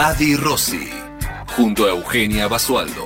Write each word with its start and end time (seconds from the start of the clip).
Adi 0.00 0.36
Rossi, 0.36 0.88
junto 1.56 1.84
a 1.84 1.88
Eugenia 1.88 2.46
Basualdo. 2.46 3.04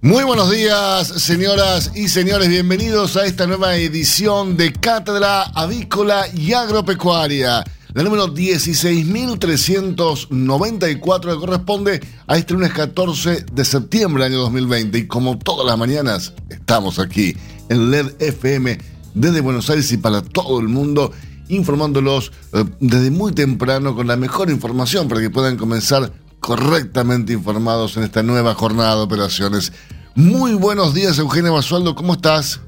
Muy 0.00 0.22
buenos 0.22 0.48
días, 0.52 1.08
señoras 1.08 1.90
y 1.96 2.06
señores. 2.06 2.48
Bienvenidos 2.48 3.16
a 3.16 3.26
esta 3.26 3.48
nueva 3.48 3.74
edición 3.74 4.56
de 4.56 4.72
Cátedra 4.72 5.42
Avícola 5.42 6.28
y 6.32 6.52
Agropecuaria. 6.52 7.64
La 7.94 8.04
número 8.04 8.32
16.394 8.32 11.20
que 11.20 11.36
corresponde 11.40 12.00
a 12.28 12.36
este 12.36 12.54
lunes 12.54 12.72
14 12.72 13.46
de 13.52 13.64
septiembre 13.64 14.22
del 14.22 14.34
año 14.34 14.42
2020. 14.42 14.98
Y 14.98 15.08
como 15.08 15.36
todas 15.36 15.66
las 15.66 15.76
mañanas, 15.76 16.32
estamos 16.48 17.00
aquí 17.00 17.36
en 17.68 17.90
LED 17.90 18.14
FM 18.18 18.93
desde 19.14 19.40
Buenos 19.40 19.70
Aires 19.70 19.90
y 19.92 19.96
para 19.96 20.22
todo 20.22 20.60
el 20.60 20.68
mundo, 20.68 21.12
informándolos 21.48 22.32
eh, 22.52 22.64
desde 22.80 23.10
muy 23.10 23.32
temprano 23.32 23.94
con 23.94 24.06
la 24.06 24.16
mejor 24.16 24.50
información 24.50 25.08
para 25.08 25.20
que 25.20 25.30
puedan 25.30 25.56
comenzar 25.56 26.12
correctamente 26.40 27.32
informados 27.32 27.96
en 27.96 28.02
esta 28.02 28.22
nueva 28.22 28.54
jornada 28.54 28.96
de 28.96 29.02
operaciones. 29.02 29.72
Muy 30.14 30.54
buenos 30.54 30.94
días, 30.94 31.18
Eugenia 31.18 31.50
Basualdo, 31.50 31.94
¿cómo 31.94 32.14
estás? 32.14 32.60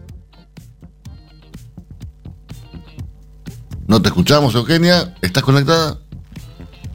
No 3.86 4.02
te 4.02 4.08
escuchamos, 4.08 4.54
Eugenia. 4.54 5.14
¿Estás 5.22 5.44
conectada? 5.44 6.00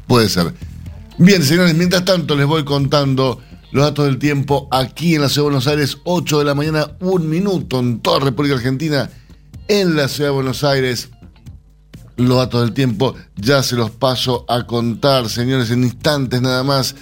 Puede 0.07 0.27
ser. 0.27 0.53
Bien, 1.17 1.41
señores, 1.44 1.73
mientras 1.75 2.03
tanto 2.03 2.35
les 2.35 2.45
voy 2.45 2.66
contando 2.66 3.39
los 3.72 3.85
datos 3.85 4.05
del 4.05 4.19
tiempo 4.19 4.67
aquí 4.72 5.16
en 5.16 5.22
la 5.22 5.29
Ciudad 5.29 5.44
de 5.44 5.52
Buenos 5.52 5.67
Aires, 5.67 5.97
8 6.03 6.39
de 6.39 6.45
la 6.45 6.55
mañana, 6.55 6.91
un 6.99 7.29
minuto 7.29 7.79
en 7.79 8.02
toda 8.02 8.19
República 8.19 8.55
Argentina, 8.55 9.09
en 9.72 9.95
la 9.95 10.09
Ciudad 10.09 10.31
de 10.31 10.36
Buenos 10.36 10.66
Aires. 10.66 11.08
Los 12.17 12.38
datos 12.38 12.61
del 12.61 12.73
tiempo 12.73 13.16
ya 13.38 13.64
se 13.64 13.78
los 13.78 13.89
paso 13.89 14.44
a 14.50 14.67
contar, 14.67 15.30
señores, 15.30 15.72
en 15.72 15.83
instantes 15.83 16.41
nada 16.41 16.61
más. 16.61 16.94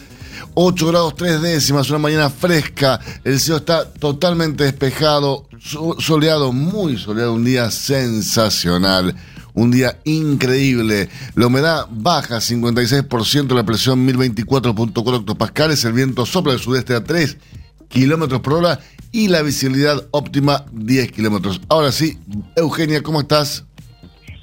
8 0.54 0.88
grados 0.88 1.16
3 1.16 1.42
décimas, 1.42 1.90
una 1.90 1.98
mañana 1.98 2.30
fresca, 2.30 3.00
el 3.24 3.40
cielo 3.40 3.58
está 3.58 3.92
totalmente 3.92 4.66
despejado, 4.66 5.48
soleado, 5.98 6.52
muy 6.52 6.98
soleado, 6.98 7.34
un 7.34 7.44
día 7.44 7.72
sensacional. 7.72 9.16
Un 9.56 9.72
día 9.72 10.00
increíble. 10.06 11.10
La 11.34 11.48
humedad 11.48 11.88
baja 11.90 12.38
56%, 12.38 13.54
la 13.56 13.66
presión 13.66 14.08
1024.4 14.08 15.20
hectopascales, 15.20 15.84
el 15.86 15.94
viento 15.94 16.26
sopla 16.26 16.54
del 16.54 16.62
sudeste 16.62 16.94
a 16.94 17.04
3 17.04 17.36
kilómetros 17.90 18.40
por 18.42 18.54
hora 18.54 18.80
y 19.12 19.28
la 19.28 19.42
visibilidad 19.42 20.08
óptima 20.12 20.66
10 20.72 21.12
kilómetros. 21.12 21.60
Ahora 21.68 21.92
sí, 21.92 22.18
Eugenia, 22.56 23.04
¿cómo 23.04 23.20
estás? 23.20 23.66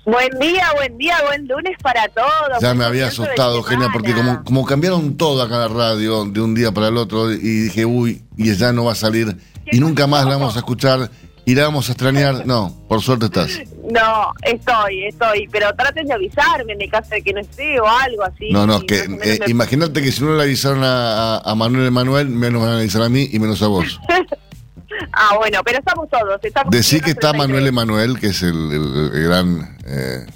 Buen 0.05 0.39
día, 0.39 0.67
buen 0.77 0.97
día, 0.99 1.17
buen 1.27 1.49
lunes 1.49 1.77
para 1.83 2.07
todos. 2.09 2.61
Ya 2.61 2.75
me 2.75 2.85
había 2.85 3.09
asustado, 3.09 3.57
Eugenia, 3.57 3.89
porque 3.93 4.15
como, 4.15 4.45
como 4.45 4.65
cambiaron 4.65 5.17
todo 5.17 5.43
acá 5.43 5.55
en 5.55 5.61
la 5.63 5.69
radio 5.69 6.25
de 6.27 6.41
un 6.41 6.55
día 6.55 6.71
para 6.71 6.89
el 6.89 6.97
otro 6.97 7.33
y 7.33 7.39
dije, 7.39 7.85
uy, 7.85 8.23
y 8.37 8.55
ya 8.55 8.73
no 8.73 8.85
va 8.85 8.93
a 8.93 8.97
salir 8.97 9.37
y 9.73 9.81
nunca 9.81 10.07
más 10.07 10.25
la 10.25 10.37
vamos 10.37 10.55
a 10.55 10.61
escuchar 10.61 11.11
y 11.45 11.55
la 11.55 11.65
vamos 11.65 11.89
a 11.89 11.93
extrañar. 11.93 12.47
No, 12.47 12.73
por 12.89 13.03
suerte 13.03 13.27
estás. 13.27 13.61
No, 13.91 14.33
estoy, 14.43 15.05
estoy, 15.05 15.49
pero 15.51 15.73
traten 15.75 16.07
de 16.07 16.15
avisarme 16.15 16.73
en 16.73 16.83
el 16.83 16.91
caso 16.91 17.11
de 17.11 17.23
que 17.23 17.33
no 17.33 17.41
esté 17.41 17.81
o 17.81 17.87
algo 17.87 18.25
así. 18.25 18.51
No, 18.51 18.67
no, 18.67 18.81
que 18.81 19.05
eh, 19.23 19.39
imagínate 19.47 20.03
que 20.03 20.11
si 20.11 20.25
no 20.25 20.35
le 20.35 20.43
avisaron 20.43 20.83
a, 20.83 21.39
a 21.39 21.55
Manuel 21.55 21.87
Emanuel, 21.87 22.29
menos 22.29 22.63
van 22.63 22.73
a 22.73 22.79
avisar 22.79 23.03
a 23.03 23.09
mí 23.09 23.29
y 23.33 23.39
menos 23.39 23.63
a 23.63 23.69
vos. 23.69 24.01
ah, 25.13 25.37
bueno, 25.39 25.61
pero 25.65 25.79
estamos 25.79 26.09
todos. 26.09 26.41
Estamos 26.43 26.73
Decí 26.73 27.01
que 27.01 27.13
está 27.13 27.33
Manuel 27.33 27.67
Emanuel, 27.67 28.19
que 28.19 28.29
es 28.29 28.43
el, 28.43 29.11
gran 29.13 29.77
eh, 29.87 30.27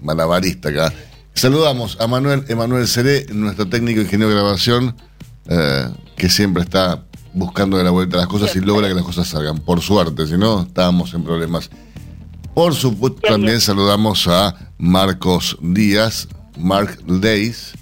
malabarista 0.00 0.68
acá. 0.68 0.92
Saludamos 1.32 1.98
a 2.00 2.06
Manuel 2.06 2.44
Emanuel 2.48 2.86
Seré, 2.86 3.24
nuestro 3.32 3.66
técnico 3.66 4.02
ingeniero 4.02 4.28
de 4.28 4.34
grabación, 4.34 4.94
eh, 5.48 5.88
que 6.16 6.28
siempre 6.28 6.62
está 6.62 7.02
buscando 7.32 7.78
de 7.78 7.84
la 7.84 7.90
vuelta 7.90 8.18
las 8.18 8.26
cosas 8.26 8.54
y 8.56 8.60
logra 8.60 8.88
que 8.88 8.94
las 8.94 9.04
cosas 9.04 9.28
salgan. 9.28 9.58
Por 9.58 9.80
suerte, 9.80 10.26
si 10.26 10.36
no, 10.36 10.62
estábamos 10.62 11.14
en 11.14 11.24
problemas. 11.24 11.70
Por 12.60 12.74
supuesto, 12.74 13.22
también 13.22 13.58
saludamos 13.58 14.28
a 14.28 14.54
Marcos 14.76 15.56
Díaz, 15.62 16.28
Mark 16.58 16.98
Days, 17.06 17.72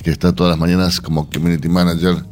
que 0.00 0.10
está 0.10 0.32
todas 0.32 0.50
las 0.50 0.58
mañanas 0.60 1.00
como 1.00 1.28
Community 1.28 1.68
Manager, 1.68 2.22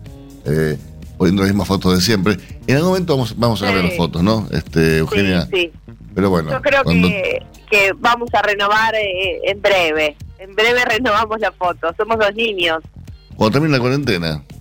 eh, 0.44 0.78
poniendo 1.18 1.42
las 1.42 1.50
mismas 1.50 1.66
fotos 1.66 1.96
de 1.96 2.00
siempre. 2.00 2.36
En 2.68 2.76
algún 2.76 2.90
momento 2.90 3.16
vamos, 3.16 3.36
vamos 3.36 3.60
a 3.60 3.72
ver 3.72 3.82
las 3.82 3.96
fotos, 3.96 4.22
¿no? 4.22 4.46
Este, 4.52 4.98
Eugenia. 4.98 5.48
Sí, 5.52 5.72
Pero 6.14 6.30
bueno. 6.30 6.52
Yo 6.52 6.62
creo 6.62 6.84
que, 6.84 7.44
que, 7.68 7.92
vamos 7.98 8.28
a 8.34 8.42
renovar 8.42 8.94
eh, 8.94 9.40
en 9.42 9.60
breve. 9.60 10.16
En 10.38 10.54
breve 10.54 10.84
renovamos 10.84 11.40
la 11.40 11.50
foto. 11.50 11.92
Somos 11.96 12.20
dos 12.20 12.32
niños. 12.36 12.84
Cuando 13.34 13.54
termine 13.54 13.76
la 13.76 13.80
cuarentena. 13.80 14.44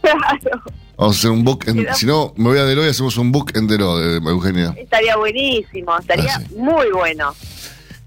Claro. 0.00 0.62
Vamos 0.98 1.14
a 1.14 1.18
hacer 1.20 1.30
un 1.30 1.44
book, 1.44 1.64
en, 1.68 1.86
si 1.94 2.06
no, 2.06 2.34
me 2.36 2.48
voy 2.48 2.58
a 2.58 2.64
Dero 2.64 2.84
y 2.84 2.88
hacemos 2.88 3.16
un 3.18 3.30
book 3.30 3.52
en 3.54 3.68
Dero, 3.68 3.96
de 3.98 4.16
Eugenia. 4.16 4.74
Estaría 4.76 5.16
buenísimo, 5.16 5.96
estaría 5.96 6.34
ah, 6.34 6.42
muy 6.56 6.90
bueno. 6.90 7.32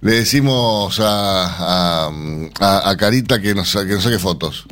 Le 0.02 0.12
decimos 0.12 1.00
a, 1.00 2.09
a, 2.09 2.97
Carita 2.97 3.41
que 3.41 3.56
nos, 3.56 3.72
que 3.74 3.85
nos 3.94 4.03
saque 4.03 4.19
fotos. 4.19 4.66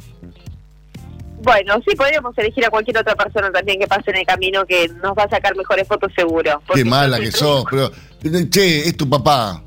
Bueno, 1.42 1.76
sí, 1.88 1.96
podríamos 1.96 2.38
elegir 2.38 2.66
a 2.66 2.70
cualquier 2.70 2.98
otra 2.98 3.16
persona 3.16 3.50
también 3.54 3.80
que 3.80 3.88
pase 3.88 4.12
en 4.12 4.18
el 4.18 4.26
camino 4.26 4.66
que 4.66 4.90
nos 5.02 5.18
va 5.18 5.24
a 5.24 5.30
sacar 5.30 5.56
mejores 5.56 5.88
fotos 5.88 6.12
seguro. 6.14 6.62
Qué 6.74 6.84
mala 6.84 7.22
que 7.22 7.32
sos, 7.32 7.64
pero... 7.70 7.90
Che, 8.50 8.80
es 8.86 8.98
tu 8.98 9.10
papá. 9.10 9.64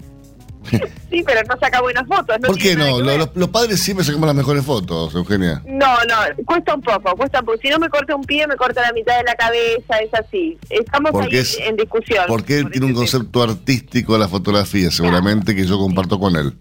Sí, 1.11 1.23
pero 1.27 1.43
no 1.49 1.59
saca 1.61 1.81
buenas 1.81 2.07
fotos. 2.07 2.39
¿Por 2.39 2.59
qué 2.59 2.75
no? 2.75 3.01
Los, 3.01 3.49
padres 3.49 3.81
siempre 3.81 4.05
sacamos 4.05 4.27
las 4.27 4.35
mejores 4.35 4.65
fotos, 4.65 5.15
Eugenia. 5.15 5.63
No, 5.67 5.95
no, 6.05 6.45
cuesta 6.47 6.75
un 6.75 6.81
poco, 6.81 7.17
cuesta 7.17 7.41
un 7.41 7.47
poco. 7.47 7.59
Si 7.61 7.69
no 7.69 7.79
me 7.79 7.89
corta 7.89 8.17
un 8.17 8.25
pie, 8.25 8.47
me 8.47 8.57
corta 8.57 8.81
la 8.83 8.93
mitad 8.93 9.19
de 9.19 9.25
la 9.25 9.35
cabeza, 9.35 9.99
es 9.99 10.15
así. 10.15 10.59
Estamos 10.71 11.13
ahí 11.15 11.43
en 11.67 11.77
discusión. 11.77 12.25
Porque 12.29 12.61
él 12.61 12.71
tiene 12.71 12.87
un 12.87 12.95
concepto 12.95 13.43
artístico 13.43 14.15
de 14.15 14.21
la 14.21 14.29
fotografía, 14.29 14.91
seguramente, 14.91 15.55
que 15.55 15.67
yo 15.67 15.79
comparto 15.79 16.19
con 16.19 16.37
él. 16.37 16.55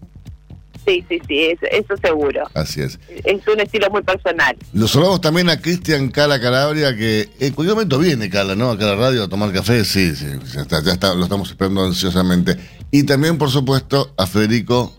Sí, 0.86 1.04
sí, 1.08 1.20
sí, 1.28 1.56
eso, 1.70 1.96
seguro. 2.02 2.42
Así 2.54 2.82
es. 2.82 2.98
Es 3.24 3.46
un 3.46 3.60
estilo 3.60 3.88
muy 3.90 4.02
personal. 4.02 4.56
Lo 4.72 4.88
saludamos 4.88 5.20
también 5.20 5.48
a 5.48 5.60
Cristian 5.60 6.08
Cala 6.08 6.40
Calabria, 6.40 6.96
que 6.96 7.28
en 7.38 7.52
cualquier 7.52 7.76
momento 7.76 7.98
viene 7.98 8.28
Cala, 8.28 8.56
¿no? 8.56 8.70
Acá 8.70 8.84
a 8.84 8.88
la 8.88 8.96
radio 8.96 9.24
a 9.24 9.28
tomar 9.28 9.52
café, 9.52 9.84
sí, 9.84 10.14
sí, 10.16 10.26
ya 10.52 10.62
está, 10.62 10.82
ya 10.82 10.92
está, 10.92 11.14
lo 11.14 11.24
estamos 11.24 11.48
esperando 11.48 11.84
ansiosamente. 11.84 12.58
Y 12.94 13.04
también, 13.04 13.38
por 13.38 13.50
supuesto, 13.50 14.12
a 14.18 14.26
Federico 14.26 14.94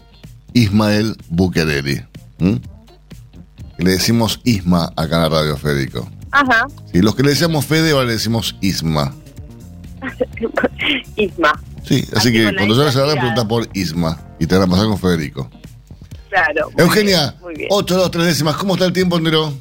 Ismael 0.53 1.15
Buquereri. 1.29 2.01
Le 3.77 3.91
decimos 3.91 4.41
Isma 4.43 4.91
acá 4.95 5.17
en 5.17 5.21
la 5.21 5.29
radio, 5.29 5.55
Federico. 5.57 6.09
Ajá. 6.31 6.65
Y 6.91 7.01
los 7.01 7.15
que 7.15 7.21
le 7.21 7.29
decíamos 7.29 7.67
Fede, 7.67 7.91
ahora 7.91 8.05
le 8.05 8.13
decimos 8.13 8.55
Isma. 8.61 9.13
Isma. 11.15 11.53
Sí, 11.83 12.03
así, 12.15 12.31
que 12.33 12.51
cuando 12.55 12.75
salgas 12.75 12.95
a 12.95 13.05
la 13.05 13.13
pregunta 13.13 13.47
por 13.47 13.69
Isma 13.73 14.19
y 14.39 14.47
te 14.47 14.55
van 14.57 14.67
a 14.67 14.71
pasar 14.71 14.87
con 14.87 14.97
Federico. 14.97 15.49
Claro. 16.29 16.71
Eugenia, 16.77 17.35
8, 17.69 17.95
2, 17.95 18.11
3 18.11 18.25
décimas. 18.25 18.55
¿Cómo 18.55 18.73
está 18.73 18.85
el 18.85 18.93
tiempo, 18.93 19.19
Nero? 19.19 19.53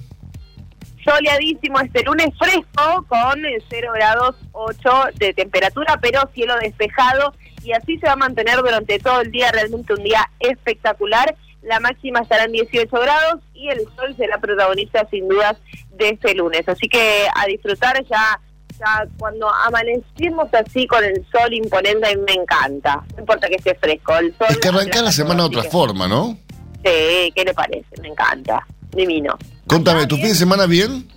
soleadísimo 1.04 1.80
este 1.80 2.04
lunes 2.04 2.28
fresco 2.38 3.04
con 3.08 3.40
0 3.68 3.92
grados 3.92 4.36
8 4.52 4.78
de 5.16 5.34
temperatura, 5.34 5.98
pero 6.00 6.30
cielo 6.32 6.54
despejado 6.62 7.34
y 7.64 7.72
así 7.72 7.98
se 7.98 8.06
va 8.06 8.12
a 8.12 8.16
mantener 8.16 8.56
durante 8.56 8.98
todo 8.98 9.20
el 9.20 9.30
día, 9.30 9.50
realmente 9.52 9.94
un 9.94 10.02
día 10.02 10.28
espectacular. 10.40 11.34
La 11.62 11.78
máxima 11.78 12.20
estará 12.20 12.44
en 12.44 12.52
18 12.52 12.90
grados 12.90 13.40
y 13.54 13.68
el 13.68 13.80
sol 13.96 14.14
será 14.16 14.38
protagonista 14.38 15.06
sin 15.10 15.28
dudas 15.28 15.56
de 15.94 16.10
este 16.10 16.34
lunes. 16.34 16.68
Así 16.68 16.88
que 16.88 17.26
a 17.34 17.46
disfrutar 17.46 18.04
ya, 18.10 18.40
ya 18.78 19.06
cuando 19.18 19.48
amanecimos 19.48 20.48
así 20.52 20.86
con 20.86 21.04
el 21.04 21.24
sol 21.30 21.52
imponente, 21.52 22.08
a 22.08 22.16
mí 22.16 22.22
me 22.26 22.34
encanta. 22.34 23.04
No 23.14 23.20
importa 23.20 23.48
que 23.48 23.56
esté 23.56 23.74
fresco. 23.76 24.16
El 24.16 24.36
sol 24.36 24.48
es 24.50 24.58
que 24.58 24.68
arranca 24.68 25.02
la 25.02 25.12
semana 25.12 25.42
de 25.42 25.56
otra 25.56 25.62
forma, 25.70 26.08
¿no? 26.08 26.36
Sí, 26.84 27.32
¿qué 27.34 27.44
le 27.44 27.54
parece? 27.54 27.86
Me 28.00 28.08
encanta. 28.08 28.66
Divino. 28.90 29.38
Contame, 29.66 30.06
¿tu 30.06 30.16
fin 30.16 30.28
de 30.28 30.34
semana 30.34 30.66
bien? 30.66 31.08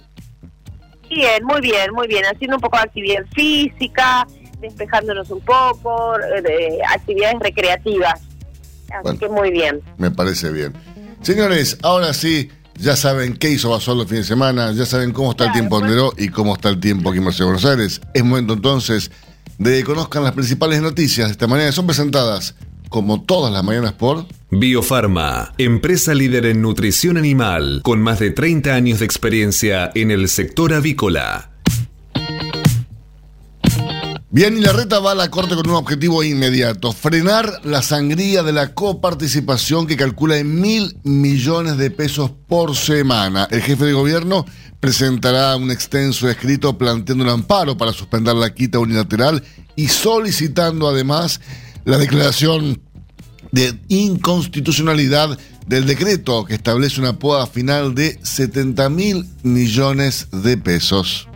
Bien, 1.10 1.44
muy 1.44 1.62
bien, 1.62 1.92
muy 1.94 2.08
bien. 2.08 2.24
Haciendo 2.26 2.58
un 2.58 2.62
poco 2.62 2.78
de 2.78 2.84
actividad 2.84 3.26
física, 3.34 4.28
despejándonos 4.66 5.30
un 5.32 5.42
poco, 5.42 6.18
de 6.18 6.80
actividades 6.94 7.40
recreativas. 7.40 8.22
Así 8.92 9.18
que 9.18 9.30
muy 9.30 9.52
bien. 9.52 9.82
Me 9.98 10.12
parece 10.12 10.52
bien. 10.52 10.74
Señores, 11.22 11.78
ahora 11.82 12.14
sí, 12.14 12.50
ya 12.78 12.96
saben 12.96 13.36
qué 13.38 13.50
hizo 13.50 13.70
Basol 13.70 14.02
el 14.02 14.08
fin 14.08 14.18
de 14.18 14.24
semana, 14.24 14.72
ya 14.74 14.86
saben 14.86 15.12
cómo 15.12 15.32
está 15.32 15.46
el 15.46 15.54
tiempo 15.54 15.80
en 15.80 15.88
Neró 15.88 16.14
y 16.18 16.30
cómo 16.30 16.56
está 16.56 16.70
el 16.70 16.80
tiempo 16.80 17.10
aquí 17.10 17.20
en 17.20 17.26
Mercedes 17.26 17.46
Buenos 17.46 17.66
Aires. 17.66 18.02
Es 18.14 18.24
momento 18.24 18.54
entonces 18.54 19.12
de 19.58 19.78
que 19.78 19.84
conozcan 19.84 20.24
las 20.24 20.34
principales 20.34 20.82
noticias 20.82 21.28
de 21.28 21.32
esta 21.32 21.48
manera. 21.48 21.72
Son 21.72 21.86
presentadas 21.86 22.56
como 22.90 23.24
todas 23.24 23.52
las 23.52 23.64
mañanas 23.64 23.94
por 23.94 24.26
Biofarma, 24.52 25.54
empresa 25.58 26.14
líder 26.14 26.46
en 26.46 26.62
nutrición 26.62 27.18
animal, 27.18 27.82
con 27.84 28.02
más 28.02 28.20
de 28.20 28.32
30 28.32 28.74
años 28.74 29.00
de 29.00 29.06
experiencia 29.06 29.92
en 29.96 30.12
el 30.12 30.30
sector 30.30 30.74
avícola. 30.74 31.50
Bien, 34.36 34.58
y 34.58 34.60
la 34.60 34.74
reta 34.74 35.00
va 35.00 35.14
a 35.14 35.16
la 35.16 35.32
corte 35.32 35.56
con 35.56 35.70
un 35.70 35.78
objetivo 35.78 36.22
inmediato, 36.22 36.92
frenar 36.92 37.62
la 37.64 37.82
sangría 37.82 38.44
de 38.44 38.52
la 38.52 38.74
coparticipación 38.74 39.88
que 39.88 39.96
calcula 39.96 40.38
en 40.38 40.60
mil 40.60 40.98
millones 41.04 41.78
de 41.78 41.90
pesos 41.90 42.32
por 42.46 42.76
semana. 42.76 43.48
El 43.50 43.62
jefe 43.62 43.86
de 43.86 43.94
gobierno 43.94 44.46
presentará 44.82 45.56
un 45.56 45.72
extenso 45.72 46.30
escrito 46.30 46.78
planteando 46.78 47.24
un 47.24 47.30
amparo 47.30 47.78
para 47.78 47.94
suspender 47.94 48.36
la 48.36 48.54
quita 48.54 48.78
unilateral 48.78 49.42
y 49.78 49.88
solicitando 49.88 50.90
además 50.90 51.40
la 51.86 51.98
declaración 51.98 52.82
de 53.54 53.80
inconstitucionalidad 53.88 55.40
del 55.66 55.86
decreto 55.86 56.44
que 56.44 56.56
establece 56.56 57.00
una 57.00 57.18
poda 57.20 57.48
final 57.48 57.96
de 57.96 58.20
70 58.22 58.90
mil 58.90 59.30
millones 59.44 60.28
de 60.34 60.58
pesos. 60.58 61.30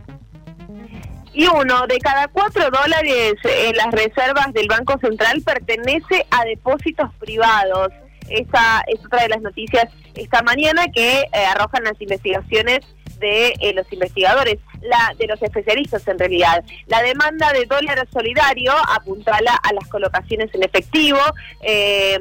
Y 1.34 1.48
uno 1.48 1.86
de 1.88 2.00
cada 2.00 2.28
cuatro 2.28 2.70
dólares 2.70 3.34
en 3.44 3.76
las 3.76 3.92
reservas 3.92 4.52
del 4.54 4.68
Banco 4.68 4.98
Central 5.00 5.42
pertenece 5.44 6.26
a 6.31 6.44
depósitos 6.46 7.14
privados. 7.20 7.90
Esa 8.28 8.84
es 8.88 9.04
otra 9.06 9.24
de 9.24 9.30
las 9.30 9.42
noticias 9.42 9.86
esta 10.16 10.42
mañana 10.44 10.88
que 10.94 11.22
eh, 11.22 11.46
arrojan 11.56 11.84
las 11.84 12.00
investigaciones 12.02 12.81
de 13.20 13.54
eh, 13.60 13.74
los 13.74 13.92
investigadores, 13.92 14.60
la 14.81 15.14
de 15.18 15.28
los 15.28 15.42
especialistas 15.42 16.08
en 16.08 16.18
realidad. 16.18 16.64
La 16.88 17.02
demanda 17.02 17.52
de 17.52 17.66
dólar 17.66 18.08
solidario 18.12 18.72
apuntala 18.96 19.56
a 19.56 19.74
las 19.74 19.88
colocaciones 19.90 20.50
en 20.54 20.64
efectivo 20.64 21.20
eh, 21.62 22.18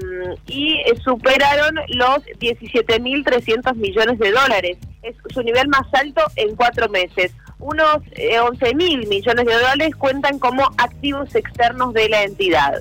y 0.47 0.83
superaron 1.05 1.77
los 1.89 2.19
17.300 2.41 3.75
millones 3.77 4.19
de 4.19 4.31
dólares. 4.33 4.79
Es 5.03 5.15
su 5.33 5.43
nivel 5.43 5.69
más 5.69 5.87
alto 5.93 6.23
en 6.37 6.57
cuatro 6.57 6.89
meses. 6.89 7.33
Unos 7.61 7.97
11.000 7.97 8.15
eh, 8.15 9.07
millones 9.07 9.47
de 9.47 9.53
dólares 9.53 9.97
cuentan 9.97 10.39
como 10.39 10.65
activos 10.79 11.35
externos 11.35 11.93
de 11.95 12.09
la 12.09 12.23
entidad. 12.25 12.75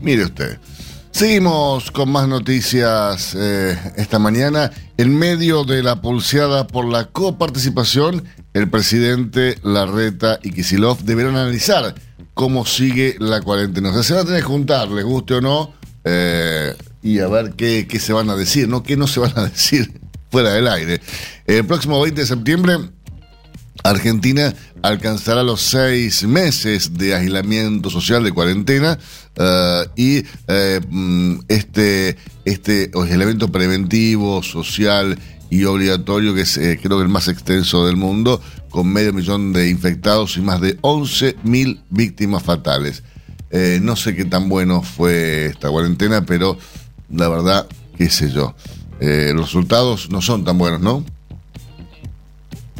Mire 0.00 0.24
usted. 0.24 0.58
Seguimos 1.10 1.92
con 1.92 2.10
más 2.10 2.26
noticias 2.26 3.36
eh, 3.38 3.78
esta 3.96 4.18
mañana. 4.18 4.72
En 4.96 5.16
medio 5.16 5.62
de 5.62 5.82
la 5.82 6.00
pulseada 6.00 6.66
por 6.66 6.86
la 6.86 7.04
coparticipación, 7.06 8.24
el 8.52 8.68
presidente 8.68 9.56
Larreta 9.62 10.40
y 10.42 10.50
Kisilov 10.50 10.98
deberán 11.04 11.36
analizar 11.36 11.94
cómo 12.34 12.66
sigue 12.66 13.16
la 13.20 13.40
cuarentena. 13.42 13.90
O 13.90 13.92
sea, 13.92 14.02
se 14.02 14.12
van 14.14 14.22
a 14.22 14.26
tener 14.26 14.40
que 14.40 14.46
juntar, 14.46 14.88
les 14.88 15.04
guste 15.04 15.34
o 15.34 15.40
no, 15.40 15.72
eh, 16.02 16.74
y 17.00 17.20
a 17.20 17.28
ver 17.28 17.52
qué, 17.52 17.86
qué, 17.88 18.00
se 18.00 18.12
van 18.12 18.28
a 18.28 18.36
decir, 18.36 18.68
¿no? 18.68 18.82
¿Qué 18.82 18.96
no 18.96 19.06
se 19.06 19.20
van 19.20 19.32
a 19.36 19.44
decir 19.48 20.00
fuera 20.30 20.52
del 20.52 20.66
aire? 20.66 21.00
El 21.46 21.64
próximo 21.64 22.00
20 22.00 22.20
de 22.20 22.26
septiembre 22.26 22.76
Argentina 23.84 24.54
alcanzará 24.82 25.42
los 25.42 25.60
seis 25.60 26.24
meses 26.24 26.94
de 26.94 27.14
aislamiento 27.14 27.90
social 27.90 28.24
de 28.24 28.32
cuarentena 28.32 28.98
uh, 29.38 29.88
y 29.94 30.20
uh, 30.20 31.40
este, 31.48 32.16
este 32.46 32.90
aislamiento 32.94 33.52
preventivo, 33.52 34.42
social 34.42 35.18
y 35.50 35.64
obligatorio, 35.64 36.34
que 36.34 36.40
es 36.40 36.56
eh, 36.56 36.80
creo 36.82 36.96
que 36.96 37.04
el 37.04 37.10
más 37.10 37.28
extenso 37.28 37.86
del 37.86 37.96
mundo, 37.96 38.40
con 38.70 38.92
medio 38.92 39.12
millón 39.12 39.52
de 39.52 39.68
infectados 39.68 40.36
y 40.38 40.40
más 40.40 40.60
de 40.60 40.78
11 40.80 41.36
mil 41.44 41.82
víctimas 41.90 42.42
fatales. 42.42 43.02
Eh, 43.50 43.78
no 43.82 43.96
sé 43.96 44.16
qué 44.16 44.24
tan 44.24 44.48
bueno 44.48 44.82
fue 44.82 45.46
esta 45.46 45.70
cuarentena, 45.70 46.24
pero 46.24 46.58
la 47.10 47.28
verdad, 47.28 47.68
qué 47.96 48.08
sé 48.08 48.30
yo. 48.30 48.56
Eh, 48.98 49.32
los 49.34 49.46
resultados 49.46 50.10
no 50.10 50.22
son 50.22 50.42
tan 50.44 50.56
buenos, 50.56 50.80
¿no? 50.80 51.04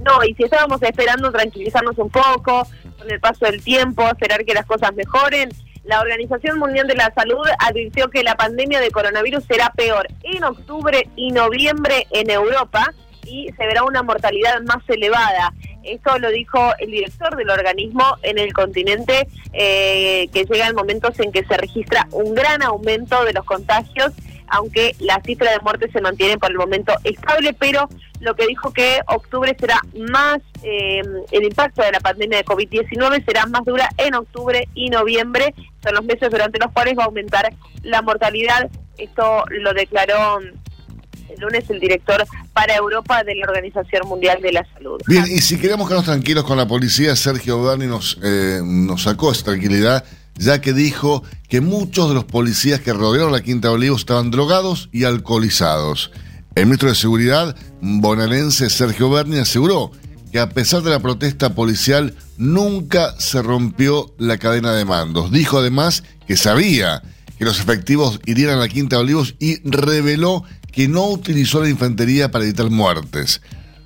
No, 0.04 0.22
y 0.24 0.34
si 0.34 0.44
estábamos 0.44 0.82
esperando 0.82 1.32
tranquilizarnos 1.32 1.96
un 1.98 2.10
poco 2.10 2.66
con 2.98 3.10
el 3.10 3.20
paso 3.20 3.46
del 3.46 3.62
tiempo, 3.62 4.06
esperar 4.06 4.44
que 4.44 4.54
las 4.54 4.66
cosas 4.66 4.94
mejoren, 4.94 5.48
la 5.84 6.00
Organización 6.00 6.58
Mundial 6.58 6.86
de 6.86 6.94
la 6.94 7.12
Salud 7.14 7.46
advirtió 7.58 8.08
que 8.08 8.22
la 8.22 8.34
pandemia 8.36 8.80
de 8.80 8.90
coronavirus 8.90 9.44
será 9.44 9.70
peor 9.70 10.06
en 10.22 10.44
octubre 10.44 11.08
y 11.16 11.30
noviembre 11.30 12.06
en 12.10 12.30
Europa 12.30 12.92
y 13.26 13.50
se 13.56 13.66
verá 13.66 13.84
una 13.84 14.02
mortalidad 14.02 14.60
más 14.62 14.82
elevada. 14.88 15.52
Esto 15.82 16.18
lo 16.18 16.30
dijo 16.30 16.58
el 16.78 16.90
director 16.90 17.36
del 17.36 17.50
organismo 17.50 18.16
en 18.22 18.38
el 18.38 18.52
continente, 18.52 19.26
eh, 19.52 20.28
que 20.32 20.44
llega 20.44 20.66
en 20.66 20.74
momentos 20.74 21.18
en 21.20 21.32
que 21.32 21.44
se 21.44 21.56
registra 21.56 22.06
un 22.12 22.34
gran 22.34 22.62
aumento 22.62 23.22
de 23.24 23.34
los 23.34 23.44
contagios 23.44 24.12
aunque 24.54 24.94
la 25.00 25.20
cifra 25.24 25.50
de 25.50 25.58
muertes 25.60 25.90
se 25.92 26.00
mantiene 26.00 26.38
por 26.38 26.50
el 26.50 26.56
momento 26.56 26.92
estable, 27.02 27.54
pero 27.58 27.88
lo 28.20 28.36
que 28.36 28.46
dijo 28.46 28.72
que 28.72 29.00
octubre 29.08 29.54
será 29.58 29.80
más, 30.08 30.38
eh, 30.62 31.02
el 31.32 31.44
impacto 31.44 31.82
de 31.82 31.90
la 31.90 31.98
pandemia 31.98 32.38
de 32.38 32.44
COVID-19 32.44 33.24
será 33.24 33.46
más 33.46 33.64
dura 33.64 33.88
en 33.98 34.14
octubre 34.14 34.68
y 34.74 34.90
noviembre, 34.90 35.54
son 35.82 35.94
los 35.94 36.04
meses 36.04 36.30
durante 36.30 36.58
los 36.60 36.72
cuales 36.72 36.96
va 36.96 37.02
a 37.02 37.06
aumentar 37.06 37.52
la 37.82 38.00
mortalidad. 38.00 38.70
Esto 38.96 39.44
lo 39.50 39.74
declaró 39.74 40.38
el 40.38 41.40
lunes 41.40 41.68
el 41.68 41.80
director 41.80 42.24
para 42.52 42.76
Europa 42.76 43.24
de 43.24 43.34
la 43.34 43.46
Organización 43.48 44.06
Mundial 44.06 44.40
de 44.40 44.52
la 44.52 44.64
Salud. 44.72 45.00
Bien, 45.08 45.24
y 45.26 45.40
si 45.40 45.58
queremos 45.58 45.88
quedarnos 45.88 46.06
tranquilos 46.06 46.44
con 46.44 46.56
la 46.56 46.68
policía, 46.68 47.16
Sergio 47.16 47.60
Berni 47.60 47.86
nos, 47.86 48.18
eh, 48.22 48.60
nos 48.62 49.02
sacó 49.02 49.32
esa 49.32 49.46
tranquilidad 49.46 50.04
ya 50.36 50.60
que 50.60 50.72
dijo 50.72 51.22
que 51.48 51.60
muchos 51.60 52.08
de 52.08 52.14
los 52.14 52.24
policías 52.24 52.80
que 52.80 52.92
rodearon 52.92 53.32
la 53.32 53.42
Quinta 53.42 53.68
de 53.68 53.74
Olivos 53.74 54.00
estaban 54.00 54.30
drogados 54.30 54.88
y 54.92 55.04
alcoholizados. 55.04 56.10
El 56.54 56.66
ministro 56.66 56.88
de 56.88 56.94
Seguridad 56.94 57.56
bonaerense 57.80 58.70
Sergio 58.70 59.10
Berni 59.10 59.38
aseguró 59.38 59.90
que 60.30 60.40
a 60.40 60.50
pesar 60.50 60.82
de 60.82 60.90
la 60.90 61.00
protesta 61.00 61.54
policial 61.54 62.14
nunca 62.36 63.14
se 63.18 63.42
rompió 63.42 64.14
la 64.18 64.38
cadena 64.38 64.72
de 64.72 64.84
mandos. 64.84 65.30
Dijo 65.30 65.58
además 65.58 66.02
que 66.26 66.36
sabía 66.36 67.02
que 67.38 67.44
los 67.44 67.60
efectivos 67.60 68.20
irían 68.26 68.56
a 68.56 68.60
la 68.60 68.68
Quinta 68.68 68.96
de 68.96 69.02
Olivos 69.02 69.34
y 69.38 69.60
reveló 69.68 70.44
que 70.72 70.88
no 70.88 71.08
utilizó 71.08 71.62
la 71.62 71.68
infantería 71.68 72.30
para 72.30 72.44
evitar 72.44 72.70
muertes. 72.70 73.40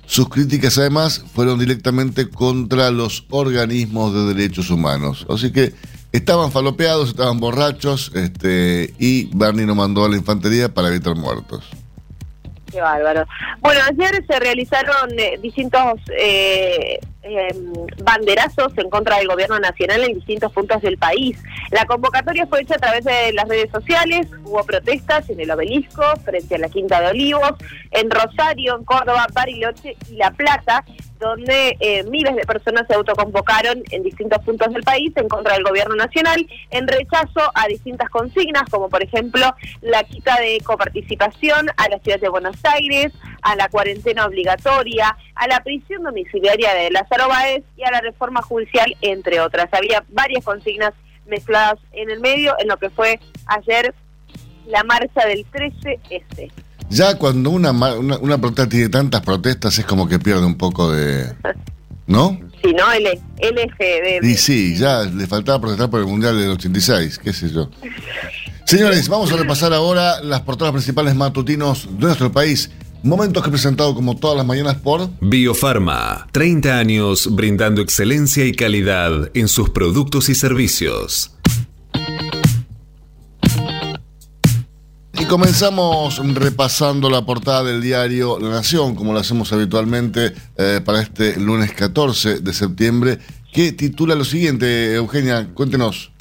Sus 0.07 0.29
críticas 0.29 0.79
además 0.79 1.23
fueron 1.35 1.59
directamente 1.59 2.29
contra 2.29 2.89
los 2.89 3.25
organismos 3.29 4.11
de 4.11 4.33
derechos 4.33 4.71
humanos. 4.71 5.27
Así 5.29 5.51
que 5.51 5.75
Estaban 6.11 6.51
falopeados, 6.51 7.09
estaban 7.09 7.39
borrachos, 7.39 8.11
este, 8.15 8.93
y 8.97 9.29
Bernie 9.35 9.65
no 9.65 9.75
mandó 9.75 10.05
a 10.05 10.09
la 10.09 10.17
infantería 10.17 10.69
para 10.69 10.87
evitar 10.87 11.15
muertos. 11.15 11.69
Qué 12.71 12.81
bárbaro. 12.81 13.25
Bueno, 13.61 13.81
ayer 13.87 14.23
se 14.27 14.39
realizaron 14.39 15.17
eh, 15.17 15.37
distintos 15.41 15.99
eh, 16.19 16.99
em, 17.21 17.73
banderazos 18.03 18.71
en 18.77 18.89
contra 18.89 19.17
del 19.17 19.27
gobierno 19.27 19.59
nacional 19.59 20.03
en 20.03 20.13
distintos 20.13 20.51
puntos 20.51 20.81
del 20.81 20.97
país. 20.97 21.37
La 21.71 21.85
convocatoria 21.85 22.47
fue 22.47 22.61
hecha 22.61 22.75
a 22.75 22.79
través 22.79 23.03
de 23.03 23.33
las 23.33 23.47
redes 23.47 23.69
sociales, 23.71 24.27
hubo 24.43 24.63
protestas 24.63 25.29
en 25.29 25.39
el 25.39 25.51
obelisco, 25.51 26.03
frente 26.23 26.55
a 26.55 26.59
la 26.59 26.69
Quinta 26.69 27.01
de 27.01 27.07
Olivos, 27.07 27.53
en 27.91 28.09
Rosario, 28.09 28.77
en 28.77 28.85
Córdoba, 28.85 29.27
Bariloche 29.33 29.95
y 30.09 30.15
La 30.15 30.31
Plata, 30.31 30.83
donde 31.19 31.75
eh, 31.79 32.03
miles 32.05 32.35
de 32.35 32.43
personas 32.43 32.87
se 32.87 32.95
autoconvocaron 32.95 33.83
en 33.91 34.03
distintos 34.03 34.41
puntos 34.43 34.73
del 34.73 34.83
país 34.83 35.11
en 35.17 35.27
contra 35.27 35.53
del 35.53 35.63
gobierno 35.63 35.95
nacional, 35.95 36.47
en 36.71 36.87
rechazo 36.87 37.41
a 37.53 37.67
distintas 37.67 38.09
consignas, 38.09 38.63
como 38.69 38.89
por 38.89 39.03
ejemplo 39.03 39.53
la 39.81 40.03
quita 40.03 40.39
de 40.39 40.59
coparticipación 40.63 41.69
a 41.75 41.89
la 41.89 41.99
ciudad 41.99 42.19
de 42.19 42.29
Buenos 42.29 42.57
Aires, 42.63 43.11
a 43.41 43.55
la 43.55 43.67
cuarentena 43.69 44.25
obligatoria, 44.25 45.17
a 45.35 45.47
la 45.47 45.61
prisión 45.61 46.03
domiciliaria 46.03 46.73
de 46.73 46.89
Lázaro 47.09 47.29
Báez 47.29 47.63
y 47.77 47.83
a 47.83 47.91
la 47.91 48.01
reforma 48.01 48.41
judicial, 48.41 48.95
entre 49.01 49.39
otras. 49.39 49.69
Había 49.73 50.03
varias 50.09 50.43
consignas 50.43 50.93
mezcladas 51.27 51.79
en 51.91 52.09
el 52.09 52.19
medio 52.19 52.55
en 52.59 52.67
lo 52.67 52.77
que 52.77 52.89
fue 52.89 53.19
ayer 53.45 53.93
la 54.67 54.83
marcha 54.83 55.25
del 55.27 55.45
13S. 55.51 56.51
Ya 56.89 57.15
cuando 57.17 57.51
una, 57.51 57.71
una, 57.71 58.37
protesta 58.39 58.67
tiene 58.67 58.89
tantas 58.89 59.21
protestas 59.21 59.77
es 59.77 59.85
como 59.85 60.07
que 60.07 60.19
pierde 60.19 60.45
un 60.45 60.57
poco 60.57 60.91
de... 60.91 61.33
¿No? 62.07 62.39
Sí, 62.63 62.73
¿no? 62.73 62.91
El, 62.91 63.03
LGB. 63.03 64.25
Y 64.25 64.33
sí, 64.35 64.75
ya 64.75 65.03
le 65.03 65.27
faltaba 65.27 65.61
protestar 65.61 65.91
por 65.91 65.99
el 65.99 66.07
Mundial 66.07 66.39
del 66.39 66.49
86, 66.49 67.19
qué 67.19 67.31
sé 67.31 67.51
yo. 67.51 67.69
Señores, 68.65 69.07
vamos 69.07 69.31
a 69.31 69.37
repasar 69.37 69.73
ahora 69.73 70.21
las 70.23 70.41
portadas 70.41 70.73
principales 70.73 71.15
matutinos 71.15 71.87
de 71.91 72.05
nuestro 72.07 72.31
país. 72.31 72.71
Momentos 73.01 73.41
que 73.41 73.49
he 73.49 73.51
presentado 73.51 73.95
como 73.95 74.17
todas 74.17 74.35
las 74.35 74.45
mañanas 74.45 74.75
por 74.75 75.09
Biofarma, 75.21 76.27
30 76.33 76.77
años 76.77 77.33
brindando 77.33 77.81
excelencia 77.81 78.45
y 78.45 78.51
calidad 78.51 79.31
en 79.33 79.47
sus 79.47 79.69
productos 79.69 80.27
y 80.27 80.35
servicios. 80.35 81.31
Y 85.17 85.25
comenzamos 85.25 86.21
repasando 86.33 87.09
la 87.09 87.25
portada 87.25 87.63
del 87.63 87.81
diario 87.81 88.37
La 88.37 88.49
Nación, 88.49 88.95
como 88.95 89.13
lo 89.13 89.19
hacemos 89.19 89.53
habitualmente 89.53 90.33
eh, 90.57 90.81
para 90.83 91.01
este 91.01 91.39
lunes 91.39 91.71
14 91.71 92.41
de 92.41 92.53
septiembre, 92.53 93.19
que 93.53 93.71
titula 93.71 94.13
lo 94.13 94.25
siguiente, 94.25 94.93
Eugenia, 94.95 95.47
cuéntenos. 95.53 96.11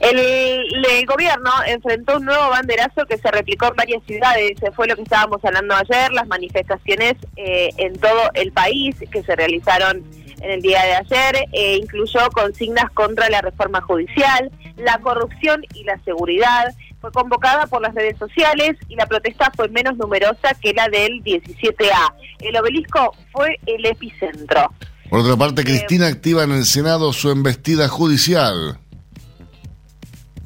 El, 0.00 0.61
el, 0.84 1.06
gobierno 1.06 1.50
enfrentó 1.66 2.16
un 2.16 2.24
nuevo 2.24 2.50
banderazo 2.50 3.04
que 3.06 3.18
se 3.18 3.30
replicó 3.30 3.66
en 3.66 3.76
varias 3.76 4.02
ciudades. 4.04 4.52
Fue 4.74 4.86
lo 4.86 4.96
que 4.96 5.02
estábamos 5.02 5.44
hablando 5.44 5.74
ayer, 5.74 6.12
las 6.12 6.26
manifestaciones 6.26 7.14
eh, 7.36 7.70
en 7.76 7.98
todo 7.98 8.30
el 8.34 8.52
país 8.52 8.96
que 9.10 9.22
se 9.22 9.36
realizaron 9.36 10.04
en 10.40 10.50
el 10.50 10.60
día 10.60 10.82
de 10.82 10.94
ayer. 10.94 11.48
Eh, 11.52 11.76
incluyó 11.76 12.20
consignas 12.32 12.90
contra 12.92 13.28
la 13.30 13.40
reforma 13.40 13.80
judicial, 13.80 14.50
la 14.76 14.98
corrupción 14.98 15.64
y 15.74 15.84
la 15.84 15.98
seguridad. 16.04 16.74
Fue 17.00 17.10
convocada 17.10 17.66
por 17.66 17.82
las 17.82 17.94
redes 17.94 18.16
sociales 18.18 18.76
y 18.88 18.94
la 18.94 19.06
protesta 19.06 19.50
fue 19.56 19.68
menos 19.68 19.96
numerosa 19.96 20.54
que 20.60 20.72
la 20.72 20.88
del 20.88 21.22
17A. 21.24 22.14
El 22.40 22.56
obelisco 22.56 23.14
fue 23.32 23.58
el 23.66 23.84
epicentro. 23.86 24.72
Por 25.10 25.20
otra 25.20 25.36
parte, 25.36 25.64
Cristina 25.64 26.06
activa 26.06 26.44
en 26.44 26.52
el 26.52 26.64
Senado 26.64 27.12
su 27.12 27.30
embestida 27.30 27.88
judicial. 27.88 28.78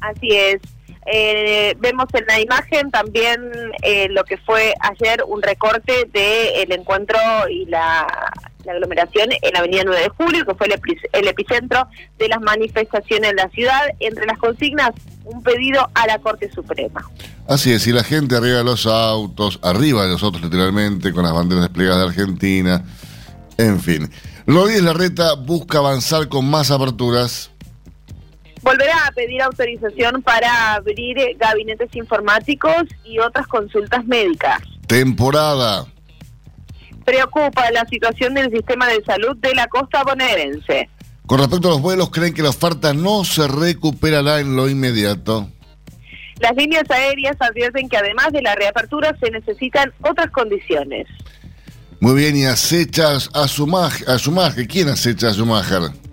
Así 0.09 0.31
es. 0.31 0.61
Eh, 1.09 1.73
vemos 1.79 2.05
en 2.13 2.25
la 2.27 2.41
imagen 2.41 2.91
también 2.91 3.39
eh, 3.81 4.09
lo 4.09 4.25
que 4.25 4.35
fue 4.37 4.73
ayer 4.81 5.23
un 5.25 5.41
recorte 5.41 6.05
del 6.11 6.69
encuentro 6.73 7.17
y 7.49 7.65
la, 7.65 8.05
aglomeración 8.69 9.29
en 9.31 9.53
la 9.53 9.59
avenida 9.59 9.83
9 9.85 10.01
de 10.01 10.09
Julio, 10.09 10.45
que 10.45 10.53
fue 10.53 10.67
el, 11.13 11.27
epicentro 11.27 11.87
de 12.17 12.27
las 12.27 12.41
manifestaciones 12.41 13.29
en 13.29 13.37
la 13.37 13.47
ciudad. 13.49 13.79
Entre 14.01 14.25
las 14.25 14.37
consignas, 14.37 14.91
un 15.23 15.41
pedido 15.41 15.89
a 15.93 16.07
la 16.07 16.19
Corte 16.19 16.51
Suprema. 16.51 17.09
Así 17.47 17.71
es, 17.71 17.87
y 17.87 17.93
la 17.93 18.03
gente 18.03 18.35
arriba 18.35 18.57
de 18.57 18.65
los 18.65 18.85
autos, 18.85 19.59
arriba 19.63 20.03
de 20.03 20.09
los 20.09 20.21
autos 20.21 20.41
literalmente, 20.41 21.13
con 21.13 21.23
las 21.23 21.31
banderas 21.31 21.63
desplegadas 21.63 22.01
de 22.01 22.07
Argentina, 22.07 22.83
en 23.57 23.79
fin. 23.79 24.11
Rodríguez 24.45 24.83
Larreta 24.83 25.35
busca 25.35 25.77
avanzar 25.77 26.27
con 26.27 26.49
más 26.49 26.69
aperturas 26.69 27.51
volverá 28.67 29.07
a 29.07 29.11
pedir 29.11 29.41
autorización 29.41 30.21
para 30.21 30.73
abrir 30.73 31.17
gabinetes 31.37 31.95
informáticos 31.95 32.83
y 33.05 33.17
otras 33.19 33.47
consultas 33.47 34.05
médicas. 34.05 34.61
Temporada. 34.87 35.85
Preocupa 37.05 37.71
la 37.71 37.85
situación 37.85 38.33
del 38.33 38.51
sistema 38.51 38.87
de 38.87 39.01
salud 39.05 39.37
de 39.37 39.55
la 39.55 39.67
costa 39.67 40.03
bonaerense. 40.03 40.89
Con 41.25 41.39
respecto 41.39 41.69
a 41.69 41.71
los 41.71 41.81
vuelos, 41.81 42.09
¿creen 42.09 42.33
que 42.33 42.41
la 42.41 42.49
oferta 42.49 42.93
no 42.93 43.23
se 43.23 43.47
recuperará 43.47 44.41
en 44.41 44.57
lo 44.57 44.67
inmediato? 44.67 45.49
Las 46.41 46.55
líneas 46.57 46.89
aéreas 46.89 47.37
advierten 47.39 47.87
que 47.87 47.97
además 47.97 48.33
de 48.33 48.41
la 48.41 48.53
reapertura 48.55 49.15
se 49.21 49.31
necesitan 49.31 49.93
otras 50.01 50.29
condiciones. 50.31 51.07
Muy 52.01 52.15
bien, 52.15 52.35
y 52.35 52.45
acechas 52.45 53.29
a 53.33 53.47
su 53.47 53.63
a 53.75 54.17
Schumacher. 54.17 54.67
¿Quién 54.67 54.89
acecha 54.89 55.29
a 55.29 55.33
Schumacher? 55.33 56.06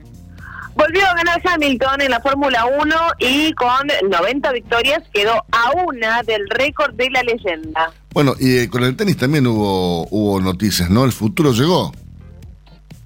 Volvió 0.76 1.06
a 1.06 1.14
ganar 1.14 1.40
Hamilton 1.44 2.00
en 2.00 2.10
la 2.10 2.20
Fórmula 2.20 2.66
1 2.66 2.96
y 3.20 3.52
con 3.52 3.86
90 4.10 4.52
victorias 4.52 5.02
quedó 5.12 5.44
a 5.52 5.70
una 5.86 6.22
del 6.24 6.48
récord 6.50 6.94
de 6.94 7.10
la 7.10 7.22
leyenda. 7.22 7.92
Bueno, 8.12 8.34
y 8.38 8.58
eh, 8.58 8.68
con 8.68 8.82
el 8.82 8.96
tenis 8.96 9.16
también 9.16 9.46
hubo, 9.46 10.06
hubo 10.10 10.40
noticias, 10.40 10.90
¿no? 10.90 11.04
El 11.04 11.12
futuro 11.12 11.52
llegó. 11.52 11.92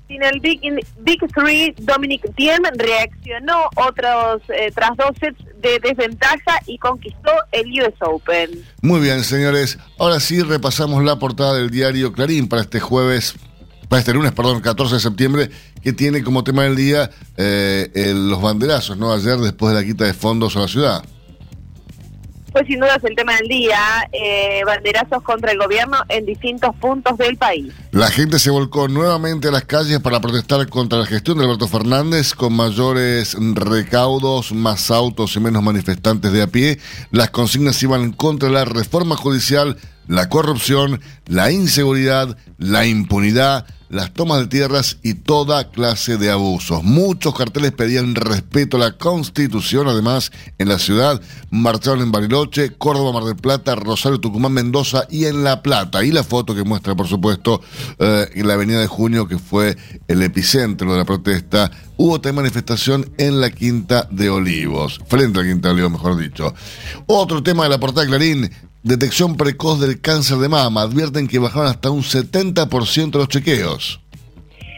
Sin 0.06 0.22
el 0.22 0.40
Big, 0.40 0.60
Big 1.00 1.20
Three, 1.34 1.74
Dominic 1.80 2.34
Thiem 2.34 2.62
reaccionó 2.76 3.68
otros 3.76 4.40
eh, 4.48 4.72
tras 4.74 4.96
dos 4.96 5.10
sets 5.20 5.38
de 5.60 5.78
desventaja 5.80 6.60
y 6.66 6.78
conquistó 6.78 7.30
el 7.52 7.66
US 7.82 7.94
Open. 8.00 8.64
Muy 8.80 9.00
bien, 9.00 9.22
señores. 9.22 9.78
Ahora 9.98 10.20
sí 10.20 10.40
repasamos 10.42 11.04
la 11.04 11.18
portada 11.18 11.54
del 11.54 11.68
diario 11.68 12.12
Clarín 12.14 12.48
para 12.48 12.62
este 12.62 12.80
jueves 12.80 13.34
para 13.88 14.00
este 14.00 14.12
lunes, 14.12 14.32
perdón, 14.32 14.60
14 14.60 14.96
de 14.96 15.00
septiembre, 15.00 15.50
que 15.82 15.92
tiene 15.92 16.22
como 16.22 16.44
tema 16.44 16.64
del 16.64 16.76
día 16.76 17.10
eh, 17.36 18.12
los 18.14 18.40
banderazos, 18.40 18.96
¿no? 18.96 19.12
Ayer, 19.12 19.38
después 19.38 19.74
de 19.74 19.80
la 19.80 19.86
quita 19.86 20.04
de 20.04 20.14
fondos 20.14 20.56
a 20.56 20.60
la 20.60 20.68
ciudad. 20.68 21.04
Pues 22.52 22.66
sin 22.66 22.80
duda 22.80 22.96
es 22.96 23.04
el 23.04 23.14
tema 23.14 23.36
del 23.36 23.48
día, 23.48 23.78
eh, 24.10 24.62
banderazos 24.64 25.22
contra 25.22 25.52
el 25.52 25.58
gobierno 25.58 25.98
en 26.08 26.24
distintos 26.24 26.74
puntos 26.76 27.18
del 27.18 27.36
país. 27.36 27.72
La 27.92 28.10
gente 28.10 28.38
se 28.38 28.50
volcó 28.50 28.88
nuevamente 28.88 29.48
a 29.48 29.50
las 29.50 29.64
calles 29.64 30.00
para 30.00 30.20
protestar 30.20 30.66
contra 30.68 30.98
la 30.98 31.06
gestión 31.06 31.38
de 31.38 31.44
Alberto 31.44 31.68
Fernández, 31.68 32.34
con 32.34 32.54
mayores 32.54 33.36
recaudos, 33.54 34.52
más 34.52 34.90
autos 34.90 35.36
y 35.36 35.40
menos 35.40 35.62
manifestantes 35.62 36.32
de 36.32 36.42
a 36.42 36.46
pie. 36.46 36.78
Las 37.10 37.30
consignas 37.30 37.82
iban 37.82 38.12
contra 38.12 38.48
la 38.48 38.64
reforma 38.64 39.14
judicial, 39.14 39.76
la 40.06 40.30
corrupción, 40.30 41.00
la 41.26 41.52
inseguridad, 41.52 42.36
la 42.56 42.86
impunidad, 42.86 43.66
las 43.88 44.12
tomas 44.12 44.40
de 44.40 44.46
tierras 44.46 44.98
y 45.02 45.14
toda 45.14 45.70
clase 45.70 46.16
de 46.16 46.30
abusos. 46.30 46.82
Muchos 46.84 47.34
carteles 47.34 47.72
pedían 47.72 48.14
respeto 48.14 48.76
a 48.76 48.80
la 48.80 48.98
Constitución, 48.98 49.88
además, 49.88 50.30
en 50.58 50.68
la 50.68 50.78
ciudad 50.78 51.20
marcharon 51.50 52.02
en 52.02 52.12
Bariloche, 52.12 52.74
Córdoba, 52.76 53.12
Mar 53.12 53.24
del 53.24 53.36
Plata, 53.36 53.74
Rosario, 53.74 54.20
Tucumán, 54.20 54.52
Mendoza 54.52 55.06
y 55.10 55.24
en 55.24 55.44
La 55.44 55.62
Plata. 55.62 56.04
Y 56.04 56.12
la 56.12 56.24
foto 56.24 56.54
que 56.54 56.64
muestra, 56.64 56.94
por 56.94 57.08
supuesto, 57.08 57.60
eh, 57.98 58.28
la 58.36 58.54
Avenida 58.54 58.80
de 58.80 58.86
Junio, 58.86 59.26
que 59.26 59.38
fue 59.38 59.76
el 60.06 60.22
epicentro 60.22 60.92
de 60.92 60.98
la 60.98 61.04
protesta. 61.04 61.70
Hubo 61.96 62.20
también 62.20 62.44
manifestación 62.44 63.10
en 63.18 63.40
la 63.40 63.50
Quinta 63.50 64.06
de 64.10 64.30
Olivos, 64.30 65.00
frente 65.08 65.38
a 65.38 65.42
la 65.42 65.48
Quinta 65.48 65.68
de 65.68 65.74
Olivos, 65.74 65.92
mejor 65.92 66.16
dicho. 66.16 66.54
Otro 67.06 67.42
tema 67.42 67.64
de 67.64 67.70
la 67.70 67.80
portada 67.80 68.02
de 68.02 68.08
Clarín, 68.08 68.50
Detección 68.82 69.36
precoz 69.36 69.80
del 69.80 70.00
cáncer 70.00 70.38
de 70.38 70.48
mama. 70.48 70.82
Advierten 70.82 71.26
que 71.26 71.38
bajaron 71.38 71.68
hasta 71.68 71.90
un 71.90 72.02
70% 72.02 73.14
los 73.14 73.28
chequeos. 73.28 74.00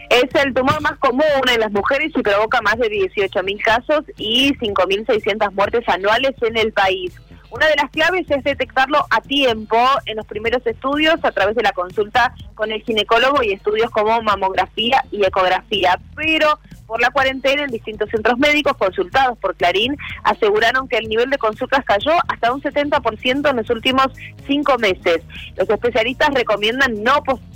Es 0.09 0.43
el 0.43 0.53
tumor 0.53 0.81
más 0.81 0.97
común 0.99 1.23
en 1.53 1.59
las 1.59 1.71
mujeres 1.71 2.11
y 2.15 2.21
provoca 2.21 2.61
más 2.61 2.77
de 2.77 2.89
18.000 2.89 3.63
casos 3.63 4.03
y 4.17 4.53
5.600 4.55 5.53
muertes 5.53 5.87
anuales 5.87 6.31
en 6.41 6.57
el 6.57 6.73
país. 6.73 7.13
Una 7.51 7.67
de 7.67 7.75
las 7.75 7.91
claves 7.91 8.25
es 8.29 8.43
detectarlo 8.45 9.05
a 9.09 9.19
tiempo 9.19 9.77
en 10.05 10.15
los 10.15 10.25
primeros 10.25 10.65
estudios 10.65 11.15
a 11.21 11.31
través 11.33 11.53
de 11.55 11.63
la 11.63 11.73
consulta 11.73 12.33
con 12.55 12.71
el 12.71 12.81
ginecólogo 12.81 13.43
y 13.43 13.51
estudios 13.51 13.91
como 13.91 14.21
mamografía 14.21 15.03
y 15.11 15.25
ecografía. 15.25 15.99
Pero 16.15 16.59
por 16.87 17.01
la 17.01 17.09
cuarentena 17.09 17.63
en 17.63 17.71
distintos 17.71 18.09
centros 18.09 18.39
médicos 18.39 18.77
consultados 18.77 19.37
por 19.37 19.55
Clarín 19.55 19.97
aseguraron 20.23 20.87
que 20.87 20.97
el 20.97 21.09
nivel 21.09 21.29
de 21.29 21.37
consultas 21.37 21.83
cayó 21.83 22.13
hasta 22.29 22.53
un 22.53 22.61
70% 22.61 23.49
en 23.49 23.55
los 23.57 23.69
últimos 23.69 24.07
cinco 24.47 24.77
meses. 24.77 25.21
Los 25.57 25.69
especialistas 25.69 26.29
recomiendan 26.33 27.03
no 27.03 27.21
postergar 27.21 27.50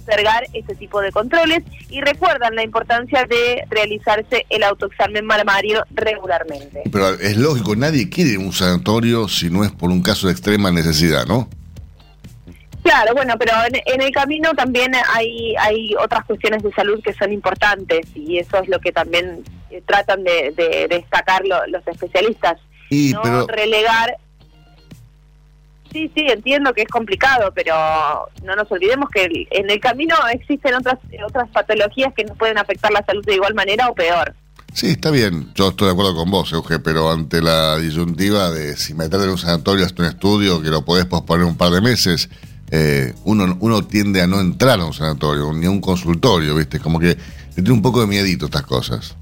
este 0.54 0.76
tipo 0.76 1.02
de 1.02 1.12
controles 1.12 1.64
y 1.90 2.02
recuerdan 2.02 2.56
la 2.56 2.64
importancia 2.64 3.26
de 3.26 3.66
realizarse 3.70 4.46
el 4.50 4.64
autoexamen 4.64 5.26
mamario 5.26 5.84
regularmente. 5.92 6.84
Pero 6.92 7.10
es 7.10 7.38
lógico, 7.38 7.76
nadie 7.76 8.10
quiere 8.10 8.38
un 8.38 8.54
sanatorio 8.54 9.28
si 9.28 9.50
no 9.50 9.64
es 9.64 9.72
por 9.72 9.90
un 9.90 10.02
caso 10.02 10.28
de 10.28 10.34
extrema 10.34 10.72
necesidad, 10.72 11.26
¿no? 11.26 11.50
Claro, 12.84 13.16
bueno, 13.16 13.34
pero 13.40 13.52
en, 13.86 14.02
el 14.02 14.12
camino 14.12 14.54
también 14.54 14.92
hay, 15.14 15.56
hay 15.58 15.96
otras 15.96 16.24
cuestiones 16.26 16.62
de 16.62 16.72
salud 16.72 17.02
que 17.04 17.14
son 17.14 17.34
importantes 17.34 18.06
y 18.14 18.38
eso 18.38 18.62
es 18.62 18.70
lo 18.70 18.80
que 18.80 18.92
también 18.92 19.44
eh, 19.72 19.82
tratan 19.86 20.24
de, 20.24 20.54
destacar 20.88 21.42
los 21.46 21.88
especialistas. 21.88 22.60
Y, 22.92 23.14
no 23.14 23.48
relegar. 23.48 24.18
Sí, 25.96 26.12
sí, 26.14 26.25
entiendo 26.28 26.74
que 26.74 26.82
es 26.82 26.90
complicado, 26.90 27.54
pero 27.56 27.74
no 28.44 28.54
nos 28.58 28.70
olvidemos 28.70 29.10
que 29.10 29.48
en 29.50 29.70
el 29.70 29.80
camino 29.80 30.14
existen 30.30 30.75
otras 30.75 30.98
otras 31.25 31.50
patologías 31.52 32.14
que 32.14 32.25
nos 32.25 32.38
pueden 32.38 32.58
afectar 32.58 32.92
la 32.92 33.02
salud 33.06 33.24
de 33.24 33.36
igual 33.36 33.54
manera 33.54 33.88
o 33.88 33.96
peor. 33.96 34.36
Sí, 34.74 34.88
está 34.88 35.10
bien, 35.10 35.54
yo 35.56 35.70
estoy 35.70 35.86
de 35.88 35.94
acuerdo 35.94 36.14
con 36.14 36.30
vos, 36.30 36.52
Euge, 36.52 36.80
pero 36.80 37.10
ante 37.10 37.42
la 37.42 37.78
disyuntiva 37.78 38.52
de 38.52 38.75
si 38.75 38.94
meter 38.94 39.22
en 39.22 39.30
un 39.30 39.38
sanatorio 39.38 39.86
hasta 39.86 40.02
un 40.02 40.10
estudio 40.10 40.62
que 40.62 40.68
lo 40.68 40.84
podés 40.84 41.06
posponer 41.06 41.46
un 41.46 41.56
par 41.56 41.72
de 41.72 41.80
meses, 41.80 42.30
eh, 42.72 43.14
uno, 43.24 43.56
uno 43.62 43.88
tiende 43.88 44.22
a 44.22 44.28
no 44.28 44.42
entrar 44.42 44.82
a 44.82 44.86
un 44.86 44.94
sanatorio 44.94 45.54
ni 45.54 45.66
a 45.66 45.72
un 45.72 45.80
consultorio, 45.80 46.56
¿viste? 46.56 46.78
Como 46.82 47.00
que 47.00 47.16
le 47.16 47.54
tiene 47.54 47.72
un 47.72 47.82
poco 47.82 48.02
de 48.02 48.08
miedito 48.08 48.48
estas 48.48 48.64
cosas. 48.64 49.16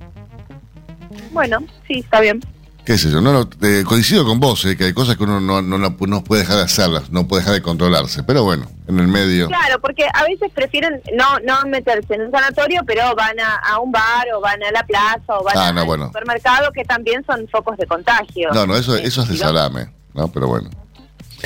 Bueno, 1.33 1.59
sí, 1.87 1.99
está 1.99 2.19
bien. 2.19 2.41
¿Qué 2.85 2.97
sé 2.97 3.09
yo? 3.09 3.21
No, 3.21 3.31
no 3.31 3.49
eh, 3.61 3.83
coincido 3.85 4.25
con 4.25 4.41
vos, 4.41 4.65
eh, 4.65 4.75
que 4.75 4.83
hay 4.85 4.93
cosas 4.93 5.15
que 5.15 5.23
uno 5.23 5.39
no, 5.39 5.61
no, 5.61 5.77
no, 5.77 6.23
puede 6.23 6.41
dejar 6.41 6.57
de 6.57 6.63
hacerlas, 6.63 7.09
no 7.11 7.27
puede 7.27 7.41
dejar 7.41 7.55
de 7.55 7.61
controlarse, 7.61 8.23
pero 8.23 8.43
bueno, 8.43 8.69
en 8.87 8.99
el 8.99 9.07
medio. 9.07 9.47
Claro, 9.47 9.79
porque 9.79 10.05
a 10.13 10.23
veces 10.23 10.51
prefieren 10.53 11.01
no 11.13 11.39
no 11.45 11.61
meterse 11.69 12.15
en 12.15 12.23
un 12.23 12.31
sanatorio, 12.31 12.81
pero 12.85 13.15
van 13.15 13.37
a, 13.39 13.79
un 13.79 13.91
bar 13.91 14.27
o 14.35 14.41
van 14.41 14.61
a 14.63 14.71
la 14.71 14.83
plaza 14.83 15.39
o 15.39 15.43
van 15.43 15.57
ah, 15.57 15.67
al 15.69 16.07
supermercado, 16.07 16.71
que 16.73 16.83
también 16.83 17.23
son 17.25 17.47
focos 17.49 17.77
de 17.77 17.87
contagio. 17.87 18.49
No, 18.53 18.67
no, 18.67 18.75
eso, 18.75 18.97
eso 18.97 19.21
es 19.21 19.29
de 19.29 19.37
salame, 19.37 19.89
¿no? 20.13 20.27
Pero 20.29 20.47
bueno. 20.47 20.69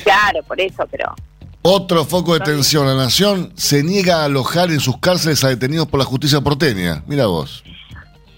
Claro, 0.03 0.41
por 0.44 0.60
eso, 0.60 0.88
pero 0.89 1.13
Otro 1.62 2.03
foco 2.06 2.34
de 2.34 2.39
tensión. 2.39 2.88
La 2.88 2.96
Nación 2.96 3.53
se 3.56 3.84
niega 3.84 4.22
a 4.22 4.25
alojar 4.25 4.72
en 4.72 4.79
sus 4.79 4.98
cárceles 4.98 5.44
a 5.44 5.50
detenidos 5.50 5.88
por 5.88 6.00
la 6.00 6.06
justicia 6.06 6.41
porteña. 6.41 7.03
Mira 7.06 7.27
vos. 7.27 7.63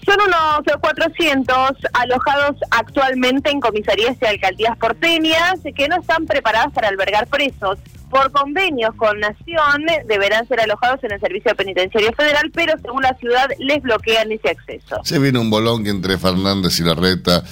Son 0.04 0.16
unos 0.26 0.80
400 0.80 1.72
alojados 1.92 2.56
actualmente 2.70 3.50
en 3.50 3.60
comisarías 3.60 4.16
y 4.20 4.24
alcaldías 4.24 4.76
porteñas 4.78 5.60
que 5.76 5.88
no 5.88 5.96
están 6.00 6.26
preparadas 6.26 6.72
para 6.72 6.88
albergar 6.88 7.26
presos. 7.26 7.78
Por 8.10 8.32
convenios 8.32 8.92
con 8.96 9.20
Nación 9.20 9.86
deberán 10.06 10.46
ser 10.48 10.60
alojados 10.60 11.02
en 11.04 11.12
el 11.12 11.20
Servicio 11.20 11.54
Penitenciario 11.54 12.12
Federal, 12.12 12.50
pero 12.52 12.74
según 12.82 13.02
la 13.02 13.14
ciudad 13.14 13.48
les 13.58 13.80
bloquean 13.82 14.32
ese 14.32 14.50
acceso. 14.50 15.00
Se 15.04 15.18
viene 15.20 15.38
un 15.38 15.48
bolón 15.48 15.86
entre 15.86 16.18
Fernández 16.18 16.80
y 16.80 16.82
Larreta. 16.82 17.44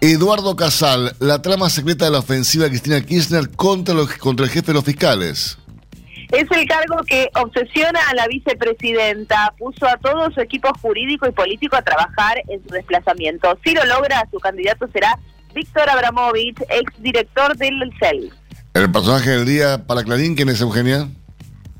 Eduardo 0.00 0.56
Casal, 0.56 1.14
la 1.20 1.40
trama 1.42 1.70
secreta 1.70 2.06
de 2.06 2.10
la 2.10 2.18
ofensiva 2.18 2.64
de 2.64 2.70
Cristina 2.70 3.00
Kirchner 3.00 3.50
contra, 3.50 3.94
los, 3.94 4.12
contra 4.16 4.44
el 4.44 4.52
jefe 4.52 4.66
de 4.68 4.74
los 4.74 4.84
fiscales. 4.84 5.58
Es 6.34 6.50
el 6.50 6.66
cargo 6.66 6.96
que 7.06 7.30
obsesiona 7.40 8.00
a 8.10 8.14
la 8.14 8.26
vicepresidenta. 8.26 9.54
Puso 9.56 9.86
a 9.86 9.96
todo 9.98 10.32
su 10.32 10.40
equipo 10.40 10.68
jurídico 10.82 11.28
y 11.28 11.30
político 11.30 11.76
a 11.76 11.82
trabajar 11.82 12.42
en 12.48 12.60
su 12.66 12.70
desplazamiento. 12.70 13.56
Si 13.64 13.72
lo 13.72 13.84
logra, 13.84 14.26
su 14.32 14.40
candidato 14.40 14.88
será 14.92 15.16
Víctor 15.54 15.88
Abramovich, 15.88 16.60
exdirector 16.68 17.56
del 17.56 17.74
CEL. 18.00 18.32
El 18.74 18.90
personaje 18.90 19.30
del 19.30 19.46
día 19.46 19.86
para 19.86 20.02
Clarín, 20.02 20.34
¿quién 20.34 20.48
es 20.48 20.60
Eugenia? 20.60 21.08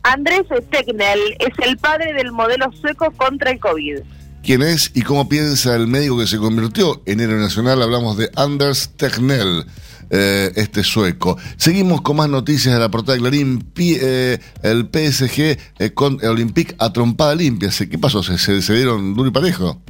Andrés 0.04 0.42
Stegnell 0.66 1.18
es 1.40 1.66
el 1.66 1.76
padre 1.78 2.12
del 2.12 2.30
modelo 2.30 2.70
sueco 2.80 3.10
contra 3.10 3.50
el 3.50 3.58
COVID. 3.58 3.98
¿Quién 4.44 4.62
es 4.62 4.92
y 4.94 5.02
cómo 5.02 5.28
piensa 5.28 5.74
el 5.74 5.88
médico 5.88 6.18
que 6.18 6.28
se 6.28 6.38
convirtió 6.38 7.02
en 7.06 7.18
héroe 7.18 7.40
nacional? 7.40 7.82
Hablamos 7.82 8.16
de 8.18 8.30
Anders 8.36 8.90
Tegnell. 8.96 9.64
Eh, 10.10 10.52
este 10.56 10.82
sueco. 10.82 11.36
Seguimos 11.56 12.02
con 12.02 12.16
más 12.16 12.28
noticias 12.28 12.74
de 12.74 12.80
la 12.80 12.88
portada 12.88 13.14
de 13.14 13.20
Clarín. 13.20 13.72
Eh, 13.76 14.38
el 14.62 14.88
PSG 14.92 15.58
eh, 15.78 15.90
con 15.94 16.18
el 16.22 16.28
Olympique 16.28 16.74
a 16.78 16.92
trompada 16.92 17.34
limpia. 17.34 17.70
¿Qué 17.90 17.98
pasó? 17.98 18.22
¿Se, 18.22 18.38
se, 18.38 18.74
dieron 18.74 19.14
duro 19.14 19.28
y 19.28 19.32
parejo? 19.32 19.80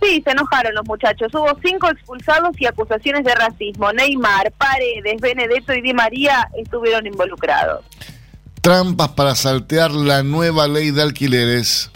Sí, 0.00 0.22
se 0.24 0.30
enojaron 0.30 0.74
los 0.74 0.86
muchachos. 0.86 1.28
Hubo 1.34 1.58
cinco 1.62 1.88
expulsados 1.90 2.58
y 2.60 2.66
acusaciones 2.66 3.24
de 3.24 3.34
racismo. 3.34 3.92
Neymar, 3.92 4.52
Paredes, 4.52 5.20
Benedetto 5.20 5.74
y 5.74 5.82
Di 5.82 5.92
María 5.92 6.48
estuvieron 6.56 7.06
involucrados. 7.06 7.84
Trampas 8.60 9.08
para 9.10 9.34
saltear 9.34 9.90
la 9.90 10.22
nueva 10.22 10.68
ley 10.68 10.92
de 10.92 11.02
alquileres. 11.02 11.90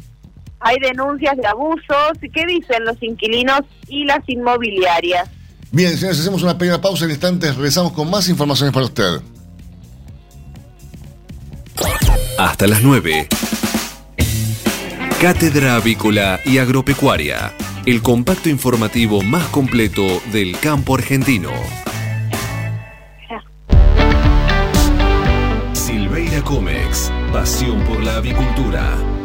Hay 0.60 0.78
denuncias 0.80 1.36
de 1.36 1.46
abusos. 1.46 2.12
¿Qué 2.20 2.46
dicen 2.46 2.84
los 2.84 3.00
inquilinos 3.02 3.62
y 3.88 4.04
las 4.04 4.20
inmobiliarias? 4.28 5.28
Bien, 5.72 5.96
señores, 5.96 6.20
hacemos 6.20 6.42
una 6.42 6.58
pequeña 6.58 6.82
pausa 6.82 7.06
en 7.06 7.12
instantes. 7.12 7.56
Regresamos 7.56 7.92
con 7.92 8.10
más 8.10 8.28
informaciones 8.28 8.74
para 8.74 8.84
usted. 8.84 9.22
Hasta 12.38 12.66
las 12.66 12.82
9. 12.82 13.28
Cátedra 15.18 15.76
Avícola 15.76 16.40
y 16.44 16.58
Agropecuaria. 16.58 17.54
El 17.86 18.02
compacto 18.02 18.50
informativo 18.50 19.22
más 19.22 19.46
completo 19.46 20.20
del 20.30 20.58
campo 20.58 20.94
argentino. 20.94 21.50
Silveira 25.72 26.42
Comex. 26.42 27.10
Pasión 27.32 27.82
por 27.84 28.02
la 28.02 28.16
avicultura. 28.16 29.11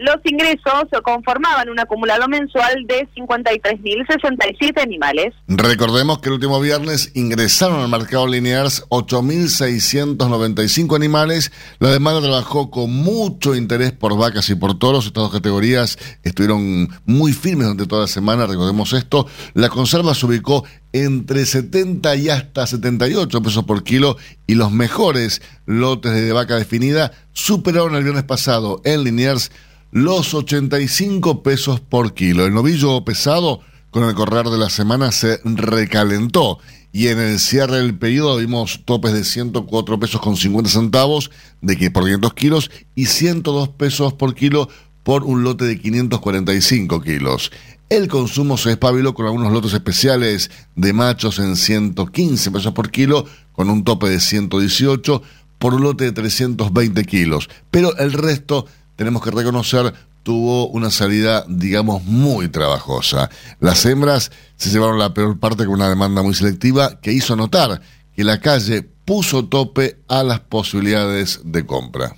Los 0.02 0.18
ingresos 0.26 0.90
conformaban 1.04 1.70
un 1.70 1.80
acumulado 1.80 2.28
mensual 2.28 2.88
de 2.88 3.08
53.067 3.16 4.82
animales. 4.82 5.36
Recordemos 5.48 6.18
que 6.18 6.30
el 6.30 6.34
último 6.34 6.60
viernes 6.60 7.12
ingresaron 7.14 7.82
al 7.82 7.88
mercado 7.88 8.26
Linears 8.26 8.84
8.695 8.90 10.96
animales. 10.96 11.52
La 11.78 11.92
demanda 11.92 12.20
trabajó 12.20 12.72
con 12.72 12.90
mucho 12.90 13.54
interés 13.54 13.92
por 13.92 14.18
vacas 14.18 14.50
y 14.50 14.56
por 14.56 14.80
toros. 14.80 15.06
Estas 15.06 15.22
dos 15.22 15.34
categorías 15.34 16.00
estuvieron 16.24 16.90
muy 17.06 17.34
firmes 17.34 17.68
durante 17.68 17.86
toda 17.86 18.02
la 18.02 18.08
semana, 18.08 18.48
recordemos 18.48 18.94
esto. 18.94 19.28
La 19.54 19.70
conserva 19.70 20.16
se 20.16 20.26
ubicó 20.26 20.66
entre 20.94 21.46
70 21.46 22.16
y 22.16 22.30
hasta 22.30 22.66
78 22.66 23.40
pesos 23.44 23.66
por 23.66 23.84
kilo 23.84 24.18
y 24.48 24.56
los 24.56 24.72
mejores 24.72 25.44
lotes 25.68 26.12
de 26.12 26.34
vaca 26.34 26.56
definida 26.56 27.12
superaron 27.34 27.94
el 27.94 28.04
viernes 28.04 28.24
pasado 28.24 28.82
en 28.84 29.04
Liniers 29.04 29.52
los 29.91 30.34
85 30.34 31.43
pesos 31.43 31.82
por 31.82 32.13
kilo. 32.13 32.45
El 32.45 32.54
novillo 32.54 33.04
pesado 33.04 33.60
con 33.89 34.06
el 34.06 34.15
correr 34.15 34.47
de 34.47 34.58
la 34.58 34.69
semana 34.69 35.12
se 35.12 35.39
recalentó 35.43 36.60
y 36.93 37.08
en 37.08 37.19
el 37.19 37.39
cierre 37.39 37.77
del 37.77 37.97
pedido 37.97 38.38
vimos 38.38 38.82
topes 38.86 39.13
de 39.13 39.23
104 39.23 39.99
pesos 39.99 40.21
con 40.21 40.38
50 40.38 40.69
centavos 40.69 41.30
de 41.62 41.77
que 41.77 41.91
por 41.91 42.04
500 42.04 42.34
kilos 42.34 42.71
y 42.95 43.06
102 43.06 43.69
pesos 43.69 44.13
por 44.13 44.34
kilo 44.34 44.69
por 45.04 45.23
un 45.23 45.43
lote 45.43 45.65
de 45.65 45.80
545 45.80 47.01
kilos. 47.01 47.51
El 47.89 48.08
consumo 48.08 48.58
se 48.58 48.71
espabiló 48.71 49.13
con 49.13 49.25
algunos 49.25 49.51
lotes 49.51 49.73
especiales 49.73 50.49
de 50.75 50.93
machos 50.93 51.39
en 51.39 51.58
115 51.58 52.51
pesos 52.51 52.73
por 52.73 52.89
kilo, 52.89 53.25
con 53.51 53.69
un 53.69 53.84
tope 53.84 54.10
de 54.10 54.21
118 54.21 55.21
por 55.58 55.73
un 55.73 55.84
lote 55.84 56.06
de 56.06 56.12
320 56.13 57.04
kilos. 57.04 57.49
Pero 57.69 57.97
el 57.97 58.13
resto 58.13 58.65
tenemos 59.02 59.24
que 59.24 59.32
reconocer, 59.32 59.96
tuvo 60.22 60.68
una 60.68 60.92
salida, 60.92 61.44
digamos, 61.48 62.04
muy 62.04 62.50
trabajosa. 62.50 63.32
Las 63.60 63.84
hembras 63.88 64.32
se 64.58 64.70
llevaron 64.70 65.00
la 65.00 65.16
peor 65.16 65.40
parte 65.40 65.66
con 65.66 65.74
una 65.74 65.90
demanda 65.90 66.22
muy 66.22 66.36
selectiva 66.36 67.00
que 67.02 67.12
hizo 67.12 67.36
notar 67.36 67.82
que 68.16 68.24
la 68.24 68.40
calle 68.40 68.84
puso 68.84 69.46
tope 69.46 69.98
a 70.08 70.22
las 70.22 70.42
posibilidades 70.42 71.40
de 71.44 71.66
compra. 71.66 72.16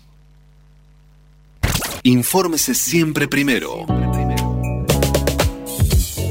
Infórmese 2.03 2.75
siempre 2.75 3.29
primero. 3.29 3.85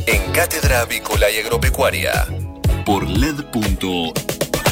En 0.07 0.33
Cátedra 0.35 0.83
Avícola 0.83 1.31
y 1.31 1.38
Agropecuaria. 1.38 2.27
Por 2.85 3.09
LED.fm. 3.09 4.12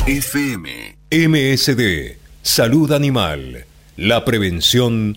FM. 0.06 0.98
MSD, 1.10 2.18
Salud 2.42 2.92
Animal. 2.92 3.64
La 3.96 4.26
prevención 4.26 5.16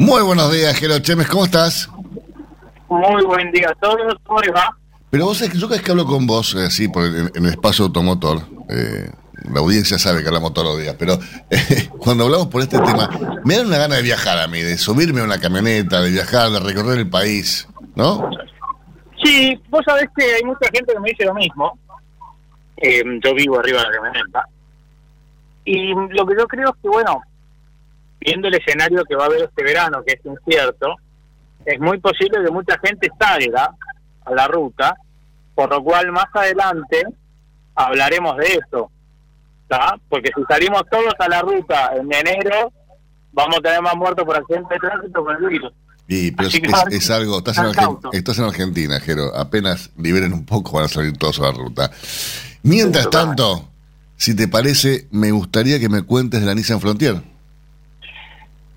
Muy 0.00 0.22
buenos 0.22 0.50
días, 0.50 0.74
Jero 0.78 0.98
Chemes, 1.00 1.28
¿cómo 1.28 1.44
estás? 1.44 1.90
Muy 2.88 3.22
buen 3.26 3.52
día 3.52 3.68
a 3.68 3.74
todos, 3.74 4.14
¿cómo 4.24 4.40
les 4.40 4.50
va? 4.54 4.74
Pero 5.10 5.26
vos 5.26 5.36
sabés 5.36 5.52
que 5.52 5.58
yo 5.58 5.66
cada 5.68 5.76
vez 5.76 5.84
que 5.84 5.90
hablo 5.90 6.06
con 6.06 6.26
vos, 6.26 6.54
eh, 6.54 6.64
así, 6.64 6.88
por 6.88 7.04
el- 7.04 7.30
en, 7.34 7.44
el 7.44 7.50
espacio 7.50 7.84
automotor, 7.84 8.40
eh, 8.70 9.10
la 9.52 9.60
audiencia 9.60 9.98
sabe 9.98 10.22
que 10.22 10.28
hablamos 10.28 10.54
todos 10.54 10.68
los 10.68 10.80
días, 10.80 10.96
pero 10.98 11.18
eh, 11.50 11.90
cuando 11.98 12.24
hablamos 12.24 12.46
por 12.46 12.62
este 12.62 12.78
tema, 12.78 13.10
me 13.44 13.56
da 13.56 13.62
una 13.62 13.76
gana 13.76 13.96
de 13.96 14.02
viajar 14.02 14.38
a 14.38 14.48
mí, 14.48 14.62
de 14.62 14.78
subirme 14.78 15.20
a 15.20 15.24
una 15.24 15.38
camioneta, 15.38 16.00
de 16.00 16.10
viajar, 16.10 16.48
de 16.50 16.60
recorrer 16.60 16.98
el 16.98 17.10
país, 17.10 17.68
¿no? 17.94 18.30
Sí, 19.22 19.60
vos 19.68 19.82
sabés 19.84 20.08
que 20.16 20.24
hay 20.24 20.44
mucha 20.44 20.66
gente 20.72 20.94
que 20.94 21.00
me 21.00 21.10
dice 21.10 21.26
lo 21.26 21.34
mismo. 21.34 21.78
Eh, 22.78 23.02
yo 23.22 23.34
vivo 23.34 23.58
arriba 23.58 23.80
de 23.82 23.84
la 23.88 23.92
camioneta. 23.92 24.44
Y 25.66 25.92
lo 25.92 26.26
que 26.26 26.34
yo 26.38 26.46
creo 26.48 26.70
es 26.70 26.74
que, 26.82 26.88
bueno, 26.88 27.20
viendo 28.20 28.48
el 28.48 28.54
escenario 28.54 29.02
que 29.04 29.16
va 29.16 29.24
a 29.24 29.26
haber 29.26 29.42
este 29.42 29.62
verano, 29.64 30.02
que 30.06 30.14
es 30.14 30.20
incierto, 30.24 30.94
es 31.64 31.78
muy 31.80 31.98
posible 31.98 32.38
que 32.44 32.50
mucha 32.50 32.78
gente 32.84 33.08
salga 33.18 33.70
a 34.24 34.30
la 34.34 34.46
ruta, 34.48 34.94
por 35.54 35.70
lo 35.70 35.82
cual 35.82 36.12
más 36.12 36.26
adelante 36.34 37.02
hablaremos 37.74 38.36
de 38.38 38.46
eso. 38.46 38.90
¿tá? 39.68 39.94
Porque 40.08 40.30
si 40.34 40.42
salimos 40.48 40.82
todos 40.90 41.14
a 41.18 41.28
la 41.28 41.42
ruta 41.42 41.92
en 41.96 42.12
enero, 42.12 42.72
vamos 43.32 43.58
a 43.58 43.60
tener 43.62 43.80
más 43.82 43.94
muertos 43.96 44.24
por 44.24 44.36
accidente 44.36 44.74
de 44.74 44.80
tránsito 44.80 45.24
por 45.24 45.36
el 45.40 45.48
virus. 45.48 45.72
Y, 46.08 46.32
pero 46.32 46.48
es, 46.48 46.54
Así 46.54 46.60
que 46.62 46.68
es- 46.68 46.74
ahora- 46.74 46.90
es 46.96 47.10
algo, 47.10 47.38
estás 47.38 47.58
en, 47.58 47.66
estás 48.12 48.38
en 48.40 48.44
Argentina, 48.46 48.98
Jero, 48.98 49.34
apenas 49.36 49.90
liberen 49.96 50.32
un 50.32 50.44
poco 50.44 50.72
van 50.72 50.86
a 50.86 50.88
salir 50.88 51.16
todos 51.16 51.38
a 51.38 51.42
la 51.44 51.52
ruta. 51.52 51.90
Mientras 52.64 53.08
tanto, 53.10 53.68
si 54.16 54.34
te 54.34 54.48
parece, 54.48 55.06
me 55.12 55.30
gustaría 55.30 55.78
que 55.78 55.88
me 55.88 56.02
cuentes 56.02 56.40
de 56.40 56.46
la 56.46 56.54
Nissan 56.54 56.80
Frontier. 56.80 57.22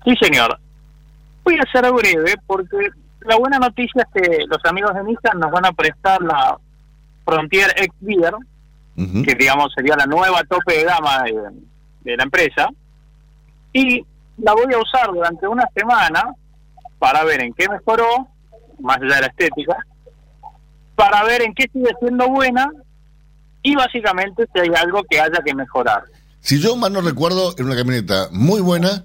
Sí, 0.04 0.14
señor. 0.20 0.58
Voy 1.44 1.58
a 1.58 1.70
ser 1.72 1.90
breve 1.92 2.34
porque 2.46 2.90
la 3.20 3.36
buena 3.36 3.58
noticia 3.58 4.02
es 4.02 4.22
que 4.22 4.44
los 4.46 4.58
amigos 4.64 4.94
de 4.94 5.04
Nissan 5.04 5.38
nos 5.38 5.50
van 5.50 5.66
a 5.66 5.72
prestar 5.72 6.20
la 6.22 6.58
Frontier 7.24 7.70
X 7.76 7.92
Beer, 8.00 8.34
que 8.96 9.34
digamos 9.34 9.72
sería 9.74 9.96
la 9.96 10.06
nueva 10.06 10.44
tope 10.44 10.78
de 10.78 10.84
gama 10.84 11.22
de, 11.24 11.34
de 12.02 12.16
la 12.16 12.22
empresa, 12.22 12.68
y 13.72 14.04
la 14.38 14.52
voy 14.52 14.72
a 14.72 14.78
usar 14.78 15.10
durante 15.12 15.48
una 15.48 15.68
semana 15.74 16.34
para 16.98 17.24
ver 17.24 17.42
en 17.42 17.52
qué 17.54 17.68
mejoró, 17.68 18.28
más 18.80 18.98
allá 18.98 19.16
de 19.16 19.20
la 19.22 19.26
estética, 19.26 19.76
para 20.94 21.24
ver 21.24 21.42
en 21.42 21.54
qué 21.54 21.68
sigue 21.72 21.90
siendo 22.00 22.28
buena 22.28 22.70
y 23.62 23.74
básicamente 23.74 24.46
si 24.52 24.60
hay 24.60 24.70
algo 24.76 25.02
que 25.08 25.20
haya 25.20 25.42
que 25.44 25.54
mejorar. 25.54 26.04
Si 26.40 26.60
yo 26.60 26.76
mal 26.76 26.92
no 26.92 27.00
recuerdo, 27.00 27.54
era 27.56 27.64
una 27.64 27.76
camioneta 27.76 28.28
muy 28.30 28.60
buena, 28.60 29.04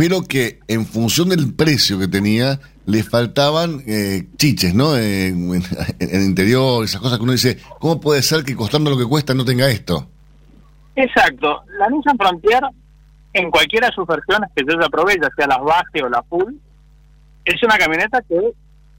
pero 0.00 0.22
que 0.22 0.60
en 0.66 0.86
función 0.86 1.28
del 1.28 1.54
precio 1.54 1.98
que 1.98 2.08
tenía, 2.08 2.58
le 2.86 3.02
faltaban 3.02 3.82
eh, 3.86 4.28
chiches, 4.38 4.74
¿no? 4.74 4.96
Eh, 4.96 5.26
en, 5.26 5.62
el 5.98 6.22
interior, 6.22 6.82
esas 6.82 7.02
cosas 7.02 7.18
que 7.18 7.24
uno 7.24 7.32
dice, 7.32 7.58
¿cómo 7.78 8.00
puede 8.00 8.22
ser 8.22 8.42
que 8.42 8.56
costando 8.56 8.88
lo 8.90 8.96
que 8.96 9.04
cuesta 9.04 9.34
no 9.34 9.44
tenga 9.44 9.68
esto? 9.68 10.08
Exacto. 10.96 11.64
La 11.78 11.90
Nissan 11.90 12.16
Frontier, 12.16 12.62
en 13.34 13.50
cualquiera 13.50 13.88
de 13.88 13.92
sus 13.92 14.06
versiones 14.06 14.48
que 14.56 14.64
yo 14.66 14.80
ya 14.80 14.88
probé, 14.88 15.18
sea 15.36 15.46
las 15.46 15.60
base 15.60 16.02
o 16.02 16.08
la 16.08 16.22
full, 16.22 16.54
es 17.44 17.62
una 17.62 17.76
camioneta 17.76 18.22
que 18.26 18.40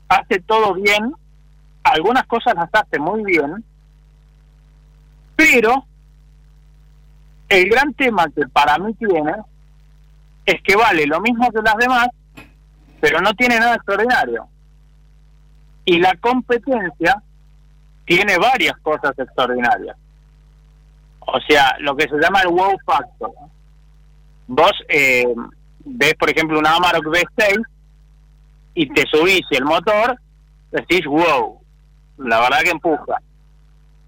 hace 0.07 0.39
todo 0.41 0.75
bien, 0.75 1.15
algunas 1.81 2.27
cosas 2.27 2.53
las 2.53 2.69
hace 2.73 2.99
muy 2.99 3.23
bien, 3.23 3.65
pero 5.35 5.83
el 7.49 7.69
gran 7.71 7.91
tema 7.95 8.27
que 8.35 8.47
para 8.49 8.77
mí 8.77 8.93
tiene 8.93 9.33
es 10.45 10.61
que 10.63 10.75
vale 10.75 11.05
lo 11.05 11.19
mismo 11.21 11.49
que 11.51 11.61
las 11.61 11.75
demás, 11.77 12.07
pero 12.99 13.19
no 13.21 13.33
tiene 13.33 13.59
nada 13.59 13.75
extraordinario. 13.75 14.47
Y 15.85 15.99
la 15.99 16.15
competencia 16.17 17.21
tiene 18.05 18.37
varias 18.37 18.77
cosas 18.81 19.17
extraordinarias. 19.17 19.95
O 21.19 21.39
sea, 21.47 21.75
lo 21.79 21.95
que 21.95 22.07
se 22.07 22.17
llama 22.19 22.41
el 22.41 22.49
wow 22.49 22.77
factor. 22.85 23.31
Vos 24.47 24.73
eh, 24.89 25.33
ves, 25.85 26.13
por 26.15 26.29
ejemplo, 26.29 26.59
una 26.59 26.75
Amarok 26.75 27.05
V6 27.05 27.63
y 28.73 28.87
te 28.89 29.05
subís 29.07 29.45
el 29.51 29.65
motor, 29.65 30.19
decís 30.71 31.05
wow, 31.05 31.61
la 32.17 32.39
verdad 32.41 32.61
que 32.63 32.71
empuja. 32.71 33.21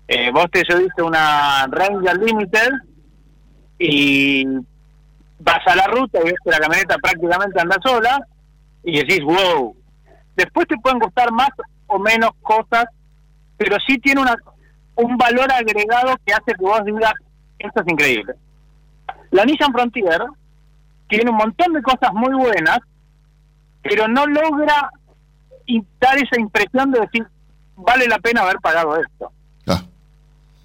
Eh, 0.07 0.31
vos 0.31 0.45
te 0.51 0.63
subiste 0.65 1.01
una 1.01 1.65
Ranger 1.67 2.17
Limited 2.17 2.71
y 3.79 4.45
vas 5.43 5.67
a 5.67 5.75
la 5.75 5.87
ruta 5.87 6.19
y 6.19 6.25
ves 6.25 6.35
que 6.43 6.51
la 6.51 6.59
camioneta 6.59 6.95
prácticamente 6.97 7.59
anda 7.59 7.77
sola 7.83 8.19
y 8.83 8.97
decís 8.99 9.23
wow. 9.23 9.75
Después 10.35 10.67
te 10.67 10.77
pueden 10.77 10.99
gustar 10.99 11.31
más 11.31 11.49
o 11.87 11.99
menos 11.99 12.31
cosas, 12.41 12.85
pero 13.57 13.77
sí 13.85 13.97
tiene 13.99 14.21
una 14.21 14.35
un 14.95 15.17
valor 15.17 15.51
agregado 15.51 16.15
que 16.25 16.33
hace 16.33 16.53
que 16.53 16.61
vos 16.61 16.83
digas, 16.85 17.13
esto 17.57 17.81
es 17.81 17.87
increíble. 17.87 18.35
La 19.31 19.43
Nissan 19.43 19.71
Frontier 19.71 20.21
tiene 21.07 21.31
un 21.31 21.37
montón 21.37 21.73
de 21.73 21.81
cosas 21.81 22.13
muy 22.13 22.33
buenas, 22.35 22.79
pero 23.81 24.07
no 24.07 24.27
logra 24.27 24.91
dar 25.99 26.17
esa 26.17 26.39
impresión 26.39 26.91
de 26.91 26.99
decir, 26.99 27.27
vale 27.75 28.07
la 28.07 28.19
pena 28.19 28.41
haber 28.41 28.57
pagado 28.57 28.97
esto. 28.97 29.31
Ah. 29.67 29.81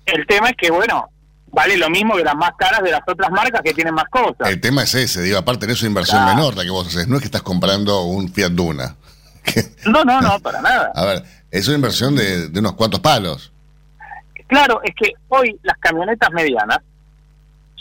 El 0.05 0.27
tema 0.27 0.49
es 0.51 0.57
que, 0.57 0.71
bueno, 0.71 1.09
vale 1.52 1.76
lo 1.76 1.88
mismo 1.90 2.16
que 2.16 2.24
las 2.24 2.34
más 2.37 2.52
caras 2.56 2.82
de 2.82 2.90
las 2.90 3.00
otras 3.06 3.30
marcas 3.30 3.61
que 3.62 3.72
tienen 3.74 3.94
más 3.94 4.04
cosas. 4.11 4.48
El 4.48 4.61
tema 4.61 4.82
es 4.82 4.94
ese, 4.94 5.22
digo, 5.22 5.38
aparte 5.38 5.66
de 5.66 5.72
eso, 5.72 5.87
inversión 5.87 6.20
Claro. 6.22 6.37
menor 6.37 6.56
la 6.56 6.64
que 6.64 6.70
vos 6.70 6.87
haces. 6.87 7.08
No 7.08 7.16
es 7.16 7.22
que 7.22 7.26
estás 7.26 7.42
comprando 7.42 8.02
un 8.02 8.28
Fiat 8.32 8.50
Duna. 8.52 8.96
No, 9.87 10.04
no, 10.04 10.20
no, 10.20 10.38
para 10.40 10.61
nada. 10.61 10.92
A 10.94 11.04
ver, 11.06 11.22
es 11.50 11.66
una 11.68 11.76
inversión 11.76 12.14
de, 12.14 12.48
de 12.48 12.61
unos 12.61 12.74
cuantos 12.74 13.00
palos. 13.00 13.50
Claro, 14.46 14.80
es 14.82 14.94
que 14.94 15.12
hoy 15.28 15.58
las 15.62 15.76
camionetas 15.78 16.30
medianas 16.32 16.78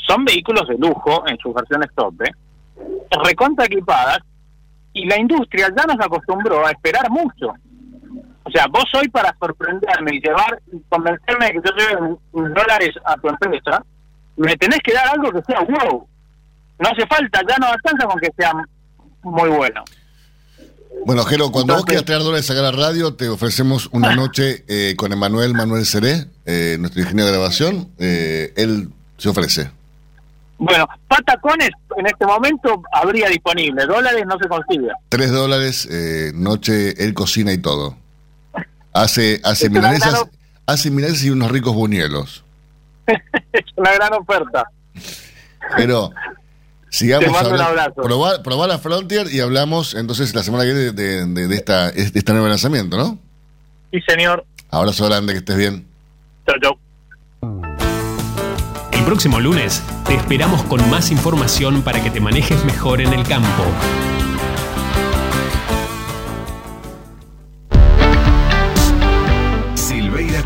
son 0.08 0.23
vehículos 0.25 0.67
de 0.67 0.77
lujo 0.77 1.27
en 1.27 1.38
sus 1.38 1.53
versiones 1.53 1.89
tope, 1.95 2.32
recontra 3.23 3.65
equipadas, 3.65 4.19
y 4.93 5.06
la 5.06 5.19
industria 5.19 5.69
ya 5.75 5.84
nos 5.86 5.97
acostumbró 6.06 6.65
a 6.65 6.71
esperar 6.71 7.10
mucho. 7.10 7.53
O 8.48 8.50
sea, 8.50 8.66
vos 8.68 8.86
hoy 8.94 9.10
para 9.10 9.36
sorprenderme 9.38 10.16
y 10.16 10.22
llevar, 10.22 10.62
convencerme 10.88 11.48
de 11.48 11.52
que 11.52 11.60
yo 11.66 11.76
lleve 11.76 12.18
mis 12.32 12.54
dólares 12.54 12.92
a 13.04 13.18
tu 13.18 13.28
empresa, 13.28 13.84
me 14.38 14.56
tenés 14.56 14.80
que 14.82 14.94
dar 14.94 15.10
algo 15.10 15.32
que 15.32 15.42
sea 15.44 15.60
wow. 15.60 16.08
No 16.80 16.90
hace 16.90 17.06
falta, 17.08 17.42
ya 17.48 17.58
no 17.58 17.68
alcanza 17.68 18.08
con 18.08 18.20
que 18.22 18.30
sea 18.38 18.54
muy 19.24 19.50
bueno. 19.50 19.84
Bueno, 21.06 21.24
Jero, 21.26 21.52
cuando 21.52 21.76
vos 21.76 21.86
quieras 21.86 22.06
traer 22.06 22.22
dólares 22.22 22.50
a 22.50 22.54
la 22.54 22.72
radio, 22.72 23.16
te 23.16 23.28
ofrecemos 23.28 23.90
una 23.92 24.16
noche 24.16 24.64
eh, 24.70 24.96
con 24.96 25.12
Emanuel 25.12 25.54
Manuel 25.54 25.86
Seré, 25.86 26.28
eh, 26.46 26.78
nuestro 26.80 27.02
ingeniero 27.02 27.30
de 27.30 27.34
grabación. 27.34 27.90
Eh, 28.00 28.54
él 28.56 28.90
se 29.18 29.28
ofrece. 29.28 29.72
Bueno, 30.58 30.88
patacones 31.10 31.70
en 31.98 32.08
este 32.08 32.26
momento 32.26 32.82
habría 32.94 33.28
disponible, 33.28 33.86
dólares 33.86 34.24
no 34.26 34.38
se 34.40 34.48
consigue. 34.48 34.90
Tres 35.10 35.32
dólares, 35.32 35.88
eh, 35.92 36.32
noche, 36.34 37.04
él 37.04 37.14
cocina 37.14 37.52
y 37.52 37.58
todo. 37.58 37.98
Hace, 39.04 39.40
hace 39.44 39.70
milanesas, 39.70 40.12
gran- 40.14 40.30
hace 40.66 40.90
milanesas 40.92 41.24
y 41.24 41.30
unos 41.30 41.52
ricos 41.52 41.74
buñuelos. 41.76 42.44
es 43.54 43.66
una 43.76 43.94
gran 43.94 44.14
oferta. 44.14 44.64
Pero 45.76 46.12
sigamos 46.90 47.26
Te 47.26 47.32
mando 47.32 47.50
un 47.50 47.56
hablando. 47.62 47.82
abrazo. 47.82 48.02
Probá, 48.02 48.44
probá 48.44 48.68
la 48.68 48.80
Frontier 48.80 49.28
y 49.32 49.40
hablamos 49.40 49.94
entonces 49.94 50.34
la 50.34 50.44
semana 50.44 50.64
que 50.64 50.74
viene 50.74 50.92
de, 50.92 51.26
de- 51.26 51.48
de 51.48 51.56
esta, 51.56 51.92
de 51.92 52.02
este 52.14 52.32
nuevo 52.34 52.48
lanzamiento, 52.48 52.98
¿no? 52.98 53.20
Sí, 53.92 54.00
señor. 54.08 54.46
Abrazo 54.70 55.06
grande, 55.06 55.34
que 55.34 55.40
estés 55.40 55.58
bien. 55.58 55.86
Chau, 56.48 56.56
chau. 56.62 56.78
El 58.92 59.04
próximo 59.06 59.40
lunes 59.40 59.82
te 60.06 60.16
esperamos 60.16 60.64
con 60.64 60.90
más 60.90 61.12
información 61.12 61.82
para 61.84 62.04
que 62.04 62.10
te 62.10 62.20
manejes 62.20 62.66
mejor 62.66 63.00
en 63.02 63.14
el 63.14 63.26
campo. 63.28 63.64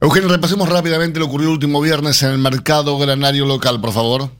Eugenio, 0.00 0.28
repasemos 0.28 0.68
rápidamente 0.68 1.18
lo 1.18 1.26
ocurrido 1.26 1.50
el 1.50 1.54
último 1.54 1.80
viernes 1.80 2.22
en 2.22 2.30
el 2.30 2.38
mercado 2.38 2.98
granario 2.98 3.46
local, 3.46 3.80
por 3.80 3.92
favor. 3.92 4.30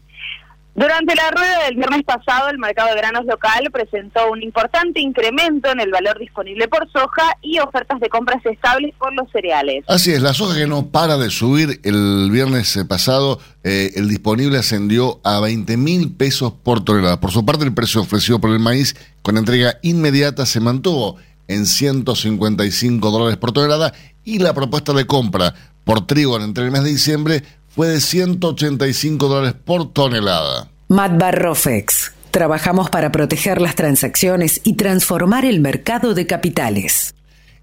Durante 0.76 1.14
la 1.14 1.30
rueda 1.30 1.64
del 1.66 1.76
viernes 1.76 2.02
pasado, 2.02 2.48
el 2.50 2.58
mercado 2.58 2.88
de 2.88 2.96
granos 2.96 3.26
local 3.26 3.70
presentó 3.72 4.28
un 4.28 4.42
importante 4.42 5.00
incremento 5.00 5.70
en 5.70 5.78
el 5.78 5.92
valor 5.92 6.18
disponible 6.18 6.66
por 6.66 6.90
soja 6.90 7.36
y 7.42 7.60
ofertas 7.60 8.00
de 8.00 8.08
compras 8.08 8.44
estables 8.44 8.92
por 8.98 9.14
los 9.14 9.30
cereales. 9.30 9.84
Así 9.86 10.10
es, 10.10 10.20
la 10.20 10.34
soja 10.34 10.56
que 10.56 10.66
no 10.66 10.88
para 10.88 11.16
de 11.16 11.30
subir 11.30 11.80
el 11.84 12.28
viernes 12.32 12.76
eh, 12.76 12.84
pasado, 12.84 13.38
eh, 13.62 13.92
el 13.94 14.08
disponible 14.08 14.58
ascendió 14.58 15.20
a 15.22 15.38
20 15.38 15.76
mil 15.76 16.12
pesos 16.12 16.52
por 16.52 16.84
tonelada. 16.84 17.20
Por 17.20 17.30
su 17.30 17.46
parte, 17.46 17.64
el 17.64 17.72
precio 17.72 18.00
ofrecido 18.00 18.40
por 18.40 18.50
el 18.50 18.58
maíz 18.58 18.96
con 19.22 19.38
entrega 19.38 19.78
inmediata 19.82 20.44
se 20.44 20.58
mantuvo 20.58 21.18
en 21.48 21.66
155 21.66 23.10
dólares 23.10 23.36
por 23.36 23.52
tonelada 23.52 23.92
y 24.24 24.38
la 24.38 24.54
propuesta 24.54 24.92
de 24.92 25.06
compra 25.06 25.54
por 25.84 26.06
trigo 26.06 26.40
entre 26.40 26.64
el 26.64 26.70
mes 26.70 26.82
de 26.84 26.90
diciembre 26.90 27.44
fue 27.68 27.88
de 27.88 28.00
185 28.00 29.28
dólares 29.28 29.54
por 29.64 29.92
tonelada. 29.92 30.68
Matbar 30.88 31.40
Rofex. 31.40 32.12
Trabajamos 32.30 32.90
para 32.90 33.12
proteger 33.12 33.60
las 33.60 33.74
transacciones 33.74 34.60
y 34.64 34.74
transformar 34.74 35.44
el 35.44 35.60
mercado 35.60 36.14
de 36.14 36.26
capitales. 36.26 37.14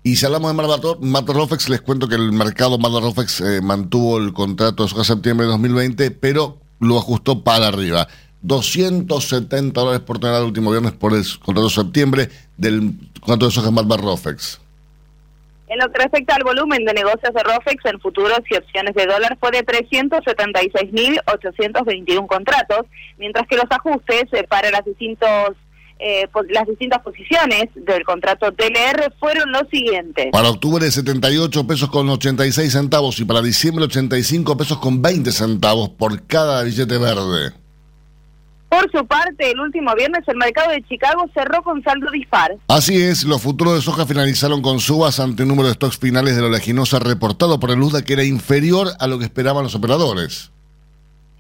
Y 0.04 0.16
si 0.16 0.26
hablamos 0.26 0.52
de 0.52 0.98
Matbar 1.02 1.36
Rofex, 1.36 1.70
les 1.70 1.82
cuento 1.82 2.08
que 2.08 2.16
el 2.16 2.32
mercado 2.32 2.78
Matbar 2.78 3.04
Rofex 3.04 3.42
eh, 3.42 3.62
mantuvo 3.62 4.18
el 4.18 4.34
contrato 4.34 4.84
de 4.84 4.90
soja 4.90 5.04
septiembre 5.04 5.46
de 5.46 5.52
2020, 5.52 6.12
pero 6.12 6.58
lo 6.80 6.98
ajustó 6.98 7.44
para 7.44 7.68
arriba. 7.68 8.08
270 8.42 9.80
dólares 9.80 10.02
por 10.02 10.20
tonelada 10.20 10.42
el 10.42 10.48
último 10.48 10.72
viernes 10.72 10.92
por 10.94 11.14
el 11.14 11.24
contrato 11.40 11.68
de 11.68 11.74
septiembre 11.74 12.30
del 12.58 12.94
contrato 13.20 13.46
de 13.46 13.52
soja 13.52 13.70
Matbar 13.72 14.02
Rofex. 14.02 14.60
En 15.68 15.78
lo 15.80 15.90
que 15.90 16.00
respecta 16.00 16.36
al 16.36 16.44
volumen 16.44 16.84
de 16.84 16.94
negocios 16.94 17.34
de 17.34 17.44
ROFEX 17.44 17.86
en 17.86 17.98
futuros 18.02 18.42
y 18.50 18.58
opciones 18.58 18.94
de 18.94 19.06
dólar 19.06 19.38
fue 19.40 19.52
de 19.52 19.66
376.821 19.66 22.28
contratos, 22.28 22.88
mientras 23.18 23.48
que 23.48 23.56
los 23.56 23.68
ajustes 23.70 24.26
para 24.50 24.70
las 24.70 24.84
distintos 24.84 25.56
eh, 26.04 26.28
las 26.50 26.68
distintas 26.68 27.02
posiciones 27.04 27.66
del 27.76 28.04
contrato 28.04 28.52
TLR 28.52 29.14
fueron 29.20 29.52
los 29.52 29.64
siguientes. 29.72 30.28
Para 30.32 30.50
octubre 30.50 30.90
78 30.90 31.68
pesos 31.68 31.90
con 31.90 32.10
86 32.10 32.70
centavos 32.70 33.20
y 33.20 33.26
para 33.26 33.42
diciembre 33.42 33.86
85 33.86 34.58
pesos 34.58 34.80
con 34.80 35.02
20 35.02 35.32
centavos 35.32 35.90
por 35.90 36.26
cada 36.26 36.64
billete 36.64 36.98
verde. 36.98 37.61
Por 38.72 38.90
su 38.90 39.06
parte, 39.06 39.52
el 39.52 39.60
último 39.60 39.94
viernes 39.96 40.24
el 40.28 40.38
mercado 40.38 40.72
de 40.72 40.82
Chicago 40.84 41.30
cerró 41.34 41.62
con 41.62 41.84
saldo 41.84 42.10
dispar. 42.10 42.56
Así 42.70 43.02
es, 43.02 43.26
los 43.26 43.42
futuros 43.42 43.76
de 43.76 43.82
soja 43.82 44.06
finalizaron 44.06 44.62
con 44.62 44.80
subas 44.80 45.20
ante 45.20 45.44
un 45.44 45.50
número 45.50 45.68
de 45.68 45.74
stocks 45.74 45.98
finales 45.98 46.38
de 46.38 46.42
la 46.42 46.48
oleaginosa 46.48 47.00
reportado 47.00 47.60
por 47.60 47.70
el 47.72 47.82
USDA 47.82 48.04
que 48.04 48.14
era 48.14 48.24
inferior 48.24 48.88
a 48.98 49.08
lo 49.08 49.20
que 49.20 49.26
esperaban 49.26 49.64
los 49.64 49.76
operadores. 49.76 50.54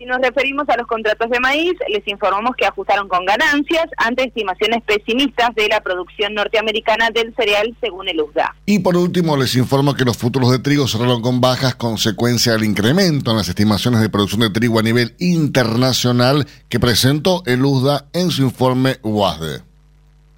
Si 0.01 0.07
nos 0.07 0.19
referimos 0.19 0.67
a 0.67 0.77
los 0.77 0.87
contratos 0.87 1.29
de 1.29 1.39
maíz, 1.39 1.73
les 1.87 2.01
informamos 2.07 2.55
que 2.57 2.65
ajustaron 2.65 3.07
con 3.07 3.23
ganancias 3.23 3.85
ante 3.97 4.23
estimaciones 4.23 4.81
pesimistas 4.83 5.53
de 5.55 5.67
la 5.67 5.79
producción 5.81 6.33
norteamericana 6.33 7.11
del 7.11 7.35
cereal 7.35 7.77
según 7.79 8.09
el 8.09 8.19
USDA. 8.19 8.55
Y 8.65 8.79
por 8.79 8.97
último, 8.97 9.37
les 9.37 9.55
informo 9.55 9.93
que 9.93 10.03
los 10.03 10.17
futuros 10.17 10.49
de 10.49 10.57
trigo 10.57 10.87
cerraron 10.87 11.21
con 11.21 11.39
bajas 11.39 11.75
consecuencia 11.75 12.53
del 12.53 12.63
incremento 12.63 13.29
en 13.29 13.37
las 13.37 13.47
estimaciones 13.47 14.01
de 14.01 14.09
producción 14.09 14.41
de 14.41 14.49
trigo 14.49 14.79
a 14.79 14.81
nivel 14.81 15.13
internacional 15.19 16.47
que 16.67 16.79
presentó 16.79 17.43
el 17.45 17.63
USDA 17.63 18.07
en 18.13 18.31
su 18.31 18.41
informe 18.41 18.97
UASDE. 19.03 19.61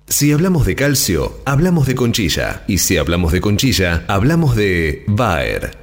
Si 0.07 0.33
hablamos 0.33 0.65
de 0.65 0.75
calcio, 0.75 1.39
hablamos 1.45 1.87
de 1.87 1.95
conchilla. 1.95 2.63
Y 2.67 2.79
si 2.79 2.97
hablamos 2.97 3.31
de 3.31 3.39
conchilla, 3.39 4.03
hablamos 4.09 4.57
de 4.57 5.05
Bayer. 5.07 5.82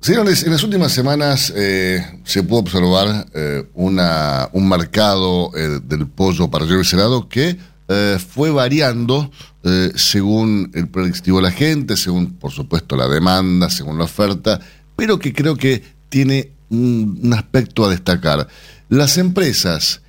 Señores, 0.00 0.42
en 0.44 0.52
las 0.52 0.62
últimas 0.62 0.92
semanas 0.92 1.52
eh, 1.54 2.02
se 2.24 2.42
pudo 2.44 2.60
observar 2.60 3.26
eh, 3.34 3.68
un 3.74 4.68
mercado 4.70 5.50
eh, 5.54 5.80
del 5.84 6.06
pollo 6.06 6.48
para 6.48 6.64
y 6.64 6.84
cerrado 6.84 7.28
que 7.28 7.58
eh, 7.88 8.18
fue 8.18 8.50
variando 8.50 9.30
eh, 9.64 9.92
según 9.96 10.70
el 10.74 10.88
predictivo 10.88 11.38
de 11.38 11.44
la 11.44 11.50
gente, 11.50 11.96
según, 11.96 12.32
por 12.34 12.52
supuesto, 12.52 12.96
la 12.96 13.08
demanda, 13.08 13.70
según 13.70 13.98
la 13.98 14.04
oferta, 14.04 14.60
pero 14.96 15.18
que 15.18 15.32
creo 15.32 15.56
que 15.56 15.82
tiene 16.08 16.52
un, 16.70 17.32
aspecto 17.34 17.84
a 17.84 17.90
destacar. 17.90 18.46
Las 18.88 19.16
empresas 19.18 20.02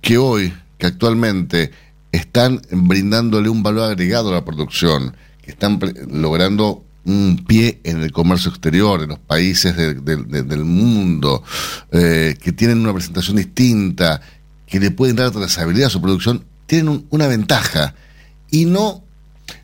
que 0.00 0.18
hoy, 0.18 0.52
que 0.78 0.86
actualmente 0.86 1.70
están 2.12 2.62
brindándole 2.70 3.48
un 3.48 3.62
valor 3.62 3.90
agregado 3.90 4.28
a 4.30 4.34
la 4.34 4.44
producción, 4.44 5.16
que 5.42 5.50
están 5.50 5.80
logrando 6.10 6.84
un 7.04 7.44
pie 7.46 7.80
en 7.84 8.00
el 8.02 8.12
comercio 8.12 8.50
exterior, 8.50 9.02
en 9.02 9.10
los 9.10 9.18
países 9.18 9.76
de- 9.76 9.94
de- 9.94 10.16
de- 10.24 10.42
del 10.42 10.64
mundo, 10.64 11.42
eh, 11.92 12.36
que 12.40 12.52
tienen 12.52 12.78
una 12.78 12.94
presentación 12.94 13.36
distinta, 13.36 14.20
que 14.66 14.80
le 14.80 14.90
pueden 14.90 15.16
dar 15.16 15.30
trazabilidad 15.30 15.88
a 15.88 15.90
su 15.90 16.00
producción, 16.00 16.44
tienen 16.66 16.88
un- 16.88 17.06
una 17.10 17.26
ventaja. 17.26 17.94
Y 18.50 18.64
no, 18.66 19.02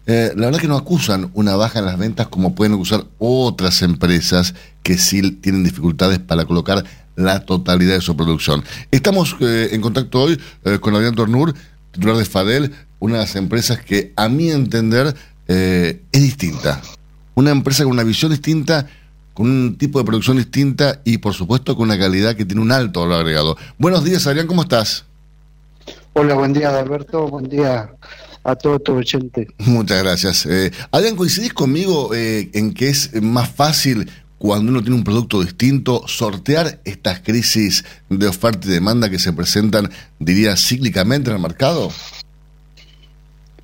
eh, 0.07 0.33
la 0.37 0.47
verdad 0.47 0.61
que 0.61 0.69
no 0.69 0.77
acusan 0.77 1.31
una 1.35 1.57
baja 1.57 1.79
en 1.79 1.87
las 1.87 1.99
ventas 1.99 2.29
como 2.29 2.55
pueden 2.55 2.75
acusar 2.75 3.05
otras 3.19 3.83
empresas 3.83 4.55
que 4.83 4.99
sí 4.99 5.31
tienen 5.33 5.65
dificultades 5.65 6.19
para 6.19 6.45
colocar 6.45 6.85
la 7.17 7.45
totalidad 7.45 7.95
de 7.95 8.01
su 8.01 8.17
producción. 8.17 8.65
Estamos 8.91 9.37
eh, 9.41 9.69
en 9.73 9.81
contacto 9.81 10.23
hoy 10.23 10.41
eh, 10.65 10.79
con 10.81 10.95
Adrián 10.95 11.15
Tornur, 11.15 11.55
titular 11.93 12.17
de 12.17 12.25
Fadel, 12.25 12.73
una 12.99 13.15
de 13.15 13.21
las 13.21 13.37
empresas 13.37 13.79
que 13.81 14.13
a 14.17 14.29
mi 14.29 14.51
entender 14.51 15.15
eh, 15.49 16.03
es 16.13 16.23
distinta. 16.23 16.81
Una 17.35 17.51
empresa 17.51 17.83
con 17.85 17.93
una 17.93 18.05
visión 18.05 18.31
distinta, 18.31 18.87
con 19.35 19.51
un 19.51 19.77
tipo 19.77 19.99
de 19.99 20.05
producción 20.05 20.37
distinta 20.37 21.01
y 21.05 21.19
por 21.19 21.35
supuesto 21.35 21.77
con 21.77 21.85
una 21.89 21.99
calidad 21.99 22.37
que 22.37 22.45
tiene 22.45 22.61
un 22.63 22.73
alto 22.73 23.01
valor 23.01 23.21
agregado. 23.21 23.57
Buenos 23.79 24.05
días 24.05 24.27
Adrián, 24.27 24.47
¿cómo 24.47 24.63
estás? 24.63 25.05
Hola, 26.13 26.35
buen 26.35 26.53
día, 26.53 26.77
Alberto. 26.77 27.29
Buen 27.29 27.49
día 27.49 27.95
a 28.43 28.57
todos 28.57 28.83
tus 28.83 28.97
oyentes. 28.97 29.47
Muchas 29.59 30.03
gracias. 30.03 30.47
Eh, 30.47 30.73
Adrián, 30.91 31.15
¿coincidís 31.15 31.53
conmigo 31.53 32.15
eh, 32.15 32.51
en 32.53 32.75
que 32.75 32.89
es 32.89 33.23
más 33.23 33.49
fácil 33.51 34.11
cuando 34.39 34.73
uno 34.73 34.81
tiene 34.81 34.97
un 34.97 35.05
producto 35.05 35.41
distinto 35.43 36.03
sortear 36.09 36.81
estas 36.85 37.21
crisis 37.21 37.85
de 38.09 38.27
oferta 38.27 38.67
y 38.67 38.71
demanda 38.71 39.11
que 39.11 39.19
se 39.19 39.33
presentan, 39.33 39.91
diría, 40.19 40.57
cíclicamente 40.57 41.31
en 41.31 41.37
el 41.37 41.43
mercado? 41.43 41.91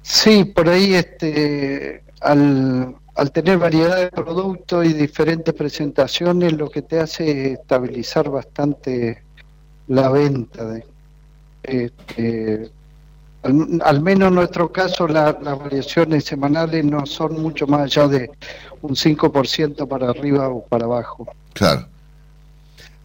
Sí, 0.02 0.44
por 0.44 0.68
ahí 0.68 0.94
este, 0.94 2.02
al, 2.20 2.94
al 3.16 3.32
tener 3.32 3.58
variedad 3.58 3.96
de 3.96 4.10
productos 4.10 4.86
y 4.86 4.92
diferentes 4.92 5.52
presentaciones, 5.52 6.52
lo 6.52 6.70
que 6.70 6.82
te 6.82 7.00
hace 7.00 7.28
es 7.30 7.58
estabilizar 7.58 8.30
bastante 8.30 9.22
la 9.88 10.10
venta. 10.10 10.64
De, 10.64 10.84
este, 11.68 12.70
al, 13.84 14.00
menos 14.00 14.28
en 14.28 14.34
nuestro 14.34 14.72
caso, 14.72 15.06
la- 15.06 15.38
las 15.42 15.58
variaciones 15.58 16.24
semanales 16.24 16.84
no 16.84 17.06
son 17.06 17.40
mucho 17.40 17.66
más 17.66 17.82
allá 17.82 18.08
de 18.08 18.30
un 18.82 18.94
5% 18.96 19.86
para 19.88 20.10
arriba 20.10 20.48
o 20.48 20.64
para 20.66 20.84
abajo. 20.84 21.28
Claro. 21.52 21.86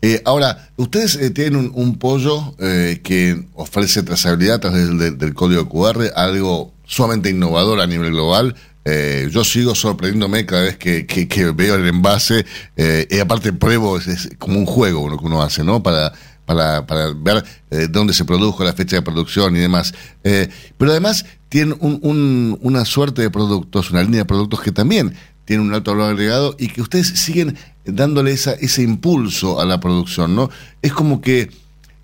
Eh, 0.02 0.20
ahora, 0.26 0.70
ustedes 0.78 1.16
eh, 1.16 1.30
tienen 1.30 1.72
un, 1.76 1.98
pollo 2.00 2.56
eh, 2.58 3.02
que 3.04 3.44
ofrece 3.54 4.02
trazabilidad 4.02 4.56
a 4.56 4.60
través 4.62 4.88
del, 4.98 5.18
del- 5.18 5.34
código 5.36 5.70
QR, 5.70 6.12
algo 6.16 6.72
sumamente 6.86 7.30
innovador 7.30 7.80
a 7.80 7.86
nivel 7.88 8.12
global. 8.12 8.56
Eh, 8.84 9.28
yo 9.30 9.44
sigo 9.44 9.76
sorprendiéndome 9.76 10.48
cada 10.48 10.64
vez 10.64 10.78
que, 10.78 11.06
que- 11.06 11.52
veo 11.52 11.76
el 11.76 11.86
envase 11.88 12.46
y 12.76 13.20
aparte 13.20 13.54
pruebo, 13.54 13.98
es, 14.00 14.08
es 14.08 14.30
como 14.40 14.58
un 14.58 14.66
juego 14.66 15.08
lo 15.08 15.20
que 15.20 15.26
uno 15.26 15.44
hace, 15.44 15.64
¿no? 15.64 15.84
Para, 15.84 16.14
para, 16.56 17.14
ver 17.16 17.44
eh, 17.72 17.88
dónde 17.90 18.14
se 18.14 18.26
produjo, 18.26 18.64
la 18.64 18.74
fecha 18.74 18.98
de 18.98 19.02
producción 19.02 19.56
y 19.56 19.60
demás. 19.60 19.94
Eh, 20.24 20.50
pero 20.78 20.92
además 20.92 21.26
tienen 21.50 21.78
un- 21.80 22.00
un- 22.02 22.58
una 22.62 22.86
suerte 22.86 23.22
de 23.22 23.30
productos, 23.30 23.92
una 23.92 24.04
línea 24.04 24.20
de 24.20 24.26
productos 24.26 24.62
que 24.62 24.72
también 24.72 25.14
tiene 25.46 25.64
un 25.64 25.74
alto 25.74 25.92
valor 25.92 26.12
agregado 26.12 26.56
y 26.58 26.68
que 26.68 26.82
ustedes 26.82 27.08
siguen 27.08 27.58
dándole 27.86 28.32
ese 28.32 28.84
impulso 28.84 29.60
a 29.60 29.66
la 29.66 29.80
producción, 29.80 30.36
¿no? 30.36 30.50
Es 30.82 30.94
como 30.94 31.20
que, 31.20 31.50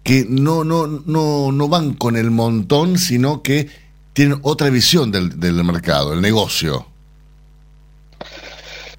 que 0.04 0.26
no, 0.28 0.64
no, 0.64 0.88
no, 0.88 1.52
no 1.52 1.68
van 1.70 1.94
con 1.94 2.18
el 2.18 2.32
montón, 2.32 2.98
sino 2.98 3.42
que 3.44 3.70
tienen 4.14 4.40
otra 4.42 4.70
visión 4.70 5.12
del, 5.12 5.38
mercado, 5.64 6.14
el 6.14 6.22
negocio. 6.22 6.88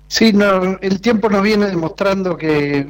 Sí, 0.07 0.33
el 0.81 1.01
tiempo 1.01 1.29
nos 1.29 1.43
viene 1.43 1.67
demostrando 1.67 2.37
que 2.37 2.87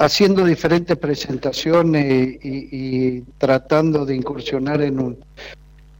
haciendo 0.00 0.46
diferentes 0.46 0.96
presentaciones 0.96 2.38
y, 2.42 3.20
tratando 3.36 4.06
de 4.06 4.16
incursionar 4.16 4.80
en 4.80 4.98
un, 4.98 5.18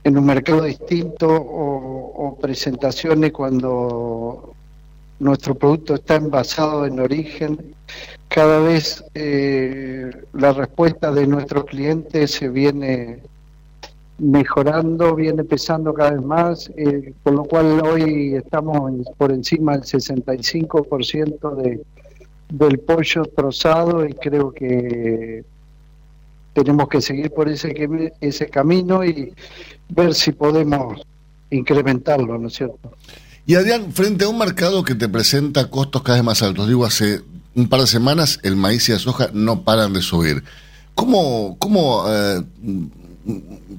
en 0.04 0.16
un 0.16 0.24
mercado 0.24 0.62
distinto 0.62 1.28
o, 1.28 2.38
presentaciones 2.40 3.32
cuando 3.32 4.54
nuestro 5.18 5.54
producto 5.54 5.96
está 5.96 6.14
envasado 6.16 6.86
en 6.86 6.98
origen, 6.98 7.74
cada 8.28 8.60
vez 8.60 9.04
eh, 9.12 10.10
la 10.32 10.54
respuesta 10.54 11.12
de 11.12 11.26
nuestros 11.26 11.66
clientes 11.66 12.30
se 12.30 12.48
viene 12.48 13.18
mejorando, 14.16 15.14
viene 15.14 15.44
pesando 15.44 15.92
cada 15.92 16.12
vez 16.12 16.22
más, 16.22 16.70
eh, 16.76 17.12
por 17.22 17.34
lo 17.34 17.44
cual 17.44 17.82
hoy 17.86 18.34
estamos 18.34 19.06
por 19.18 19.30
encima 19.30 19.72
del 19.72 19.82
65% 19.82 21.54
de, 21.56 21.80
del 22.50 22.78
pollo 22.80 23.24
trozado 23.24 24.06
y 24.06 24.12
creo 24.14 24.52
que 24.52 25.44
tenemos 26.52 26.88
que 26.88 27.00
seguir 27.00 27.30
por 27.30 27.48
ese, 27.48 27.72
ese 28.20 28.48
camino 28.48 29.04
y 29.04 29.32
ver 29.88 30.14
si 30.14 30.32
podemos 30.32 31.00
incrementarlo, 31.50 32.38
¿no 32.38 32.48
es 32.48 32.54
cierto? 32.54 32.92
Y 33.46 33.54
Adrián, 33.54 33.92
frente 33.92 34.24
a 34.24 34.28
un 34.28 34.38
mercado 34.38 34.84
que 34.84 34.94
te 34.94 35.08
presenta 35.08 35.70
costos 35.70 36.02
cada 36.02 36.18
vez 36.18 36.24
más 36.24 36.42
altos, 36.42 36.68
digo, 36.68 36.84
hace 36.84 37.20
un 37.54 37.68
par 37.68 37.80
de 37.80 37.86
semanas 37.86 38.38
el 38.42 38.56
maíz 38.56 38.88
y 38.88 38.92
la 38.92 38.98
soja 38.98 39.30
no 39.32 39.62
paran 39.62 39.92
de 39.92 40.02
subir. 40.02 40.44
¿Cómo, 40.94 41.56
cómo 41.58 42.04
eh, 42.08 42.42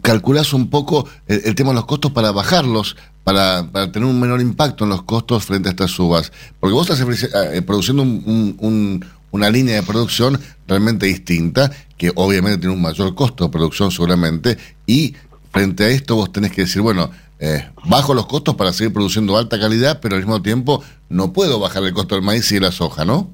calculás 0.02 0.54
un 0.54 0.70
poco 0.70 1.08
el 1.28 1.56
tema 1.56 1.70
de 1.70 1.76
los 1.76 1.86
costos 1.86 2.12
para 2.12 2.32
bajarlos, 2.32 2.98
para, 3.24 3.68
para 3.72 3.92
tener 3.92 4.08
un 4.08 4.20
menor 4.20 4.42
impacto 4.42 4.84
en 4.84 4.90
los 4.92 5.04
costos 5.04 5.46
frente 5.46 5.70
a 5.70 5.72
estas 5.72 5.92
subas? 5.92 6.32
Porque 6.60 6.74
vos 6.74 6.90
estás 6.90 7.06
ofreci- 7.08 7.30
eh, 7.54 7.62
produciendo 7.62 8.04
un- 8.04 9.06
una 9.32 9.50
línea 9.50 9.76
de 9.76 9.84
producción 9.84 10.40
realmente 10.68 11.06
distinta, 11.06 11.72
que 11.98 12.12
obviamente 12.16 12.58
tiene 12.60 12.76
un 12.76 12.82
mayor 12.82 13.16
costo 13.16 13.46
de 13.46 13.50
producción 13.50 13.90
seguramente, 13.92 14.58
y 14.86 15.14
frente 15.52 15.86
a 15.86 15.88
esto 15.90 16.16
vos 16.16 16.32
tenés 16.34 16.52
que 16.52 16.62
decir, 16.64 16.82
bueno, 16.82 17.10
eh, 17.40 17.66
bajo 17.86 18.14
los 18.14 18.26
costos 18.28 18.56
para 18.56 18.74
seguir 18.74 18.94
produciendo 18.94 19.38
alta 19.38 19.60
calidad, 19.60 20.00
pero 20.02 20.16
al 20.16 20.22
mismo 20.22 20.42
tiempo 20.42 20.84
no 21.10 21.32
puedo 21.34 21.60
bajar 21.60 21.84
el 21.84 21.94
costo 21.94 22.16
del 22.16 22.24
maíz 22.24 22.52
y 22.52 22.56
de 22.56 22.62
la 22.62 22.72
soja, 22.72 23.06
¿no? 23.06 23.32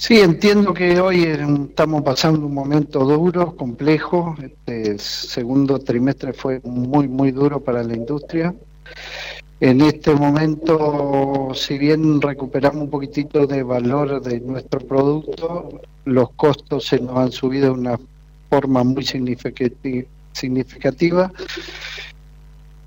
Sí, 0.00 0.18
entiendo 0.18 0.72
que 0.72 0.98
hoy 0.98 1.24
estamos 1.24 2.00
pasando 2.00 2.46
un 2.46 2.54
momento 2.54 3.00
duro, 3.00 3.54
complejo. 3.54 4.34
Este 4.42 4.98
segundo 4.98 5.78
trimestre 5.78 6.32
fue 6.32 6.58
muy, 6.64 7.06
muy 7.06 7.32
duro 7.32 7.60
para 7.60 7.82
la 7.82 7.94
industria. 7.94 8.54
En 9.60 9.82
este 9.82 10.14
momento, 10.14 11.50
si 11.54 11.76
bien 11.76 12.18
recuperamos 12.18 12.84
un 12.84 12.88
poquitito 12.88 13.46
de 13.46 13.62
valor 13.62 14.22
de 14.22 14.40
nuestro 14.40 14.80
producto, 14.80 15.82
los 16.06 16.30
costos 16.30 16.86
se 16.86 16.98
nos 16.98 17.18
han 17.18 17.30
subido 17.30 17.66
de 17.66 17.80
una 17.80 18.00
forma 18.48 18.82
muy 18.82 19.04
significati- 19.04 20.06
significativa. 20.32 21.30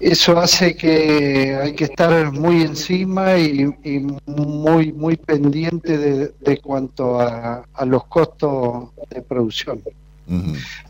Eso 0.03 0.37
hace 0.37 0.75
que 0.75 1.55
hay 1.55 1.73
que 1.73 1.85
estar 1.85 2.33
muy 2.33 2.61
encima 2.61 3.37
y, 3.37 3.73
y 3.85 4.05
muy 4.25 4.91
muy 4.91 5.15
pendiente 5.15 5.97
de, 5.97 6.33
de 6.41 6.57
cuanto 6.57 7.21
a, 7.21 7.63
a 7.73 7.85
los 7.85 8.03
costos 8.07 8.89
de 9.09 9.21
producción. 9.21 9.81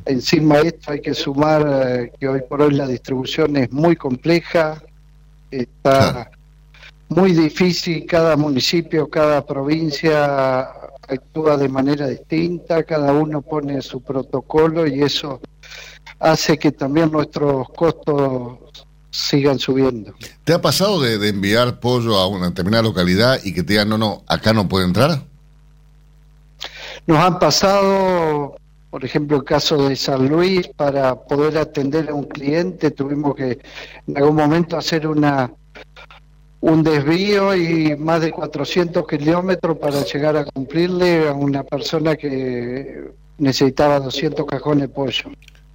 Encima 0.05 0.61
de 0.61 0.69
esto 0.69 0.91
hay 0.93 1.01
que 1.01 1.13
sumar 1.13 1.61
eh, 1.67 2.11
que 2.19 2.27
hoy 2.27 2.41
por 2.49 2.63
hoy 2.63 2.73
la 2.73 2.87
distribución 2.87 3.55
es 3.57 3.71
muy 3.71 3.95
compleja, 3.95 4.81
está 5.51 6.31
muy 7.07 7.33
difícil, 7.33 8.07
cada 8.07 8.35
municipio, 8.35 9.07
cada 9.09 9.45
provincia 9.45 10.71
actúa 11.07 11.55
de 11.57 11.69
manera 11.69 12.07
distinta, 12.07 12.81
cada 12.83 13.13
uno 13.13 13.43
pone 13.43 13.79
su 13.83 14.01
protocolo 14.01 14.87
y 14.87 15.03
eso 15.03 15.39
hace 16.17 16.57
que 16.57 16.71
también 16.71 17.11
nuestros 17.11 17.69
costos 17.69 18.62
sigan 19.13 19.59
subiendo. 19.59 20.13
¿Te 20.43 20.53
ha 20.53 20.61
pasado 20.61 20.99
de, 20.99 21.19
de 21.19 21.29
enviar 21.29 21.79
pollo 21.79 22.17
a 22.17 22.27
una 22.27 22.47
determinada 22.47 22.81
localidad 22.83 23.39
y 23.43 23.53
que 23.53 23.61
te 23.61 23.73
digan, 23.73 23.89
no, 23.89 23.97
no, 23.97 24.23
acá 24.27 24.53
no 24.53 24.67
puede 24.67 24.85
entrar? 24.85 25.21
Nos 27.05 27.19
han 27.19 27.37
pasado, 27.37 28.55
por 28.89 29.05
ejemplo, 29.05 29.37
el 29.37 29.43
caso 29.43 29.87
de 29.87 29.95
San 29.95 30.27
Luis, 30.27 30.67
para 30.75 31.15
poder 31.15 31.59
atender 31.59 32.09
a 32.09 32.15
un 32.15 32.23
cliente 32.23 32.89
tuvimos 32.89 33.35
que 33.35 33.59
en 34.07 34.17
algún 34.17 34.35
momento 34.35 34.77
hacer 34.77 35.05
una 35.05 35.51
un 36.61 36.81
desvío 36.81 37.53
y 37.55 37.95
más 37.97 38.21
de 38.21 38.31
400 38.31 39.05
kilómetros 39.05 39.77
para 39.77 40.01
llegar 40.05 40.37
a 40.37 40.45
cumplirle 40.45 41.27
a 41.27 41.33
una 41.33 41.61
persona 41.63 42.15
que 42.15 43.11
necesitaba 43.37 43.99
200 43.99 44.45
cajones 44.45 44.83
de 44.83 44.87
pollo. 44.87 45.29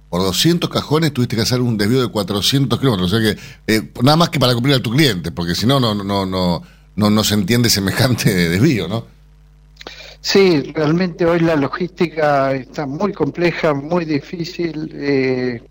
Por 0.09 0.21
200 0.21 0.69
cajones 0.69 1.13
tuviste 1.13 1.35
que 1.35 1.43
hacer 1.43 1.61
un 1.61 1.77
desvío 1.77 2.01
de 2.01 2.07
400 2.07 2.79
kilómetros, 2.79 3.13
o 3.13 3.19
sea 3.19 3.33
que 3.33 3.39
eh, 3.67 3.91
nada 4.01 4.17
más 4.17 4.29
que 4.29 4.39
para 4.39 4.53
cumplir 4.53 4.75
a 4.75 4.81
tu 4.81 4.91
cliente, 4.91 5.31
porque 5.31 5.53
si 5.55 5.67
no, 5.67 5.79
no, 5.79 5.93
no, 5.93 6.25
no, 6.25 6.63
no, 6.95 7.09
no 7.09 7.23
se 7.23 7.35
entiende 7.35 7.69
semejante 7.69 8.33
desvío, 8.49 8.87
¿no? 8.87 9.05
Sí, 10.21 10.73
realmente 10.75 11.25
hoy 11.25 11.39
la 11.39 11.55
logística 11.55 12.53
está 12.53 12.85
muy 12.85 13.13
compleja, 13.13 13.73
muy 13.73 14.03
difícil. 14.03 14.91
eh, 14.93 15.61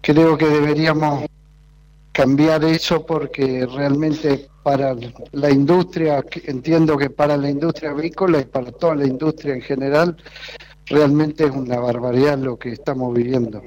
creo 0.00 0.36
que 0.36 0.46
deberíamos 0.46 1.24
cambiar 2.12 2.64
eso 2.64 3.04
porque 3.04 3.66
realmente 3.66 4.48
para 4.62 4.94
la 5.32 5.50
industria, 5.50 6.24
entiendo 6.44 6.96
que 6.96 7.10
para 7.10 7.36
la 7.36 7.50
industria 7.50 7.90
agrícola 7.90 8.40
y 8.40 8.44
para 8.44 8.70
toda 8.70 8.94
la 8.94 9.06
industria 9.06 9.54
en 9.54 9.62
general, 9.62 10.16
realmente 10.86 11.44
es 11.44 11.50
una 11.50 11.78
barbaridad 11.78 12.38
lo 12.38 12.58
que 12.58 12.70
estamos 12.70 13.14
viviendo. 13.14 13.62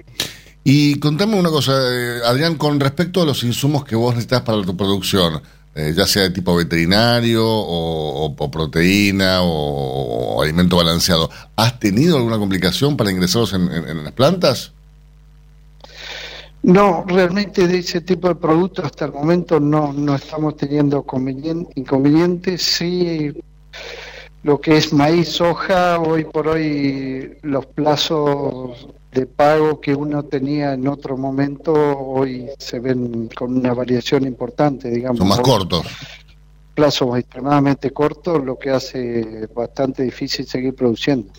Y 0.63 0.99
contame 0.99 1.39
una 1.39 1.49
cosa, 1.49 1.74
eh, 1.74 2.20
Adrián, 2.26 2.55
con 2.55 2.80
respecto 2.80 3.22
a 3.22 3.26
los 3.26 3.43
insumos 3.43 3.86
que 3.86 3.95
vos 3.95 4.13
necesitas 4.13 4.41
para 4.41 4.61
tu 4.63 4.76
producción, 4.76 5.41
eh, 5.74 5.93
ya 5.95 6.05
sea 6.05 6.24
de 6.24 6.32
tipo 6.32 6.55
veterinario 6.55 7.45
o, 7.45 8.36
proteína 8.51 9.41
o, 9.41 10.41
alimento 10.41 10.76
balanceado, 10.78 11.30
¿has 11.55 11.80
tenido 11.80 12.18
alguna 12.18 12.38
complicación 12.38 12.97
para 12.97 13.11
ingresarlos 13.11 13.53
en 13.53 14.03
las 14.03 14.13
plantas? 14.13 14.74
No, 16.68 17.05
realmente 17.07 17.65
de 17.65 17.78
ese 17.78 18.01
tipo 18.01 18.28
de 18.28 18.36
productos 18.36 18.84
hasta 18.84 19.05
el 19.05 19.13
momento 19.13 19.57
no, 19.59 19.93
no 19.93 20.15
estamos 20.15 20.57
teniendo 20.57 21.05
inconvenientes. 21.76 22.61
Sí, 22.61 23.32
lo 24.48 24.62
que 24.62 24.78
es 24.78 24.93
maíz, 24.93 25.28
soja, 25.28 26.00
hoy 26.00 26.24
por 26.24 26.48
hoy 26.48 27.38
los 27.41 27.66
plazos 27.66 28.88
de 29.12 29.26
pago 29.26 29.82
que 29.82 29.93
uno 29.93 30.24
tenía 30.24 30.72
en 30.72 30.88
otro 30.88 31.18
momento 31.18 31.74
hoy 31.74 32.48
se 32.58 32.80
ven 32.80 33.28
con 33.36 33.58
una 33.58 33.74
variación 33.74 34.24
importante, 34.24 34.89
digamos. 34.89 35.18
Son 35.18 35.28
más 35.28 35.41
cortos. 35.41 35.86
Plazos 36.74 37.20
extremadamente 37.20 37.91
cortos, 37.91 38.41
lo 38.41 38.58
que 38.58 38.70
hace 38.70 39.50
bastante 39.54 40.04
difícil 40.04 40.48
seguir 40.48 40.74
produciendo. 40.74 41.30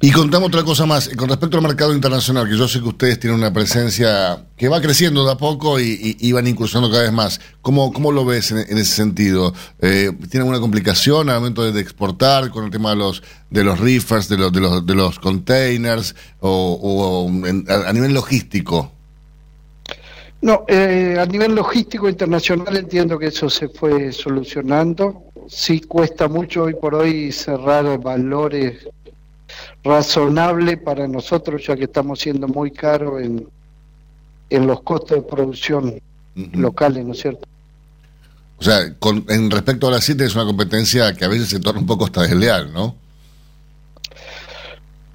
Y 0.00 0.12
contamos 0.12 0.48
otra 0.48 0.64
cosa 0.64 0.86
más, 0.86 1.10
con 1.10 1.28
respecto 1.28 1.58
al 1.58 1.62
mercado 1.62 1.92
internacional, 1.92 2.48
que 2.48 2.56
yo 2.56 2.66
sé 2.66 2.80
que 2.80 2.88
ustedes 2.88 3.20
tienen 3.20 3.38
una 3.38 3.52
presencia 3.52 4.46
que 4.56 4.68
va 4.68 4.80
creciendo 4.80 5.26
de 5.26 5.32
a 5.32 5.36
poco 5.36 5.78
y, 5.78 6.32
van 6.32 6.46
incursionando 6.46 6.90
cada 6.90 7.04
vez 7.04 7.12
más. 7.12 7.40
¿Cómo, 7.60 7.92
cómo 7.92 8.10
lo 8.10 8.24
ves 8.24 8.50
en, 8.50 8.58
ese 8.78 8.84
sentido? 8.84 9.52
Eh, 9.80 10.10
¿Tiene 10.30 10.42
alguna 10.42 10.60
complicación 10.60 11.28
al 11.28 11.36
momento 11.36 11.70
de, 11.70 11.80
exportar 11.80 12.50
con 12.50 12.64
el 12.64 12.70
tema 12.70 12.90
de 12.90 12.96
los 12.96 13.22
de 13.50 13.64
los 13.64 13.78
reefers, 13.80 14.28
de 14.28 14.38
los, 14.38 14.52
de 14.52 14.60
los, 14.60 14.86
de 14.86 14.94
los 14.94 15.18
containers 15.18 16.14
o, 16.40 17.30
a, 17.68 17.92
nivel 17.92 18.14
logístico? 18.14 18.92
No, 20.40 20.64
eh, 20.68 21.16
a 21.20 21.26
nivel 21.26 21.54
logístico 21.54 22.08
internacional 22.08 22.74
entiendo 22.76 23.18
que 23.18 23.26
eso 23.26 23.50
se 23.50 23.68
fue 23.68 24.12
solucionando. 24.12 25.24
Sí 25.48 25.80
cuesta 25.80 26.28
mucho 26.28 26.64
hoy 26.64 26.74
por 26.74 26.94
hoy 26.94 27.32
cerrar 27.32 27.98
valores 27.98 28.86
razonable 29.82 30.76
para 30.76 31.06
nosotros, 31.08 31.66
ya 31.66 31.76
que 31.76 31.84
estamos 31.84 32.20
siendo 32.20 32.48
muy 32.48 32.70
caros 32.70 33.22
en, 33.22 33.46
en 34.50 34.66
los 34.66 34.82
costos 34.82 35.18
de 35.18 35.22
producción 35.22 36.00
locales, 36.52 37.04
¿no 37.04 37.12
es 37.12 37.20
cierto? 37.20 37.46
O 38.58 38.62
sea, 38.62 38.94
con, 38.98 39.24
en 39.28 39.50
respecto 39.50 39.88
a 39.88 39.92
la 39.92 40.00
CITE 40.00 40.24
es 40.24 40.34
una 40.34 40.44
competencia 40.44 41.14
que 41.14 41.24
a 41.24 41.28
veces 41.28 41.48
se 41.48 41.60
torna 41.60 41.80
un 41.80 41.86
poco 41.86 42.04
hasta 42.04 42.22
desleal, 42.22 42.72
¿no? 42.72 42.94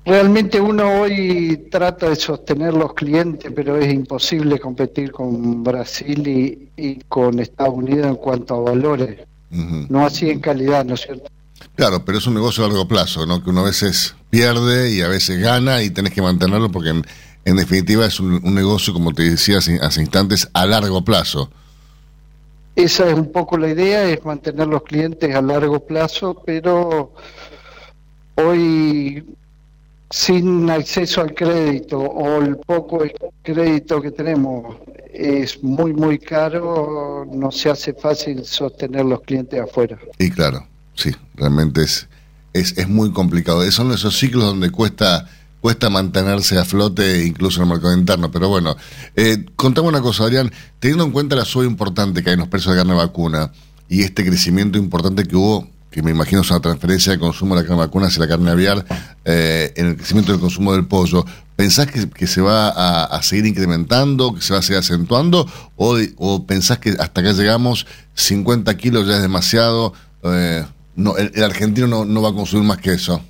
Realmente 0.04 0.62
uno 0.62 1.02
hoy 1.02 1.68
trata 1.72 2.10
de 2.10 2.16
sostener 2.16 2.76
los 2.76 2.93
clientes, 2.93 3.52
pero 3.56 3.78
es 3.78 3.91
imposible 3.91 4.60
competir 4.60 5.12
con 5.12 5.64
Brasil 5.64 6.28
y, 6.28 6.70
y 6.78 7.00
con 7.08 7.39
Estados 7.39 7.74
Unidos 7.74 8.08
en 8.08 8.16
cuanto 8.16 8.56
a 8.56 8.72
valores. 8.72 9.20
No 9.50 10.06
así 10.06 10.30
en 10.30 10.41
calidad, 10.41 10.86
¿no 10.86 10.96
es 10.96 11.02
cierto? 11.02 11.32
Claro, 11.76 12.05
pero 12.05 12.17
es 12.17 12.28
un 12.28 12.36
negocio 12.36 12.63
a 12.63 12.67
largo 12.67 12.88
plazo, 12.88 13.26
¿no? 13.26 13.43
Que 13.43 13.49
uno 13.49 13.61
a 13.61 13.65
veces 13.65 14.15
pierde 14.30 14.91
y 14.91 15.01
a 15.01 15.09
veces 15.09 15.39
gana 15.39 15.82
y 15.84 15.89
tenés 15.89 16.13
que 16.13 16.21
mantenerlo 16.21 16.71
porque 16.71 16.89
en, 16.89 17.55
definitiva 17.55 18.05
es 18.05 18.19
un, 18.19 18.41
negocio, 18.55 18.93
como 18.93 19.13
te 19.13 19.23
decía 19.23 19.57
hace, 19.57 19.78
hace, 19.82 20.01
instantes, 20.01 20.49
a 20.53 20.65
largo 20.65 21.03
plazo. 21.03 21.49
Esa 22.78 23.09
es 23.09 23.13
un 23.13 23.32
poco 23.32 23.57
la 23.57 23.69
idea, 23.69 24.05
es 24.05 24.23
mantener 24.23 24.67
los 24.67 24.84
clientes 24.84 25.36
a 25.36 25.41
largo 25.41 25.86
plazo, 25.86 26.41
pero 26.45 27.13
hoy 28.36 29.26
sin 30.09 30.69
acceso 30.69 31.21
al 31.21 31.34
crédito 31.34 31.99
o 31.99 32.41
el 32.41 32.57
poco 32.57 33.03
crédito 33.43 34.01
que 34.01 34.11
tenemos 34.11 34.78
es 35.13 35.61
muy, 35.61 35.93
muy 35.93 36.19
caro, 36.19 37.26
no 37.30 37.51
se 37.51 37.69
hace 37.69 37.93
fácil 37.93 38.45
sostener 38.45 39.05
los 39.05 39.21
clientes 39.21 39.59
afuera. 39.59 39.97
Y 40.19 40.30
claro 40.30 40.65
sí, 40.96 41.12
realmente 41.36 41.84
es, 41.84 42.08
es, 42.54 42.78
es 42.78 42.88
muy 42.88 43.12
complicado. 43.12 43.70
Son 43.72 43.91
esos 43.91 44.18
ciclos 44.18 44.43
donde 44.46 44.72
cuesta 44.72 45.30
cuesta 45.66 45.89
mantenerse 45.89 46.60
a 46.60 46.64
flote 46.64 47.26
incluso 47.26 47.60
en 47.60 47.68
el 47.68 47.74
mercado 47.74 47.98
interno. 47.98 48.30
Pero 48.30 48.50
bueno, 48.50 48.78
eh, 49.16 49.46
contame 49.56 49.88
una 49.88 50.00
cosa, 50.00 50.26
Adrián, 50.26 50.52
teniendo 50.80 51.06
en 51.06 51.12
cuenta 51.12 51.36
la 51.36 51.43
suba 51.43 51.66
importante 51.66 52.22
que 52.22 52.30
hay 52.30 52.34
en 52.36 52.41
los 52.41 52.50
precios 52.50 52.76
de 52.76 52.82
carne 52.82 52.93
vacuna 52.93 53.52
y 53.89 54.04
este 54.04 54.24
crecimiento 54.24 54.78
importante 54.78 55.24
que 55.24 55.36
hubo, 55.36 55.68
que 55.89 56.04
me 56.04 56.12
imagino 56.12 56.41
es 56.41 56.52
una 56.52 56.60
transferencia 56.60 57.14
de 57.14 57.18
consumo 57.18 57.56
de 57.56 57.64
la 57.64 57.68
carne 57.68 57.82
vacuna 57.82 58.06
hacia 58.06 58.20
la 58.20 58.28
carne 58.28 58.52
aviar, 58.52 58.86
eh, 59.26 59.74
en 59.76 59.88
el 59.88 59.96
crecimiento 59.96 60.34
del 60.34 60.39
consumo 60.39 60.72
del 60.72 60.86
pollo, 60.86 61.26
¿pensás 61.56 61.88
que, 61.88 62.28
se 62.28 62.41
va 62.41 62.68
a, 62.70 63.24
seguir 63.24 63.48
incrementando, 63.48 64.36
que 64.36 64.41
se 64.41 64.54
va 64.54 64.60
a 64.60 64.62
seguir 64.62 64.82
acentuando? 64.82 65.52
¿O, 65.78 65.98
o 66.18 66.46
pensás 66.46 66.78
que 66.78 66.91
hasta 66.91 67.22
acá 67.22 67.32
llegamos, 67.32 67.88
50 68.14 68.78
kilos 68.78 69.08
ya 69.08 69.16
es 69.16 69.24
demasiado? 69.24 69.93
Eh, 70.22 70.64
no, 70.96 71.18
el, 71.18 71.43
argentino 71.43 72.06
no, 72.06 72.22
va 72.22 72.30
a 72.30 72.34
consumir 72.34 72.68
más 72.68 72.78
que 72.78 72.93
eso. 72.93 73.22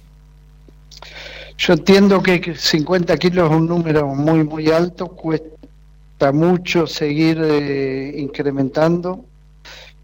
Yo 1.57 1.73
entiendo 1.73 2.21
que 2.21 2.55
50 2.55 3.17
kilos 3.17 3.49
es 3.49 3.57
un 3.57 3.67
número 3.67 4.07
muy, 4.07 4.43
muy 4.43 4.69
alto, 4.69 5.07
cuesta 5.07 6.31
mucho 6.33 6.85
seguir 6.85 7.39
eh, 7.41 8.13
incrementando, 8.17 9.23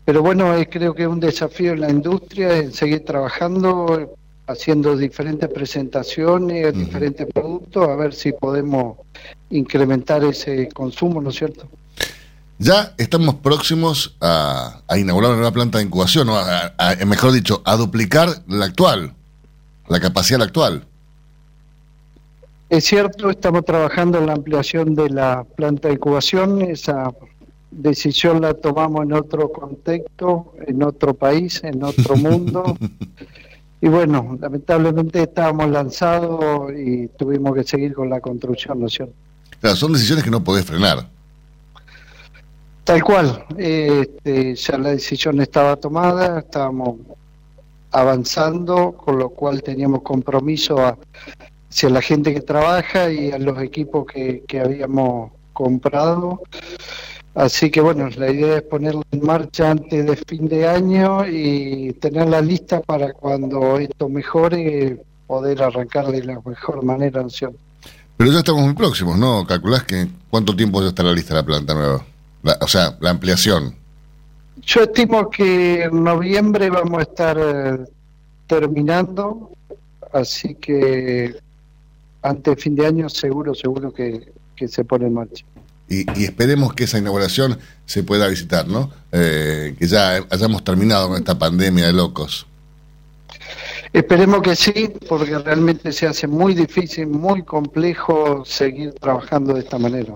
pero 0.05 0.21
bueno, 0.21 0.55
eh, 0.55 0.67
creo 0.69 0.93
que 0.93 1.03
es 1.03 1.09
un 1.09 1.19
desafío 1.19 1.73
en 1.73 1.81
la 1.81 1.89
industria, 1.89 2.57
en 2.57 2.71
seguir 2.71 3.03
trabajando, 3.03 4.15
haciendo 4.47 4.97
diferentes 4.97 5.49
presentaciones, 5.49 6.73
diferentes 6.73 7.27
productos, 7.33 7.87
a 7.87 7.95
ver 7.95 8.13
si 8.13 8.31
podemos 8.31 8.97
incrementar 9.49 10.23
ese 10.23 10.69
consumo, 10.69 11.21
¿no 11.21 11.29
es 11.29 11.35
cierto? 11.35 11.67
Ya 12.61 12.93
estamos 12.99 13.33
próximos 13.35 14.15
a, 14.21 14.83
inaugurar 14.95 15.31
una 15.31 15.37
nueva 15.37 15.51
planta 15.51 15.79
de 15.79 15.85
incubación, 15.85 16.29
o 16.29 16.37
a, 16.37 16.95
mejor 17.07 17.31
dicho, 17.31 17.63
a 17.65 17.75
duplicar 17.75 18.29
la 18.47 18.65
actual, 18.65 19.15
la 19.89 19.99
capacidad 19.99 20.43
actual. 20.43 20.85
Es 22.69 22.85
cierto, 22.85 23.31
estamos 23.31 23.65
trabajando 23.65 24.19
en 24.19 24.27
la 24.27 24.33
ampliación 24.33 24.93
de 24.93 25.09
la 25.09 25.43
planta 25.55 25.87
de 25.87 25.95
incubación. 25.95 26.61
Esa 26.61 27.11
decisión 27.71 28.41
la 28.41 28.53
tomamos 28.53 29.05
en 29.05 29.13
otro 29.13 29.51
contexto, 29.51 30.53
en 30.67 30.83
otro 30.83 31.15
país, 31.15 31.63
en 31.63 31.83
otro 31.83 32.15
mundo. 32.27 32.77
y 33.81 33.87
bueno, 33.87 34.37
lamentablemente 34.39 35.23
estábamos 35.23 35.67
lanzados 35.71 36.71
y 36.73 37.07
tuvimos 37.07 37.55
que 37.55 37.63
seguir 37.63 37.95
con 37.95 38.07
la 38.07 38.21
construcción, 38.21 38.81
¿no 38.81 38.85
es 38.85 38.93
cierto? 38.93 39.15
Claro, 39.59 39.75
son 39.75 39.93
decisiones 39.93 40.23
que 40.23 40.29
no 40.29 40.43
podés 40.43 40.63
frenar. 40.63 41.09
Tal 42.83 43.03
cual, 43.03 43.45
este, 43.57 44.55
ya 44.55 44.77
la 44.77 44.89
decisión 44.89 45.39
estaba 45.39 45.75
tomada, 45.75 46.39
estábamos 46.39 46.97
avanzando, 47.91 48.93
con 48.93 49.19
lo 49.19 49.29
cual 49.29 49.61
teníamos 49.61 50.01
compromiso 50.01 50.77
hacia 50.77 51.89
la 51.89 52.01
gente 52.01 52.33
que 52.33 52.41
trabaja 52.41 53.11
y 53.11 53.31
a 53.31 53.37
los 53.37 53.61
equipos 53.61 54.05
que, 54.05 54.43
que 54.47 54.59
habíamos 54.59 55.31
comprado. 55.53 56.41
Así 57.33 57.71
que 57.71 57.79
bueno, 57.79 58.09
la 58.17 58.29
idea 58.29 58.57
es 58.57 58.61
ponerla 58.63 59.03
en 59.11 59.25
marcha 59.25 59.71
antes 59.71 60.05
de 60.05 60.15
fin 60.27 60.49
de 60.49 60.67
año 60.67 61.25
y 61.25 61.93
tenerla 61.93 62.41
lista 62.41 62.81
para 62.81 63.13
cuando 63.13 63.77
esto 63.77 64.09
mejore, 64.09 65.01
poder 65.27 65.63
arrancar 65.63 66.07
de 66.07 66.25
la 66.25 66.41
mejor 66.45 66.83
manera. 66.83 67.25
Pero 68.17 68.31
ya 68.31 68.39
estamos 68.39 68.63
muy 68.63 68.73
próximos, 68.73 69.17
¿no? 69.17 69.45
¿Calculás 69.47 69.83
que 69.83 70.07
cuánto 70.29 70.55
tiempo 70.55 70.81
ya 70.81 70.89
estará 70.89 71.13
lista 71.13 71.33
la 71.33 71.45
planta 71.45 71.73
nueva? 71.73 72.05
O 72.59 72.67
sea, 72.67 72.97
la 72.99 73.11
ampliación. 73.11 73.75
Yo 74.63 74.83
estimo 74.83 75.29
que 75.29 75.83
en 75.83 76.03
noviembre 76.03 76.69
vamos 76.69 76.99
a 76.99 77.01
estar 77.03 77.37
eh, 77.39 77.77
terminando, 78.47 79.51
así 80.13 80.55
que 80.55 81.35
antes 82.21 82.61
fin 82.61 82.75
de 82.75 82.85
año 82.85 83.09
seguro, 83.09 83.55
seguro 83.55 83.91
que, 83.93 84.31
se 84.67 84.83
pone 84.83 85.07
en 85.07 85.13
marcha. 85.13 85.43
Y, 85.89 86.05
esperemos 86.23 86.73
que 86.73 86.83
esa 86.83 86.99
inauguración 86.99 87.57
se 87.85 88.03
pueda 88.03 88.27
visitar, 88.27 88.67
¿no? 88.67 88.91
Eh, 89.11 89.75
que 89.77 89.87
ya 89.87 90.23
hayamos 90.29 90.63
terminado 90.63 91.09
con 91.09 91.17
esta 91.17 91.37
pandemia 91.39 91.87
de 91.87 91.93
locos. 91.93 92.45
Esperemos 93.91 94.41
que 94.41 94.55
sí, 94.55 94.93
porque 95.09 95.37
realmente 95.39 95.91
se 95.91 96.07
hace 96.07 96.27
muy 96.27 96.53
difícil, 96.53 97.07
muy 97.07 97.43
complejo 97.43 98.45
seguir 98.45 98.93
trabajando 98.93 99.55
de 99.55 99.61
esta 99.61 99.77
manera. 99.77 100.15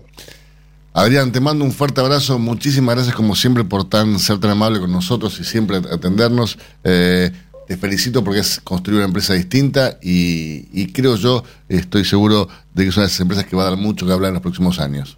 Adrián, 0.98 1.34
te 1.34 1.41
mando 1.41 1.66
un 1.66 1.74
fuerte 1.74 2.00
abrazo. 2.00 2.39
Muchísimas 2.39 2.96
gracias, 2.96 3.14
como 3.14 3.36
siempre, 3.36 3.66
por 3.66 3.84
tan 3.84 4.18
ser 4.18 4.39
tan 4.39 4.52
amable 4.52 4.80
con 4.80 4.93
nosotros 4.93 5.38
y 5.41 5.43
siempre 5.43 5.76
atendernos. 5.76 6.58
Eh, 6.86 7.34
te 7.68 7.76
felicito 7.76 8.24
porque 8.24 8.39
es 8.39 8.62
construir 8.62 9.00
una 9.00 9.06
empresa 9.06 9.34
distinta 9.34 9.98
y, 10.02 10.93
creo 10.93 11.18
yo, 11.18 11.43
estoy 11.68 12.06
seguro 12.06 12.48
de 12.74 12.84
que 12.84 12.89
es 12.91 12.96
una 12.96 13.08
de 13.08 13.10
esas 13.10 13.20
empresas 13.20 13.46
que 13.46 13.58
va 13.58 13.64
a 13.64 13.72
dar 13.72 13.78
mucho 13.78 14.06
que 14.06 14.14
hablar 14.14 14.30
en 14.30 14.36
los 14.36 14.41
próximos 14.41 14.80
años. 14.80 15.18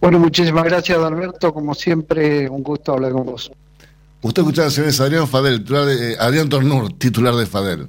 Bueno, 0.00 0.18
muchísimas 0.18 0.64
gracias, 0.64 0.96
Alberto. 0.96 1.52
Como 1.52 1.74
siempre, 1.74 2.48
un 2.48 2.62
gusto 2.62 2.94
hablar 2.94 3.12
con 3.12 3.26
vos. 3.26 3.52
Usted 4.22 4.40
escuchaba 4.40 4.68
a 4.68 5.04
Adrián 5.04 5.28
Fadel, 5.28 5.58
titular 5.58 5.84
de, 5.84 6.12
eh, 6.12 6.16
Adrián 6.18 6.48
Tornur, 6.48 6.90
titular 6.94 7.34
de 7.34 7.44
Fadel. 7.44 7.88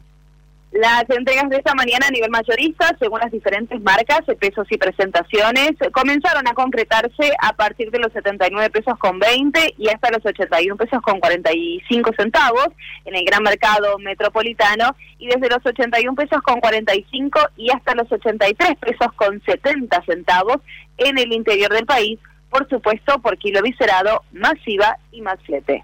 Las 0.71 1.03
entregas 1.09 1.49
de 1.49 1.57
esta 1.57 1.75
mañana 1.75 2.07
a 2.07 2.11
nivel 2.11 2.31
mayorista, 2.31 2.95
según 2.97 3.19
las 3.19 3.29
diferentes 3.29 3.81
marcas, 3.81 4.21
pesos 4.39 4.65
y 4.69 4.77
presentaciones, 4.77 5.71
comenzaron 5.91 6.47
a 6.47 6.53
concretarse 6.53 7.33
a 7.41 7.51
partir 7.51 7.91
de 7.91 7.99
los 7.99 8.13
79 8.13 8.69
pesos 8.69 8.97
con 8.97 9.19
20 9.19 9.75
y 9.77 9.89
hasta 9.89 10.11
los 10.11 10.25
81 10.25 10.77
pesos 10.77 11.01
con 11.01 11.19
45 11.19 12.11
centavos 12.17 12.67
en 13.03 13.15
el 13.15 13.25
gran 13.25 13.43
mercado 13.43 13.99
metropolitano 13.99 14.95
y 15.17 15.27
desde 15.27 15.49
los 15.49 15.65
81 15.65 16.15
pesos 16.15 16.41
con 16.41 16.61
45 16.61 17.39
y 17.57 17.69
hasta 17.69 17.93
los 17.93 18.09
83 18.09 18.77
pesos 18.79 19.11
con 19.17 19.41
70 19.43 20.01
centavos 20.05 20.57
en 20.97 21.17
el 21.17 21.33
interior 21.33 21.73
del 21.73 21.85
país, 21.85 22.17
por 22.49 22.69
supuesto 22.69 23.19
por 23.21 23.37
kilo 23.37 23.61
viscerado, 23.61 24.23
masiva 24.31 24.97
y 25.11 25.19
más 25.19 25.37
flete. 25.45 25.83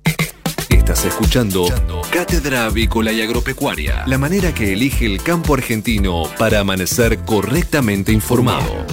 Escuchando 0.91 1.67
Cátedra 2.11 2.65
Avícola 2.65 3.13
y 3.13 3.21
Agropecuaria, 3.21 4.03
la 4.07 4.17
manera 4.17 4.53
que 4.53 4.73
elige 4.73 5.05
el 5.05 5.23
campo 5.23 5.53
argentino 5.53 6.23
para 6.37 6.59
amanecer 6.59 7.19
correctamente 7.19 8.11
informado. 8.11 8.85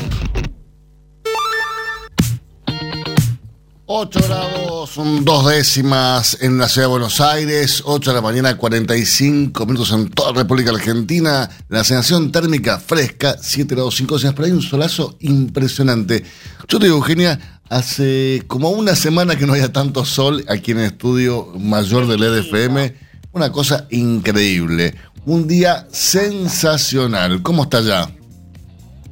8 3.90 4.20
grados, 4.22 5.00
dos 5.22 5.46
décimas 5.46 6.38
en 6.40 6.56
la 6.58 6.68
ciudad 6.68 6.86
de 6.86 6.90
Buenos 6.90 7.20
Aires, 7.20 7.82
8 7.84 8.10
de 8.10 8.14
la 8.14 8.22
mañana, 8.22 8.56
45 8.56 9.66
minutos 9.66 9.90
en 9.90 10.10
toda 10.10 10.30
la 10.32 10.42
República 10.42 10.70
Argentina. 10.70 11.50
La 11.68 11.82
sensación 11.82 12.30
térmica 12.30 12.78
fresca, 12.78 13.36
7 13.40 13.74
grados 13.74 13.96
5 13.96 14.14
décimas, 14.14 14.34
pero 14.34 14.46
hay 14.46 14.52
un 14.52 14.62
solazo 14.62 15.16
impresionante. 15.20 16.22
Yo 16.68 16.78
te 16.78 16.84
digo, 16.84 16.98
Eugenia, 16.98 17.57
hace 17.68 18.42
como 18.46 18.70
una 18.70 18.94
semana 18.96 19.36
que 19.36 19.46
no 19.46 19.52
había 19.52 19.72
tanto 19.72 20.04
sol 20.04 20.44
aquí 20.48 20.72
en 20.72 20.78
el 20.78 20.86
estudio 20.86 21.52
mayor 21.58 22.06
del 22.06 22.22
EDFM. 22.22 22.94
Una 23.32 23.52
cosa 23.52 23.86
increíble. 23.90 24.94
Un 25.26 25.46
día 25.46 25.86
sensacional. 25.92 27.42
¿Cómo 27.42 27.64
está 27.64 27.80
ya? 27.80 28.10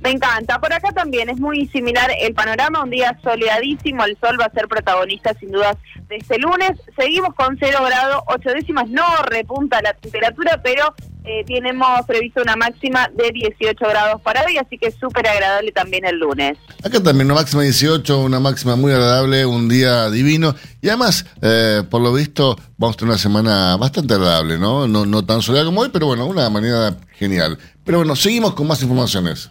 Me 0.07 0.13
encanta. 0.13 0.61
Por 0.61 0.73
acá 0.73 0.93
también 0.93 1.29
es 1.31 1.41
muy 1.41 1.67
similar 1.67 2.13
el 2.21 2.33
panorama. 2.33 2.85
Un 2.85 2.91
día 2.91 3.19
soleadísimo. 3.25 4.05
El 4.05 4.17
sol 4.21 4.39
va 4.41 4.45
a 4.45 4.53
ser 4.53 4.69
protagonista 4.69 5.35
sin 5.35 5.51
dudas 5.51 5.77
de 6.09 6.15
este 6.15 6.39
lunes. 6.39 6.79
Seguimos 6.97 7.35
con 7.35 7.57
0 7.59 7.79
grados 7.85 8.23
8 8.29 8.51
décimas. 8.51 8.89
No 8.89 9.03
repunta 9.25 9.83
la 9.83 9.95
temperatura, 9.95 10.61
pero 10.63 10.95
eh, 11.25 11.43
tenemos 11.45 12.07
previsto 12.07 12.41
una 12.41 12.55
máxima 12.55 13.11
de 13.17 13.33
18 13.33 13.75
grados 13.81 14.23
para 14.23 14.45
hoy. 14.45 14.59
Así 14.59 14.79
que 14.79 14.93
súper 14.93 15.27
agradable 15.27 15.73
también 15.73 16.05
el 16.05 16.21
lunes. 16.21 16.57
Acá 16.85 17.03
también 17.03 17.27
una 17.27 17.41
máxima 17.41 17.65
18, 17.65 18.21
una 18.21 18.39
máxima 18.39 18.77
muy 18.77 18.93
agradable, 18.93 19.45
un 19.45 19.69
día 19.69 20.09
divino. 20.09 20.55
Y 20.83 20.89
además, 20.89 21.27
eh, 21.43 21.83
por 21.91 22.01
lo 22.01 22.13
visto, 22.13 22.57
vamos 22.77 22.95
a 22.95 22.99
tener 22.99 23.11
una 23.11 23.19
semana 23.19 23.77
bastante 23.77 24.15
agradable, 24.15 24.57
¿no? 24.57 24.87
No, 24.87 25.05
no 25.05 25.25
tan 25.25 25.43
soleada 25.43 25.67
como 25.67 25.81
hoy, 25.81 25.89
pero 25.93 26.07
bueno, 26.07 26.27
una 26.27 26.49
manera 26.49 26.97
genial. 27.19 27.59
Pero 27.83 27.99
bueno, 27.99 28.15
seguimos 28.15 28.55
con 28.55 28.69
más 28.69 28.81
informaciones. 28.83 29.51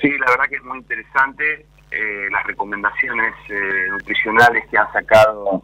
Sí, 0.00 0.10
la 0.18 0.30
verdad 0.30 0.44
que 0.48 0.56
es 0.56 0.62
muy 0.62 0.78
interesante 0.78 1.66
eh, 1.90 2.28
las 2.30 2.46
recomendaciones 2.46 3.34
eh, 3.48 3.88
nutricionales 3.90 4.64
que 4.70 4.76
han 4.76 4.92
sacado 4.92 5.62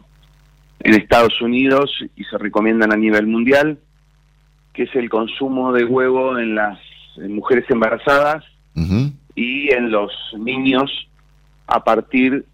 en 0.79 0.95
Estados 0.95 1.39
Unidos 1.39 1.91
y 2.15 2.23
se 2.23 2.37
recomiendan 2.39 2.91
a 2.91 2.95
nivel 2.97 3.27
mundial, 3.27 3.79
que 4.73 4.83
es 4.83 4.95
el 4.95 5.07
consumo 5.07 5.71
de 5.71 5.85
huevo 5.85 6.39
en 6.39 6.55
las 6.55 6.79
en 7.17 7.35
mujeres 7.35 7.63
embarazadas 7.69 8.43
y 9.35 9.71
en 9.71 9.91
los 9.91 10.11
niños 10.39 10.89
a 11.67 11.83
partir 11.83 12.45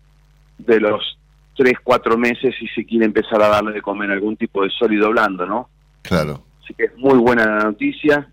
de 0.57 0.79
los 0.79 1.17
3, 1.55 1.73
4 1.83 2.17
meses 2.17 2.55
si 2.59 2.67
se 2.67 2.85
quiere 2.85 3.05
empezar 3.05 3.41
a 3.41 3.49
darle 3.49 3.73
de 3.73 3.81
comer 3.81 4.11
algún 4.11 4.35
tipo 4.35 4.63
de 4.63 4.69
sólido 4.69 5.11
blando, 5.11 5.45
¿no? 5.45 5.69
Claro. 6.01 6.43
Así 6.63 6.73
que 6.73 6.85
es 6.85 6.97
muy 6.97 7.17
buena 7.19 7.45
la 7.45 7.63
noticia. 7.63 8.29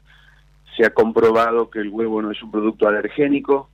Se 0.76 0.86
ha 0.86 0.90
comprobado 0.90 1.68
que 1.70 1.80
el 1.80 1.88
huevo 1.88 2.22
no 2.22 2.30
es 2.30 2.42
un 2.42 2.50
producto 2.50 2.88
alergénico 2.88 3.68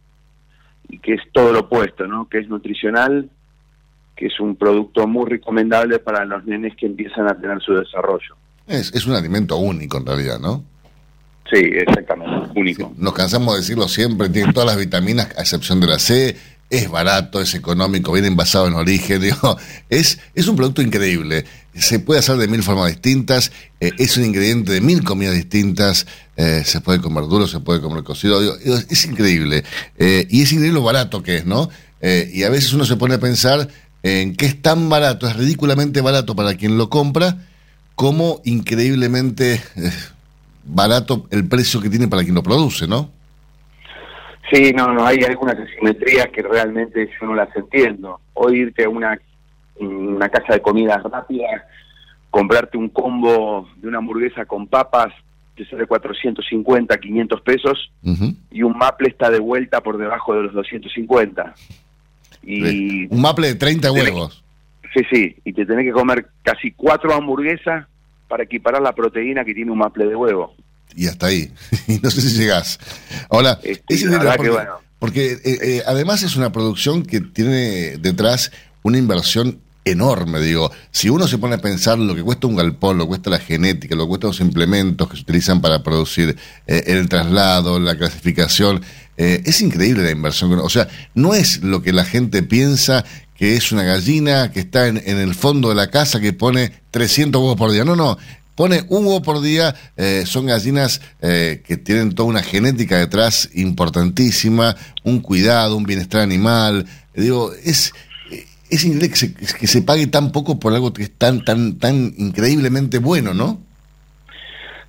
y 0.89 0.99
que 0.99 1.15
es 1.15 1.23
todo 1.33 1.53
lo 1.53 1.61
opuesto, 1.61 2.07
¿no? 2.07 2.29
Que 2.29 2.39
es 2.39 2.49
nutricional, 2.49 3.31
que 4.17 4.27
es 4.27 4.41
un 4.41 4.57
producto 4.57 5.07
muy 5.07 5.29
recomendable 5.31 5.99
para 5.99 6.25
los 6.25 6.45
nenes 6.45 6.75
que 6.77 6.87
empiezan 6.87 7.29
a 7.29 7.39
tener 7.39 7.61
su 7.61 7.75
desarrollo. 7.75 8.37
Es, 8.67 8.95
es 8.95 9.07
un 9.07 9.15
alimento 9.15 9.57
único 9.57 9.99
en 9.99 10.07
realidad, 10.07 10.39
¿no? 10.39 10.65
Sí, 11.51 11.59
exactamente, 11.59 12.59
único. 12.59 12.93
Nos 12.97 13.13
cansamos 13.13 13.55
de 13.55 13.61
decirlo 13.61 13.87
siempre, 13.89 14.29
tiene 14.29 14.53
todas 14.53 14.67
las 14.67 14.79
vitaminas 14.79 15.29
a 15.37 15.43
excepción 15.43 15.79
de 15.81 15.87
la 15.87 15.99
C, 15.99 16.37
es 16.71 16.91
barato, 16.91 17.41
es 17.41 17.55
económico, 17.55 18.13
viene 18.13 18.29
envasado 18.29 18.67
en 18.67 18.75
origen, 18.75 19.21
digo, 19.21 19.57
es, 19.91 20.19
es 20.35 20.49
un 20.49 20.57
producto 20.57 20.83
increíble. 20.83 21.45
Se 21.75 21.99
puede 21.99 22.21
hacer 22.21 22.37
de 22.37 22.49
mil 22.49 22.63
formas 22.63 22.89
distintas, 22.89 23.53
eh, 23.81 23.93
es 23.99 24.17
un 24.17 24.25
ingrediente 24.25 24.73
de 24.73 24.81
mil 24.81 25.03
comidas 25.03 25.35
distintas, 25.35 26.07
eh, 26.37 26.63
se 26.65 26.81
puede 26.81 27.01
comer 27.01 27.25
duro, 27.25 27.47
se 27.47 27.61
puede 27.61 27.81
comer 27.81 28.05
cocido, 28.05 28.41
es, 28.59 29.05
increíble. 29.05 29.65
Eh, 29.99 30.27
y 30.31 30.43
es 30.43 30.53
increíble 30.53 30.79
lo 30.81 30.85
barato 30.85 31.23
que 31.23 31.39
es, 31.39 31.47
¿no? 31.47 31.69
Y 32.03 32.43
a 32.43 32.51
veces 32.51 32.75
uno 32.75 32.85
se 32.85 32.97
pone 32.97 33.15
a 33.15 33.19
pensar 33.19 33.67
en 34.03 34.37
que 34.37 34.45
es 34.45 34.61
tan 34.61 34.91
barato, 34.91 35.27
es 35.27 35.37
ridículamente 35.37 36.03
barato 36.03 36.37
para 36.37 36.55
quien 36.55 36.77
lo 36.77 36.91
compra, 36.91 37.47
como 37.95 38.43
increíblemente 38.45 39.63
barato 40.65 41.27
el 41.31 41.49
precio 41.49 41.81
que 41.81 41.91
tiene 41.91 42.09
para 42.09 42.23
quien 42.23 42.35
lo 42.35 42.43
produce, 42.43 42.87
¿no? 42.87 43.11
Sí, 44.53 44.73
no, 44.73 44.93
no, 44.93 45.07
hay 45.07 45.19
algunas 45.25 45.57
asimetrías 45.57 46.29
que 46.29 46.43
realmente 46.43 47.09
yo 47.19 47.27
no 47.27 47.35
las 47.35 47.55
entiendo. 47.57 48.21
Hoy 48.35 48.61
irte 48.61 48.85
a 48.85 48.89
una, 48.89 49.19
una 49.79 50.29
casa 50.29 50.55
de 50.55 50.61
comida 50.61 50.99
rápida, 50.99 51.67
comprarte 52.31 52.77
un 52.77 52.89
combo 52.89 53.69
de 53.77 53.89
una 53.89 53.99
hamburguesa 53.99 54.45
con 54.45 54.67
papas, 54.67 55.13
te 55.57 55.65
sale 55.67 55.87
450, 55.87 56.97
500 56.99 57.41
pesos, 57.41 57.93
y 58.51 58.63
un 58.63 58.77
maple 58.77 59.09
está 59.09 59.31
de 59.31 59.39
vuelta 59.39 59.81
por 59.81 59.99
debajo 59.99 60.35
de 60.35 60.43
los 60.43 60.53
250. 60.53 61.55
Y 62.43 63.07
Un 63.07 63.23
maple 63.23 63.49
de 63.49 63.55
30 63.55 63.93
huevos. 63.93 64.45
Sí, 64.93 65.03
sí, 65.11 65.37
y 65.45 65.53
te 65.53 65.65
tenés 65.65 65.87
que 65.87 65.93
comer 65.93 66.27
casi 66.43 66.71
cuatro 66.73 67.15
hamburguesas 67.15 67.87
para 68.29 68.45
equiparar 68.45 68.83
la 68.83 68.95
proteína 68.95 69.45
que 69.45 69.55
tiene 69.55 69.71
un 69.71 69.79
maple 69.79 70.07
de 70.07 70.17
huevo. 70.17 70.55
y 70.97 71.07
hasta 71.07 71.27
ahí. 71.27 71.53
No 72.03 72.11
sé 72.11 72.21
si 72.23 72.37
llegás. 72.37 72.79
Ahora, 73.29 73.59
es 73.63 73.79
la 73.79 73.95
increíble 73.95 74.19
verdad 74.19 74.37
porque, 74.37 74.49
que 74.49 74.55
bueno. 74.55 74.71
porque, 74.99 75.33
eh, 75.33 75.39
eh, 75.45 75.83
además 75.87 76.23
es 76.23 76.37
una 76.37 76.53
producción 76.53 77.03
que 77.03 77.21
tiene 77.21 77.97
detrás 77.99 78.53
una 78.83 78.99
inversión 78.99 79.61
enorme, 79.85 80.41
digo. 80.41 80.71
Si 80.91 81.09
uno 81.09 81.29
se 81.29 81.39
pone 81.39 81.57
a 81.57 81.59
pensar 81.59 81.99
lo 81.99 82.15
que 82.15 82.23
cuesta 82.23 82.47
un 82.47 82.57
galpón, 82.57 82.99
lo 82.99 83.05
que 83.05 83.09
cuesta 83.09 83.31
la 83.31 83.39
genética, 83.39 83.95
lo 83.95 84.05
que 84.05 84.09
cuesta 84.09 84.27
los 84.29 84.41
implementos 84.41 85.09
que 85.09 85.17
se 85.17 85.23
utilizan 85.23 85.61
para 85.61 85.83
producir 85.83 86.37
eh, 86.67 86.85
el 86.87 87.09
traslado, 87.09 87.79
la 87.79 87.97
clasificación, 87.97 88.83
eh, 89.17 89.43
es 89.45 89.61
increíble 89.61 90.03
la 90.03 90.11
inversión. 90.11 90.53
O 90.59 90.71
sea, 90.71 90.89
no 91.15 91.35
es 91.35 91.63
lo 91.63 91.83
que 91.83 91.93
la 91.93 92.05
gente 92.05 92.43
piensa 92.43 93.05
que 93.45 93.57
es 93.57 93.73
una 93.73 93.83
gallina 93.83 94.51
que 94.51 94.61
está 94.61 94.89
en, 94.89 94.97
en 95.05 95.19
el 95.19 95.35
fondo 95.35 95.69
de 95.69 95.75
la 95.75 95.91
casa 95.91 96.19
que 96.19 96.33
pone 96.33 96.73
300 96.93 97.39
huevos 97.39 97.59
por 97.59 97.73
día. 97.73 97.85
No, 97.85 97.95
no. 97.95 98.17
Pone 98.55 98.87
un 98.89 99.05
huevo 99.05 99.21
por 99.21 99.43
día, 99.43 99.75
eh, 99.99 100.23
son 100.25 100.47
gallinas 100.47 101.03
eh, 101.21 101.63
que 101.67 101.77
tienen 101.77 102.15
toda 102.15 102.27
una 102.27 102.43
genética 102.43 102.97
detrás 102.97 103.51
importantísima, 103.53 104.77
un 105.03 105.21
cuidado, 105.21 105.77
un 105.77 105.85
bienestar 105.85 106.23
animal. 106.23 106.87
Digo, 107.15 107.53
es, 107.53 107.93
es 108.71 108.83
increíble 108.83 109.11
que 109.11 109.17
se, 109.17 109.35
que 109.35 109.67
se 109.67 109.83
pague 109.83 110.07
tan 110.07 110.33
poco 110.33 110.59
por 110.59 110.73
algo 110.73 110.95
que 110.95 111.03
es 111.03 111.11
tan, 111.11 111.45
tan, 111.45 111.79
tan 111.79 112.15
increíblemente 112.17 112.97
bueno, 112.97 113.35
¿no? 113.35 113.61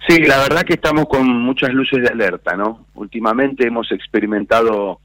Sí, 0.08 0.20
la 0.20 0.38
verdad 0.38 0.64
que 0.64 0.76
estamos 0.76 1.08
con 1.10 1.28
muchas 1.28 1.72
luces 1.72 2.04
de 2.04 2.08
alerta, 2.08 2.56
¿no? 2.56 2.86
Últimamente 2.94 3.68
hemos 3.68 3.92
experimentado 3.92 5.02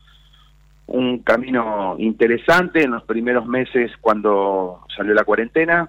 un 0.91 1.20
camino 1.20 1.95
interesante 1.99 2.82
en 2.82 2.91
los 2.91 3.05
primeros 3.05 3.47
meses 3.47 3.93
cuando 4.01 4.80
salió 4.95 5.14
la 5.14 5.24
cuarentena. 5.24 5.88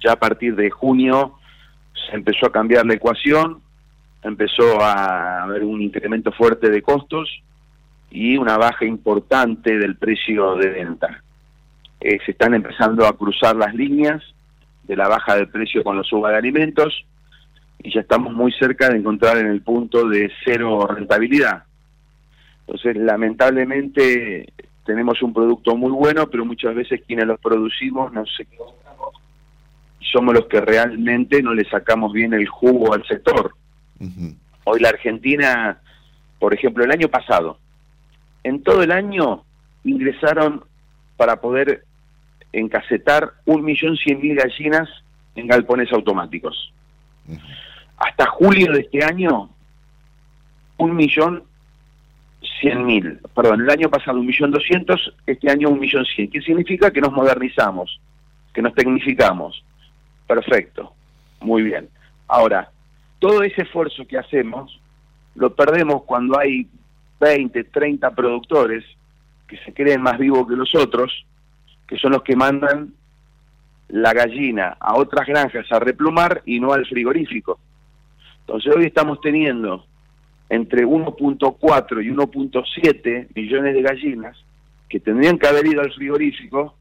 Ya 0.00 0.12
a 0.12 0.16
partir 0.16 0.56
de 0.56 0.70
junio 0.70 1.34
se 2.10 2.16
empezó 2.16 2.46
a 2.46 2.52
cambiar 2.52 2.84
la 2.84 2.94
ecuación, 2.94 3.60
empezó 4.22 4.80
a 4.82 5.44
haber 5.44 5.62
un 5.62 5.80
incremento 5.80 6.32
fuerte 6.32 6.68
de 6.68 6.82
costos 6.82 7.42
y 8.10 8.36
una 8.36 8.58
baja 8.58 8.84
importante 8.84 9.78
del 9.78 9.96
precio 9.96 10.56
de 10.56 10.70
venta. 10.70 11.22
Eh, 12.00 12.18
se 12.26 12.32
están 12.32 12.54
empezando 12.54 13.06
a 13.06 13.16
cruzar 13.16 13.54
las 13.54 13.72
líneas 13.72 14.20
de 14.82 14.96
la 14.96 15.06
baja 15.06 15.36
del 15.36 15.48
precio 15.48 15.84
con 15.84 15.96
la 15.96 16.02
suba 16.02 16.30
de 16.30 16.38
alimentos 16.38 17.04
y 17.80 17.94
ya 17.94 18.00
estamos 18.00 18.32
muy 18.32 18.50
cerca 18.52 18.88
de 18.88 18.98
encontrar 18.98 19.38
en 19.38 19.46
el 19.46 19.62
punto 19.62 20.08
de 20.08 20.28
cero 20.44 20.88
rentabilidad. 20.88 21.62
Entonces, 22.66 22.96
lamentablemente, 22.96 24.52
tenemos 24.84 25.22
un 25.22 25.32
producto 25.32 25.76
muy 25.76 25.92
bueno, 25.92 26.28
pero 26.28 26.44
muchas 26.44 26.74
veces 26.74 27.02
quienes 27.06 27.26
los 27.26 27.40
producimos 27.40 28.12
no 28.12 28.24
sé 28.26 28.46
somos 30.12 30.34
los 30.34 30.46
que 30.46 30.60
realmente 30.60 31.42
no 31.42 31.54
le 31.54 31.64
sacamos 31.68 32.12
bien 32.12 32.34
el 32.34 32.46
jugo 32.46 32.92
al 32.92 33.04
sector. 33.06 33.54
Hoy 34.64 34.80
la 34.80 34.90
Argentina, 34.90 35.80
por 36.38 36.52
ejemplo, 36.52 36.84
el 36.84 36.90
año 36.90 37.08
pasado, 37.08 37.58
en 38.44 38.62
todo 38.62 38.82
el 38.82 38.92
año 38.92 39.44
ingresaron 39.84 40.64
para 41.16 41.40
poder 41.40 41.84
encasetar 42.52 43.32
un 43.46 43.64
millón 43.64 43.96
cien 43.96 44.20
mil 44.20 44.36
gallinas 44.36 44.88
en 45.34 45.46
galpones 45.46 45.90
automáticos. 45.92 46.72
Hasta 47.96 48.26
julio 48.26 48.72
de 48.72 48.80
este 48.80 49.04
año, 49.04 49.48
un 50.76 50.96
millón 50.96 51.44
cien 52.62 52.86
mil. 52.86 53.18
Perdón, 53.34 53.62
el 53.62 53.70
año 53.70 53.90
pasado 53.90 54.18
un 54.18 54.26
millón 54.26 54.52
doscientos, 54.52 55.12
este 55.26 55.50
año 55.50 55.68
un 55.68 55.80
millón 55.80 56.06
cien. 56.06 56.30
¿Qué 56.30 56.40
significa? 56.40 56.90
Que 56.90 57.00
nos 57.00 57.12
modernizamos, 57.12 58.00
que 58.54 58.62
nos 58.62 58.74
tecnificamos. 58.74 59.62
Perfecto, 60.26 60.94
muy 61.40 61.62
bien. 61.62 61.88
Ahora, 62.28 62.70
todo 63.18 63.42
ese 63.42 63.62
esfuerzo 63.62 64.06
que 64.06 64.16
hacemos 64.16 64.80
lo 65.34 65.54
perdemos 65.54 66.04
cuando 66.04 66.38
hay 66.38 66.68
20, 67.20 67.64
30 67.64 68.10
productores 68.12 68.84
que 69.46 69.58
se 69.58 69.74
creen 69.74 70.00
más 70.00 70.18
vivos 70.18 70.48
que 70.48 70.56
los 70.56 70.74
otros, 70.74 71.26
que 71.86 71.98
son 71.98 72.12
los 72.12 72.22
que 72.22 72.36
mandan 72.36 72.94
la 73.88 74.14
gallina 74.14 74.76
a 74.80 74.94
otras 74.94 75.26
granjas 75.26 75.70
a 75.70 75.78
replumar 75.78 76.42
y 76.46 76.60
no 76.60 76.72
al 76.72 76.86
frigorífico. 76.86 77.58
Entonces 78.40 78.74
hoy 78.74 78.86
estamos 78.86 79.20
teniendo 79.20 79.84
entre 80.52 80.84
1.4 80.84 82.04
y 82.04 82.10
1.7 82.10 83.28
millones 83.34 83.74
de 83.74 83.82
gallinas 83.82 84.36
que 84.86 85.00
tendrían 85.00 85.38
que 85.38 85.46
haber 85.46 85.66
ido 85.66 85.80
al 85.80 85.90
frigorífico 85.94 86.76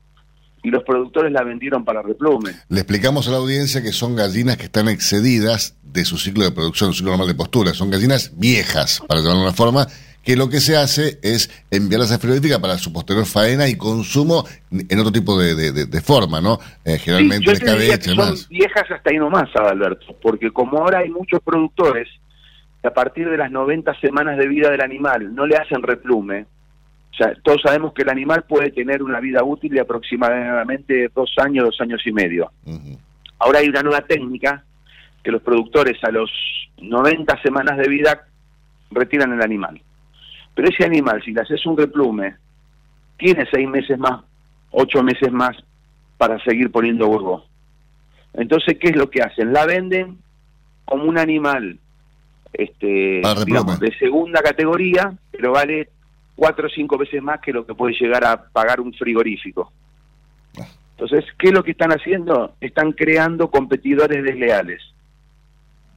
y 0.61 0.69
los 0.69 0.83
productores 0.83 1.31
la 1.31 1.41
vendieron 1.43 1.85
para 1.85 2.01
replume. 2.01 2.51
Le 2.67 2.81
explicamos 2.81 3.29
a 3.29 3.31
la 3.31 3.37
audiencia 3.37 3.81
que 3.81 3.93
son 3.93 4.13
gallinas 4.13 4.57
que 4.57 4.65
están 4.65 4.89
excedidas 4.89 5.77
de 5.83 6.03
su 6.03 6.17
ciclo 6.17 6.43
de 6.43 6.51
producción, 6.51 6.91
su 6.91 6.97
ciclo 6.97 7.11
normal 7.11 7.29
de 7.29 7.35
postura. 7.35 7.73
Son 7.73 7.89
gallinas 7.89 8.37
viejas, 8.37 9.01
para 9.07 9.21
llamarlo 9.21 9.39
de 9.39 9.47
una 9.47 9.55
forma, 9.55 9.87
que 10.21 10.35
lo 10.35 10.49
que 10.49 10.59
se 10.59 10.75
hace 10.75 11.19
es 11.23 11.49
enviarlas 11.71 12.11
a 12.11 12.19
frigorífica 12.19 12.59
para 12.59 12.77
su 12.77 12.91
posterior 12.91 13.25
faena 13.25 13.69
y 13.69 13.77
consumo 13.77 14.45
en 14.69 14.99
otro 14.99 15.13
tipo 15.13 15.39
de, 15.39 16.01
forma, 16.01 16.41
¿no? 16.41 16.59
Eh, 16.83 16.97
generalmente 16.97 17.55
sí, 17.55 17.63
de 17.63 18.01
Son 18.01 18.35
viejas 18.49 18.91
hasta 18.91 19.09
ahí 19.09 19.17
nomás, 19.17 19.49
Adalberto, 19.55 20.13
porque 20.21 20.51
como 20.51 20.79
ahora 20.79 20.99
hay 20.99 21.09
muchos 21.09 21.39
productores 21.41 22.09
que 22.81 22.87
a 22.87 22.93
partir 22.93 23.29
de 23.29 23.37
las 23.37 23.51
90 23.51 23.99
semanas 23.99 24.37
de 24.37 24.47
vida 24.47 24.69
del 24.69 24.81
animal 24.81 25.33
no 25.35 25.45
le 25.45 25.55
hacen 25.55 25.83
replume, 25.83 26.45
o 27.11 27.15
sea, 27.15 27.33
todos 27.43 27.61
sabemos 27.61 27.93
que 27.93 28.03
el 28.03 28.09
animal 28.09 28.43
puede 28.47 28.71
tener 28.71 29.03
una 29.03 29.19
vida 29.19 29.43
útil 29.43 29.73
de 29.73 29.81
aproximadamente 29.81 31.09
dos 31.13 31.33
años, 31.37 31.65
dos 31.65 31.81
años 31.81 32.01
y 32.05 32.11
medio. 32.11 32.51
Ahora 33.37 33.59
hay 33.59 33.67
una 33.67 33.83
nueva 33.83 34.01
técnica 34.01 34.63
que 35.23 35.31
los 35.31 35.41
productores 35.41 36.01
a 36.03 36.11
los 36.11 36.31
90 36.81 37.41
semanas 37.41 37.77
de 37.77 37.87
vida 37.87 38.25
retiran 38.89 39.33
el 39.33 39.41
animal. 39.41 39.81
Pero 40.55 40.69
ese 40.69 40.85
animal, 40.85 41.21
si 41.23 41.31
le 41.31 41.41
haces 41.41 41.65
un 41.65 41.77
replume, 41.77 42.35
tiene 43.17 43.45
seis 43.51 43.67
meses 43.67 43.99
más, 43.99 44.21
ocho 44.71 45.03
meses 45.03 45.31
más 45.31 45.55
para 46.17 46.39
seguir 46.43 46.71
poniendo 46.71 47.07
huevo. 47.07 47.45
Entonces, 48.33 48.77
¿qué 48.79 48.89
es 48.89 48.95
lo 48.95 49.09
que 49.09 49.21
hacen? 49.21 49.53
La 49.53 49.65
venden 49.65 50.17
como 50.85 51.03
un 51.05 51.17
animal 51.17 51.77
este, 52.53 53.21
digamos, 53.45 53.79
de 53.79 53.97
segunda 53.97 54.41
categoría, 54.41 55.13
pero 55.31 55.51
vale 55.51 55.89
cuatro 56.35 56.67
o 56.67 56.69
cinco 56.69 56.97
veces 56.97 57.21
más 57.21 57.39
que 57.39 57.53
lo 57.53 57.65
que 57.65 57.73
puede 57.73 57.93
llegar 57.99 58.25
a 58.25 58.43
pagar 58.43 58.79
un 58.79 58.93
frigorífico. 58.93 59.71
Entonces, 60.91 61.25
¿qué 61.39 61.47
es 61.47 61.53
lo 61.53 61.63
que 61.63 61.71
están 61.71 61.91
haciendo? 61.91 62.53
Están 62.61 62.91
creando 62.91 63.49
competidores 63.49 64.23
desleales 64.23 64.81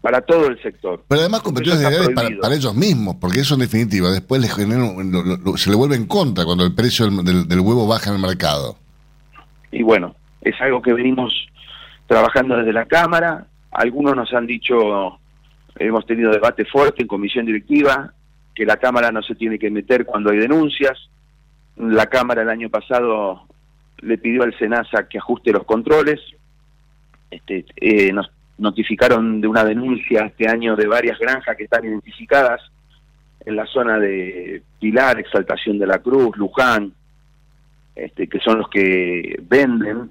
para 0.01 0.21
todo 0.21 0.49
el 0.49 0.61
sector. 0.63 1.03
Pero 1.09 1.21
además 1.23 1.41
competidores 1.41 1.81
desleales 1.83 2.11
para, 2.15 2.55
ellos 2.55 2.75
mismos, 2.75 3.17
porque 3.21 3.41
eso 3.41 3.55
en 3.55 3.61
definitiva 3.61 4.11
después 4.11 4.41
les 4.41 4.53
se 4.53 5.71
le 5.71 5.77
vuelve 5.77 5.97
en 5.97 6.07
contra 6.07 6.45
cuando 6.45 6.65
el 6.65 6.75
precio 6.75 7.09
del, 7.11 7.49
del, 7.49 7.61
huevo 7.61 7.87
baja 7.87 8.11
en 8.11 8.17
el 8.17 8.23
mercado. 8.23 8.77
Y 9.73 9.83
bueno, 9.83 10.15
es 10.43 10.55
algo 10.61 10.83
que 10.83 10.93
venimos 10.93 11.33
trabajando 12.07 12.57
desde 12.57 12.73
la 12.73 12.85
Cámara. 12.85 13.47
Algunos 13.71 14.15
nos 14.15 14.33
han 14.33 14.47
dicho, 14.47 15.19
hemos 15.77 16.07
tenido 16.07 16.31
debate 16.31 16.65
fuerte 16.65 17.03
en 17.03 17.09
comisión 17.09 17.47
directiva, 17.47 18.13
que 18.55 18.65
la 18.65 18.77
Cámara 18.77 19.11
no 19.11 19.23
se 19.23 19.35
tiene 19.35 19.59
que 19.59 19.71
meter 19.71 20.05
cuando 20.05 20.31
hay 20.31 20.39
denuncias. 20.39 21.11
La 21.77 22.07
Cámara 22.07 22.43
el 22.43 22.49
año 22.49 22.71
pasado 22.71 23.47
le 23.99 24.19
pidió 24.19 24.43
al 24.43 24.57
SENASA 24.59 25.09
que 25.09 25.19
ajuste 25.19 25.53
los 25.53 25.65
controles. 25.65 26.21
Este, 27.31 27.65
eh, 27.77 28.13
nos 28.13 28.31
notificaron 28.59 29.41
de 29.41 29.49
una 29.49 29.65
denuncia 29.65 30.27
este 30.27 30.49
año 30.49 30.77
de 30.77 30.87
varias 30.87 31.19
granjas 31.19 31.57
que 31.57 31.65
están 31.65 31.85
identificadas 31.85 32.61
en 33.45 33.57
la 33.57 33.67
zona 33.67 33.99
de 33.99 34.63
Pilar, 34.79 35.19
Exaltación 35.19 35.79
de 35.79 35.87
la 35.87 35.99
Cruz, 35.99 36.37
Luján, 36.37 36.93
este, 37.95 38.29
que 38.29 38.41
son 38.41 38.59
los 38.59 38.69
que 38.69 39.37
venden 39.43 40.11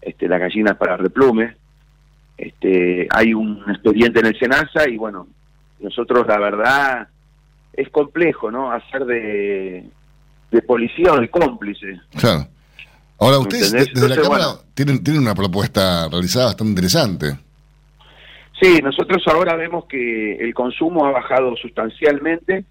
este, 0.00 0.28
las 0.28 0.40
gallinas 0.40 0.76
para 0.76 0.96
replume. 0.96 1.56
Este, 2.36 3.06
hay 3.10 3.32
un 3.32 3.62
expediente 3.68 4.20
en 4.20 4.26
el 4.26 4.38
SENASA 4.38 4.88
y 4.88 4.96
bueno, 4.96 5.28
nosotros 5.80 6.26
la 6.26 6.38
verdad 6.38 7.08
es 7.72 7.88
complejo, 7.90 8.50
¿no? 8.50 8.72
Hacer 8.72 9.04
de, 9.04 9.84
de 10.50 10.62
policía 10.62 11.12
o 11.12 11.20
de 11.20 11.28
cómplice. 11.28 12.00
Claro. 12.18 12.46
Ahora, 13.18 13.38
ustedes 13.38 13.72
desde 13.72 14.08
la 14.08 14.20
Cámara 14.20 14.46
tienen, 14.74 15.02
tienen 15.02 15.22
una 15.22 15.34
propuesta 15.34 16.08
realizada 16.08 16.46
bastante 16.46 16.70
interesante. 16.70 17.38
Sí, 18.60 18.80
nosotros 18.82 19.22
ahora 19.26 19.56
vemos 19.56 19.86
que 19.86 20.36
el 20.36 20.54
consumo 20.54 21.06
ha 21.06 21.10
bajado 21.10 21.56
sustancialmente, 21.56 22.64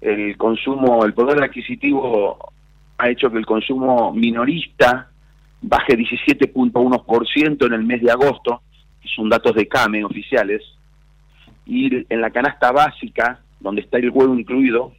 el 0.00 0.36
consumo, 0.36 1.04
el 1.04 1.14
poder 1.14 1.42
adquisitivo 1.42 2.52
ha 2.98 3.08
hecho 3.08 3.30
que 3.30 3.38
el 3.38 3.46
consumo 3.46 4.12
minorista 4.12 5.08
baje 5.60 5.96
17.1% 5.96 7.66
en 7.66 7.72
el 7.72 7.84
mes 7.84 8.02
de 8.02 8.10
agosto, 8.10 8.62
son 9.04 9.28
datos 9.28 9.54
de 9.54 9.68
CAME 9.68 10.04
oficiales, 10.04 10.62
y 11.66 12.06
en 12.12 12.20
la 12.20 12.30
canasta 12.30 12.72
básica 12.72 13.40
donde 13.60 13.82
está 13.82 13.98
el 13.98 14.10
huevo 14.10 14.34
incluido, 14.36 14.92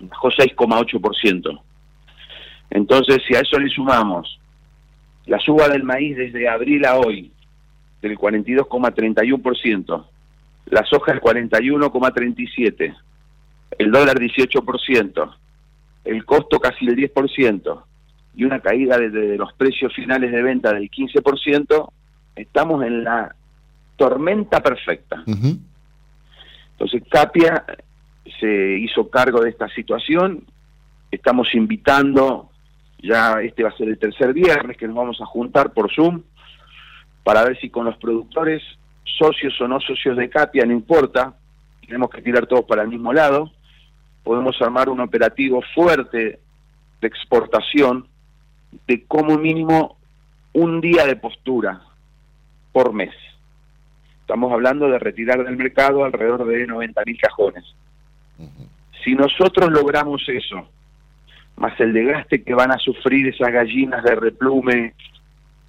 bajó 0.00 0.28
6,8%. 0.30 1.60
Entonces, 2.70 3.18
si 3.26 3.34
a 3.34 3.40
eso 3.40 3.58
le 3.58 3.68
sumamos 3.68 4.38
la 5.26 5.38
suba 5.38 5.68
del 5.68 5.84
maíz 5.84 6.16
desde 6.16 6.48
abril 6.48 6.84
a 6.86 6.96
hoy, 6.96 7.30
del 8.02 8.16
42,31%, 8.16 10.04
la 10.66 10.84
soja 10.84 11.12
el 11.12 11.20
41,37%, 11.20 12.96
el 13.78 13.90
dólar 13.90 14.18
18%, 14.18 15.34
el 16.04 16.24
costo 16.24 16.58
casi 16.58 16.86
el 16.86 16.96
10% 16.96 17.82
y 18.36 18.44
una 18.44 18.60
caída 18.60 18.96
desde 18.98 19.36
los 19.36 19.52
precios 19.52 19.92
finales 19.94 20.32
de 20.32 20.42
venta 20.42 20.72
del 20.72 20.90
15%, 20.90 21.90
estamos 22.38 22.84
en 22.84 23.04
la 23.04 23.34
tormenta 23.96 24.62
perfecta. 24.62 25.22
Entonces 25.26 27.02
Capia 27.10 27.64
se 28.40 28.78
hizo 28.78 29.10
cargo 29.10 29.40
de 29.40 29.50
esta 29.50 29.68
situación, 29.70 30.44
estamos 31.10 31.52
invitando, 31.54 32.50
ya 33.02 33.40
este 33.42 33.64
va 33.64 33.70
a 33.70 33.76
ser 33.76 33.88
el 33.88 33.98
tercer 33.98 34.32
viernes 34.32 34.76
que 34.76 34.86
nos 34.86 34.96
vamos 34.96 35.20
a 35.20 35.26
juntar 35.26 35.72
por 35.72 35.92
Zoom 35.92 36.22
para 37.24 37.44
ver 37.44 37.58
si 37.60 37.70
con 37.70 37.84
los 37.84 37.96
productores, 37.96 38.62
socios 39.04 39.60
o 39.60 39.68
no 39.68 39.80
socios 39.80 40.16
de 40.16 40.30
Capia, 40.30 40.64
no 40.64 40.72
importa, 40.72 41.34
tenemos 41.84 42.10
que 42.10 42.22
tirar 42.22 42.46
todos 42.46 42.64
para 42.64 42.82
el 42.82 42.88
mismo 42.88 43.12
lado, 43.12 43.50
podemos 44.22 44.60
armar 44.62 44.88
un 44.88 45.00
operativo 45.00 45.62
fuerte 45.74 46.38
de 47.00 47.06
exportación 47.06 48.06
de 48.86 49.04
como 49.06 49.38
mínimo 49.38 49.96
un 50.52 50.80
día 50.80 51.06
de 51.06 51.16
postura 51.16 51.82
por 52.78 52.92
mes. 52.92 53.10
Estamos 54.20 54.52
hablando 54.52 54.88
de 54.88 55.00
retirar 55.00 55.42
del 55.42 55.56
mercado 55.56 56.04
alrededor 56.04 56.46
de 56.46 56.64
90.000 56.68 57.20
cajones. 57.20 57.64
Si 59.02 59.14
nosotros 59.16 59.68
logramos 59.72 60.22
eso, 60.28 60.68
más 61.56 61.78
el 61.80 61.92
desgaste 61.92 62.44
que 62.44 62.54
van 62.54 62.70
a 62.70 62.78
sufrir 62.78 63.26
esas 63.26 63.50
gallinas 63.50 64.04
de 64.04 64.14
replume 64.14 64.94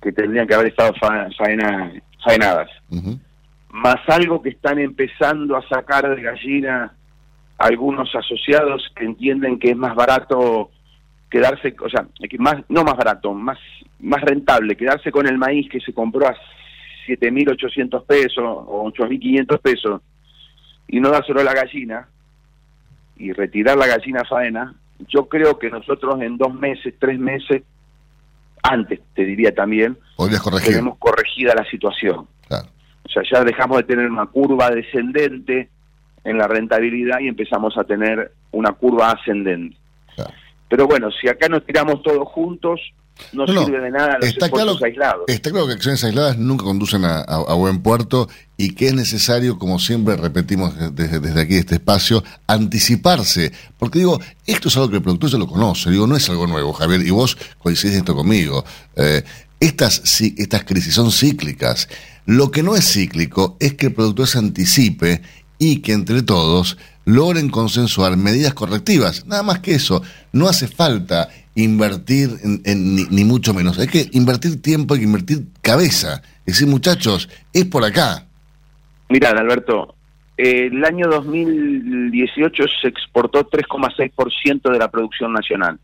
que 0.03 0.11
tendrían 0.11 0.45
que 0.45 0.53
haber 0.53 0.67
estado 0.67 0.93
fa- 0.99 1.29
faena- 1.35 1.91
faenadas, 2.23 2.69
más 3.71 3.97
algo 4.07 4.41
que 4.43 4.49
están 4.49 4.77
empezando 4.77 5.55
a 5.57 5.67
sacar 5.67 6.15
de 6.15 6.21
gallina 6.21 6.93
algunos 7.57 8.13
asociados 8.15 8.87
que 8.95 9.05
entienden 9.05 9.57
que 9.57 9.71
es 9.71 9.77
más 9.77 9.95
barato 9.95 10.69
quedarse, 11.29 11.75
o 11.83 11.89
sea, 11.89 12.05
más 12.39 12.57
no 12.69 12.83
más 12.83 12.95
barato, 12.95 13.33
más 13.33 13.57
más 13.99 14.21
rentable 14.21 14.75
quedarse 14.77 15.11
con 15.11 15.27
el 15.27 15.37
maíz 15.37 15.67
que 15.69 15.79
se 15.79 15.91
compró 15.93 16.27
a 16.27 16.35
7.800 17.17 18.05
pesos 18.05 18.43
o 18.45 18.91
8.500 18.91 19.59
pesos 19.59 20.01
y 20.87 20.99
no 20.99 21.09
dárselo 21.09 21.41
a 21.41 21.43
la 21.43 21.53
gallina 21.53 22.07
y 23.17 23.31
retirar 23.33 23.77
la 23.77 23.87
gallina 23.87 24.23
faena, 24.25 24.73
yo 25.07 25.27
creo 25.27 25.59
que 25.59 25.69
nosotros 25.69 26.21
en 26.21 26.37
dos 26.37 26.53
meses, 26.53 26.93
tres 26.99 27.19
meses, 27.19 27.63
antes 28.63 28.99
te 29.13 29.25
diría 29.25 29.53
también, 29.53 29.97
tenemos 30.63 30.97
corregida 30.97 31.53
la 31.55 31.65
situación. 31.69 32.27
O 32.49 33.11
sea, 33.11 33.23
ya 33.31 33.43
dejamos 33.43 33.77
de 33.77 33.83
tener 33.83 34.09
una 34.09 34.27
curva 34.27 34.69
descendente 34.69 35.69
en 36.23 36.37
la 36.37 36.47
rentabilidad 36.47 37.19
y 37.19 37.27
empezamos 37.27 37.77
a 37.77 37.83
tener 37.83 38.31
una 38.51 38.73
curva 38.73 39.11
ascendente. 39.11 39.75
Pero 40.69 40.85
bueno, 40.85 41.09
si 41.11 41.27
acá 41.27 41.49
nos 41.49 41.65
tiramos 41.65 42.03
todos 42.03 42.27
juntos, 42.27 42.79
no, 43.33 43.45
No, 43.45 43.53
no, 43.53 43.65
sirve 43.65 43.81
de 43.81 43.91
nada 43.91 44.17
los 44.19 44.29
está 44.29 44.45
esfuerzos 44.47 44.77
claro- 44.77 44.85
aislados. 44.91 45.23
Está 45.27 45.51
claro 45.51 45.67
que 45.67 45.73
acciones 45.73 46.03
aisladas 46.03 46.37
nunca 46.37 46.63
conducen 46.63 47.05
a, 47.05 47.17
a- 47.19 47.35
a 47.47 47.53
buen 47.53 47.81
puerto 47.81 48.27
y 48.57 48.71
que 48.75 48.87
es 48.87 48.93
necesario, 48.93 49.57
como 49.57 49.79
siempre 49.79 50.15
repetimos 50.17 50.73
desde, 50.95 51.19
desde 51.19 51.41
aquí, 51.41 51.55
este 51.55 51.75
espacio, 51.75 52.23
anticiparse. 52.73 53.51
Porque 53.77 53.99
digo, 53.99 54.19
esto 54.45 54.67
es 54.69 54.75
algo 54.77 54.89
que 54.89 54.97
el 54.97 55.03
productor 55.03 55.29
ya 55.31 55.37
lo 55.37 55.47
conoce, 55.47 55.89
digo, 55.89 56.07
no 56.07 56.15
es 56.15 56.29
algo 56.29 56.47
nuevo, 56.47 56.73
Javier, 56.73 57.01
y 57.01 57.09
vos 57.11 57.37
coincidís 57.59 57.95
esto 57.97 58.15
conmigo. 58.15 58.63
Eh, 58.95 59.23
estas, 59.59 60.03
ci- 60.03 60.35
estas 60.37 60.63
crisis 60.63 60.93
son 60.93 61.11
cíclicas. 61.11 61.87
Lo 62.25 62.51
que 62.51 62.63
no 62.63 62.75
es 62.75 62.85
cíclico 62.91 63.57
es 63.59 63.73
que 63.73 63.87
el 63.87 63.93
productor 63.93 64.27
se 64.27 64.37
anticipe 64.37 65.21
y 65.57 65.77
que 65.81 65.93
entre 65.93 66.21
todos 66.21 66.77
logren 67.05 67.49
consensuar 67.49 68.15
medidas 68.17 68.53
correctivas. 68.53 69.25
Nada 69.25 69.41
más 69.43 69.59
que 69.59 69.73
eso. 69.75 70.01
No 70.31 70.47
hace 70.47 70.67
falta 70.67 71.27
invertir 71.63 72.29
en, 72.43 72.61
en- 72.65 72.95
ni, 72.95 73.03
ni 73.09 73.23
mucho 73.23 73.53
menos. 73.53 73.77
Hay 73.79 73.87
que 73.87 74.07
invertir 74.11 74.61
tiempo, 74.61 74.93
hay 74.93 75.01
que 75.01 75.05
invertir 75.05 75.39
cabeza. 75.61 76.21
Es 76.45 76.55
decir, 76.55 76.67
muchachos, 76.67 77.29
es 77.53 77.65
por 77.65 77.83
acá. 77.85 78.25
Mirá, 79.09 79.29
Alberto, 79.31 79.95
eh, 80.37 80.67
el 80.71 80.83
año 80.85 81.07
2018 81.09 82.63
se 82.81 82.87
exportó 82.87 83.47
3,6% 83.49 84.71
de 84.71 84.79
la 84.79 84.89
producción 84.89 85.33
nacional. 85.33 85.79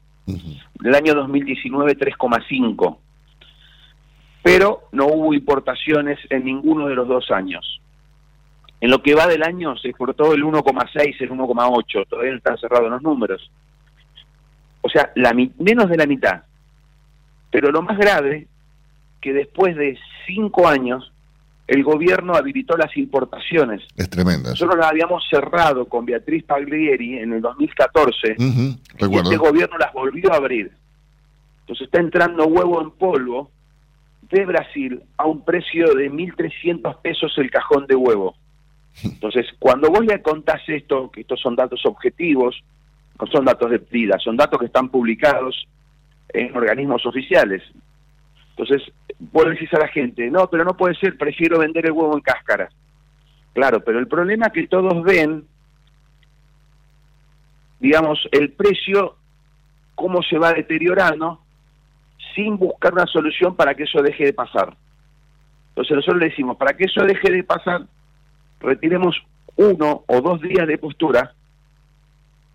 El 0.84 0.96
año 0.96 1.14
2019 1.16 1.98
3,5%. 1.98 2.98
Pero 4.44 4.84
no 4.92 5.08
hubo 5.08 5.34
importaciones 5.34 6.20
en 6.30 6.46
ninguno 6.46 6.88
de 6.88 6.96
los 6.96 7.08
dos 7.08 7.32
años. 7.32 7.80
En 8.82 8.92
lo 8.92 9.02
que 9.02 9.16
va 9.16 9.26
del 9.28 9.42
año 9.44 9.76
se 9.78 9.88
exportó 9.90 10.34
el 10.34 10.44
1,6, 10.44 11.16
el 11.22 11.30
1,8, 11.32 12.08
todavía 12.08 12.32
no 12.32 12.38
están 12.38 12.58
cerrados 12.58 12.92
los 12.92 13.02
números. 13.02 13.50
O 14.86 14.90
sea, 14.90 15.12
la, 15.16 15.34
menos 15.34 15.90
de 15.90 15.98
la 15.98 16.06
mitad. 16.06 16.44
Pero 17.50 17.72
lo 17.72 17.82
más 17.82 17.98
grave, 17.98 18.46
que 19.20 19.34
después 19.34 19.76
de 19.76 19.98
cinco 20.28 20.68
años, 20.68 21.12
el 21.66 21.84
gobierno 21.84 22.36
habilitó 22.36 22.78
las 22.78 22.96
importaciones. 22.96 23.82
Es 23.98 24.08
tremenda. 24.12 24.52
Nosotros 24.52 24.78
las 24.78 24.92
habíamos 24.92 25.24
cerrado 25.28 25.86
con 25.86 26.06
Beatriz 26.06 26.44
Paglieri 26.44 27.18
en 27.18 27.34
el 27.34 27.42
2014 27.42 28.36
Ujú, 28.38 28.62
y 28.62 28.78
recuerdo. 29.00 29.32
este 29.32 29.38
gobierno 29.38 29.76
las 29.80 29.92
volvió 29.92 30.32
a 30.32 30.36
abrir. 30.36 30.72
Entonces 31.62 31.86
está 31.88 32.00
entrando 32.00 32.46
huevo 32.46 32.80
en 32.80 32.92
polvo 32.92 33.50
de 34.30 34.46
Brasil 34.46 35.02
a 35.18 35.26
un 35.26 35.44
precio 35.44 35.96
de 35.96 36.12
1.300 36.12 37.02
pesos 37.02 37.34
el 37.38 37.50
cajón 37.50 37.88
de 37.88 37.96
huevo. 37.96 38.36
Entonces, 39.04 39.48
cuando 39.58 39.90
vos 39.90 40.06
le 40.06 40.22
contás 40.22 40.62
esto, 40.68 41.10
que 41.10 41.22
estos 41.22 41.42
son 41.42 41.56
datos 41.56 41.84
objetivos, 41.88 42.56
no 43.20 43.28
son 43.28 43.46
datos 43.46 43.72
de 43.72 43.78
vida, 43.78 44.18
son 44.20 44.36
datos 44.36 44.60
que 44.60 44.66
están 44.66 44.90
publicados 44.90 45.68
en 46.30 46.56
organismos 46.56 47.06
oficiales. 47.06 47.64
Entonces, 48.50 48.92
vos 49.20 49.46
decís 49.46 49.74
a 49.74 49.80
la 49.80 49.88
gente, 49.88 50.30
no, 50.30 50.50
pero 50.50 50.64
no 50.64 50.76
puede 50.76 50.96
ser, 50.96 51.18
prefiero 51.18 51.60
vender 51.60 51.86
el 51.86 51.92
huevo 51.92 52.14
en 52.16 52.22
cáscara. 52.22 52.70
Claro, 53.54 53.82
pero 53.82 54.00
el 54.00 54.08
problema 54.08 54.50
que 54.50 54.68
todos 54.68 55.02
ven, 55.04 55.46
digamos, 57.80 58.28
el 58.32 58.52
precio, 58.52 59.16
cómo 59.96 60.22
se 60.24 60.38
va 60.38 60.54
deteriorando, 60.54 61.40
sin 62.34 62.58
buscar 62.58 62.94
una 62.94 63.06
solución 63.06 63.56
para 63.56 63.76
que 63.76 63.84
eso 63.84 64.02
deje 64.02 64.26
de 64.26 64.34
pasar. 64.34 64.76
Entonces 65.70 65.96
nosotros 65.96 66.20
le 66.20 66.30
decimos, 66.30 66.58
para 66.58 66.76
que 66.76 66.86
eso 66.86 67.04
deje 67.04 67.32
de 67.32 67.44
pasar, 67.44 67.82
retiremos 68.60 69.22
uno 69.56 70.04
o 70.08 70.22
dos 70.22 70.42
días 70.42 70.68
de 70.68 70.78
postura, 70.78 71.34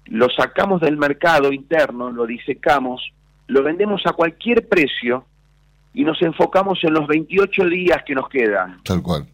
lo 0.06 0.28
sacamos 0.28 0.80
del 0.80 0.96
mercado 0.96 1.52
interno, 1.52 2.10
lo 2.10 2.26
disecamos, 2.26 3.12
lo 3.46 3.62
vendemos 3.62 4.02
a 4.06 4.12
cualquier 4.12 4.68
precio 4.68 5.24
y 5.94 6.04
nos 6.04 6.20
enfocamos 6.22 6.82
en 6.84 6.94
los 6.94 7.06
28 7.06 7.66
días 7.66 8.02
que 8.04 8.14
nos 8.14 8.28
quedan. 8.28 8.82
Tal 8.84 9.02
cual. 9.02 9.26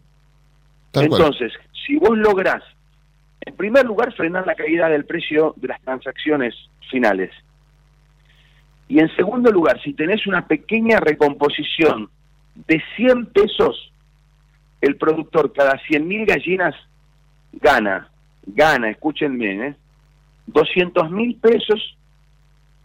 Tal 0.91 1.07
cual. 1.07 1.21
Entonces, 1.21 1.53
si 1.85 1.97
vos 1.97 2.17
lográs, 2.17 2.63
en 3.41 3.55
primer 3.55 3.85
lugar, 3.85 4.13
frenar 4.13 4.45
la 4.45 4.55
caída 4.55 4.89
del 4.89 5.05
precio 5.05 5.53
de 5.57 5.69
las 5.69 5.81
transacciones 5.81 6.55
finales. 6.89 7.31
Y 8.87 8.99
en 8.99 9.13
segundo 9.15 9.51
lugar, 9.51 9.81
si 9.83 9.93
tenés 9.93 10.25
una 10.27 10.47
pequeña 10.47 10.99
recomposición 10.99 12.09
de 12.67 12.81
100 12.95 13.27
pesos, 13.27 13.91
el 14.81 14.95
productor 14.95 15.53
cada 15.53 15.73
100.000 15.73 16.25
gallinas 16.25 16.75
gana, 17.53 18.09
gana, 18.45 18.89
escuchen 18.89 19.37
bien, 19.37 19.63
¿eh? 19.63 19.75
200 20.47 21.11
mil 21.11 21.35
pesos 21.37 21.97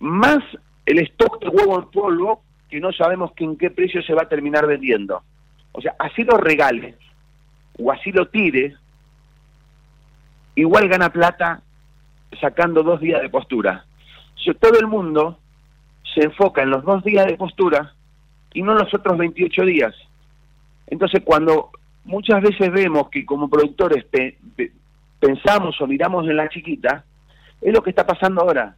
más 0.00 0.38
el 0.86 0.98
stock 0.98 1.40
de 1.40 1.48
huevo 1.48 1.78
en 1.78 1.90
polvo 1.90 2.42
que 2.68 2.80
no 2.80 2.92
sabemos 2.92 3.32
que 3.32 3.44
en 3.44 3.56
qué 3.56 3.70
precio 3.70 4.02
se 4.02 4.14
va 4.14 4.22
a 4.22 4.28
terminar 4.28 4.66
vendiendo. 4.66 5.22
O 5.72 5.80
sea, 5.80 5.94
así 5.98 6.24
lo 6.24 6.36
regale 6.38 6.96
o 7.78 7.90
así 7.92 8.10
lo 8.12 8.28
tire, 8.28 8.74
igual 10.54 10.88
gana 10.88 11.10
plata 11.10 11.62
sacando 12.40 12.82
dos 12.82 13.00
días 13.00 13.22
de 13.22 13.28
postura. 13.30 13.84
Todo 14.60 14.78
el 14.80 14.86
mundo 14.86 15.38
se 16.14 16.24
enfoca 16.24 16.62
en 16.62 16.70
los 16.70 16.84
dos 16.84 17.04
días 17.04 17.26
de 17.26 17.36
postura 17.36 17.94
y 18.52 18.62
no 18.62 18.72
en 18.72 18.78
los 18.78 18.92
otros 18.92 19.16
28 19.16 19.64
días. 19.64 19.94
Entonces, 20.88 21.22
cuando 21.24 21.70
muchas 22.04 22.42
veces 22.42 22.70
vemos 22.72 23.08
que 23.08 23.24
como 23.24 23.48
productores 23.48 24.04
pe- 24.04 24.36
pe- 24.56 24.72
pensamos 25.20 25.80
o 25.80 25.86
miramos 25.86 26.26
en 26.28 26.36
la 26.36 26.48
chiquita, 26.48 27.04
es 27.62 27.72
lo 27.72 27.82
que 27.82 27.90
está 27.90 28.06
pasando 28.06 28.42
ahora. 28.42 28.76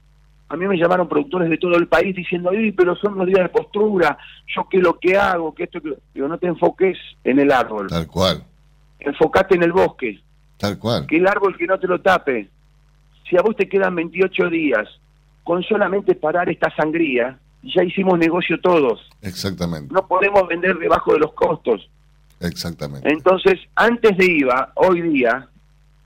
A 0.49 0.57
mí 0.57 0.67
me 0.67 0.77
llamaron 0.77 1.09
productores 1.09 1.49
de 1.49 1.57
todo 1.59 1.75
el 1.77 1.89
país 1.89 2.15
diciendo, 2.15 2.51
Ay, 2.51 2.71
pero 2.73 2.95
son 2.97 3.17
los 3.17 3.27
días 3.27 3.41
de 3.41 3.49
postura, 3.49 4.17
yo 4.55 4.69
qué 4.71 4.79
lo 4.79 4.99
que 4.99 5.17
hago, 5.17 5.55
que 5.55 5.65
esto, 5.65 5.81
que... 5.81 5.89
lo-". 5.89 5.97
Digo, 6.13 6.29
no 6.29 6.39
te 6.39 6.47
enfoques 6.47 6.99
en 7.25 7.39
el 7.41 7.51
árbol, 7.51 7.87
Tal 7.89 8.07
cual. 8.07 8.45
enfocate 9.01 9.55
en 9.57 9.63
el 9.63 9.73
bosque, 9.73 10.21
Tal 10.59 10.79
cual. 10.79 11.07
que 11.07 11.17
el 11.17 11.27
árbol 11.27 11.57
que 11.57 11.67
no 11.67 11.79
te 11.79 11.87
lo 11.89 12.01
tape. 12.01 12.49
Si 13.29 13.37
a 13.39 13.43
vos 13.43 13.57
te 13.57 13.69
quedan 13.69 13.95
28 13.95 14.51
días 14.51 14.87
con 15.43 15.63
solamente 15.63 16.15
parar 16.15 16.49
esta 16.51 16.71
sangría, 16.77 17.39
ya 17.63 17.83
hicimos 17.83 18.19
negocio 18.19 18.61
todos. 18.61 19.01
Exactamente. 19.23 19.93
No 19.95 20.07
podemos 20.07 20.47
vender 20.47 20.77
debajo 20.79 21.15
de 21.15 21.21
los 21.21 21.33
costos. 21.33 21.89
Exactamente. 22.41 23.11
Entonces, 23.11 23.55
antes 23.75 24.17
de 24.19 24.27
IVA, 24.27 24.73
hoy 24.75 25.01
día, 25.01 25.49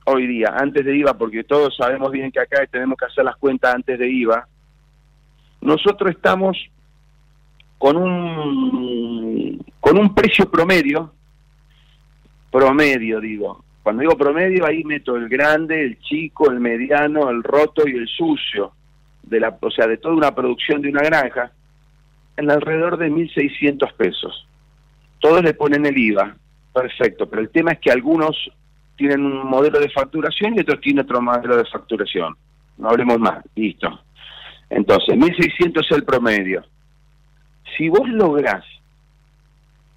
hoy 0.09 0.27
día, 0.27 0.55
antes 0.57 0.85
de 0.85 0.97
IVA, 0.97 1.17
porque 1.17 1.45
todos 1.45 1.77
sabemos 1.77 2.11
bien 2.11 2.31
que 2.31 2.41
acá 2.41 2.67
tenemos 2.67 2.97
que 2.99 3.07
hacer 3.07 3.25
las 3.25 3.37
cuentas 3.37 3.75
antes 3.75 3.99
de 3.99 4.09
IVA, 4.09 4.47
nosotros 5.61 6.11
estamos 6.11 6.57
con 7.79 7.97
un 7.97 9.65
con 9.81 9.99
un 9.99 10.15
precio 10.15 10.51
promedio, 10.51 11.13
promedio 12.51 13.21
digo. 13.21 13.65
Cuando 13.83 14.03
digo 14.03 14.19
promedio, 14.19 14.67
ahí 14.67 14.85
meto 14.85 15.17
el 15.17 15.29
grande, 15.29 15.83
el 15.83 15.99
chico, 16.01 16.51
el 16.51 16.61
mediano, 16.61 17.31
el 17.31 17.43
roto 17.43 17.89
y 17.89 17.93
el 17.93 18.07
sucio, 18.07 18.73
de 19.23 19.41
la, 19.41 19.57
o 19.61 19.71
sea, 19.71 19.87
de 19.87 19.97
toda 19.97 20.15
una 20.15 20.35
producción 20.35 20.83
de 20.83 20.91
una 20.91 21.01
granja, 21.01 21.53
en 22.37 22.51
alrededor 22.51 22.99
de 22.99 23.11
1.600 23.11 23.93
pesos 23.95 24.49
todos 25.21 25.43
le 25.43 25.55
ponen 25.55 25.87
el 25.87 25.97
IVA, 25.97 26.37
perfecto, 26.73 27.29
pero 27.29 27.43
el 27.43 27.51
tema 27.51 27.73
es 27.73 27.81
que 27.81 27.91
algunos 27.91 28.51
tienen 28.99 29.25
un 29.25 29.47
modelo 29.47 29.79
de 29.81 29.89
facturación 29.89 30.55
y 30.57 30.61
otros 30.61 30.81
tienen 30.83 31.05
otro 31.05 31.23
modelo 31.23 31.57
de 31.57 31.65
facturación. 31.65 32.37
No 32.77 32.91
hablemos 32.91 33.19
más, 33.19 33.43
listo. 33.55 34.01
Entonces, 34.69 35.17
1.600 35.17 35.87
es 35.87 35.93
el 35.93 36.05
promedio. 36.05 36.63
si 37.77 37.89
vos 37.89 38.09
lográs 38.09 38.65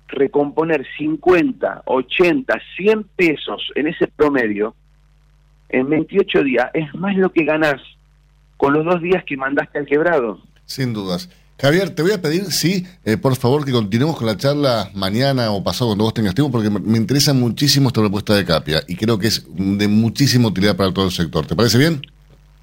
recomponer 0.08 0.86
50, 0.98 1.84
80, 1.86 2.62
100 2.78 3.04
pesos 3.16 3.72
en 3.76 3.88
ese 3.88 4.08
promedio, 4.08 4.76
en 5.70 5.90
28 5.90 6.44
días 6.44 6.70
es 6.74 6.94
más 6.96 7.16
lo 7.16 7.32
que 7.32 7.46
ganás 7.46 7.82
con 8.58 8.74
los 8.74 8.86
dos 8.86 9.02
días 9.02 9.24
que 9.26 9.38
mandaste 9.38 9.80
al 9.80 9.86
quebrado. 9.86 10.40
Sin 10.66 10.94
dudas. 10.94 11.30
Javier, 11.62 11.92
te 11.92 12.02
voy 12.02 12.12
a 12.12 12.20
pedir, 12.20 12.46
sí, 12.46 12.88
eh, 13.06 13.18
por 13.18 13.36
favor, 13.36 13.64
que 13.64 13.72
continuemos 13.72 14.18
con 14.18 14.26
la 14.26 14.36
charla 14.36 14.90
mañana 14.96 15.52
o 15.52 15.64
pasado 15.64 15.90
cuando 15.90 16.06
vos 16.06 16.14
tengas 16.16 16.34
tiempo, 16.34 16.52
porque 16.52 16.72
me, 16.72 16.98
interesa 16.98 17.36
muchísimo 17.36 17.90
esta 17.90 18.02
propuesta 18.02 18.34
de 18.34 18.44
Capia 18.44 18.82
y 18.88 18.96
creo 18.96 19.20
que 19.20 19.28
es 19.28 19.46
de 19.48 19.88
muchísima 19.88 20.48
utilidad 20.48 20.76
para 20.76 20.92
todo 20.92 21.06
el 21.06 21.12
sector. 21.12 21.46
¿Te 21.46 21.56
parece 21.56 21.78
bien? 21.78 22.02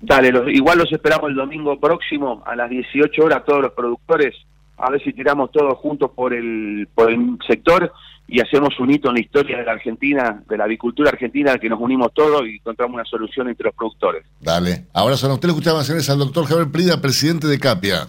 Dale, 0.00 0.32
los- 0.32 0.48
igual 0.48 0.78
los 0.78 0.90
esperamos 0.90 1.30
el 1.30 1.36
domingo 1.36 1.78
próximo 1.78 2.42
a 2.44 2.56
las 2.56 2.68
18 2.70 3.22
horas 3.22 3.44
todos 3.46 3.62
los 3.62 3.72
productores, 3.72 4.34
a 4.76 4.90
ver 4.90 5.00
si 5.04 5.12
tiramos 5.12 5.52
todos 5.52 5.78
juntos 5.78 6.10
por 6.12 6.34
el, 6.34 6.88
por 6.92 7.08
el 7.12 7.38
sector 7.46 7.92
y 8.26 8.40
hacemos 8.40 8.78
un 8.80 8.90
hito 8.90 9.10
en 9.10 9.14
la 9.14 9.20
historia 9.20 9.58
de 9.58 9.64
la 9.64 9.72
Argentina, 9.72 10.42
de 10.48 10.56
la 10.56 10.64
avicultura 10.64 11.10
argentina, 11.10 11.56
que 11.58 11.68
nos 11.68 11.80
unimos 11.80 12.12
todos 12.12 12.42
y 12.48 12.56
encontramos 12.56 12.94
una 12.94 13.04
solución 13.04 13.48
entre 13.48 13.66
los 13.66 13.74
productores. 13.76 14.24
Dale. 14.40 14.86
Ahora 14.92 15.16
son 15.16 15.30
ustedes 15.30 15.54
escuchaban, 15.54 15.84
señores, 15.84 16.10
al 16.10 16.18
doctor 16.18 16.46
Javier 16.46 16.68
Prida, 16.72 17.00
presidente 17.00 17.46
de 17.46 17.60
Capia. 17.60 18.08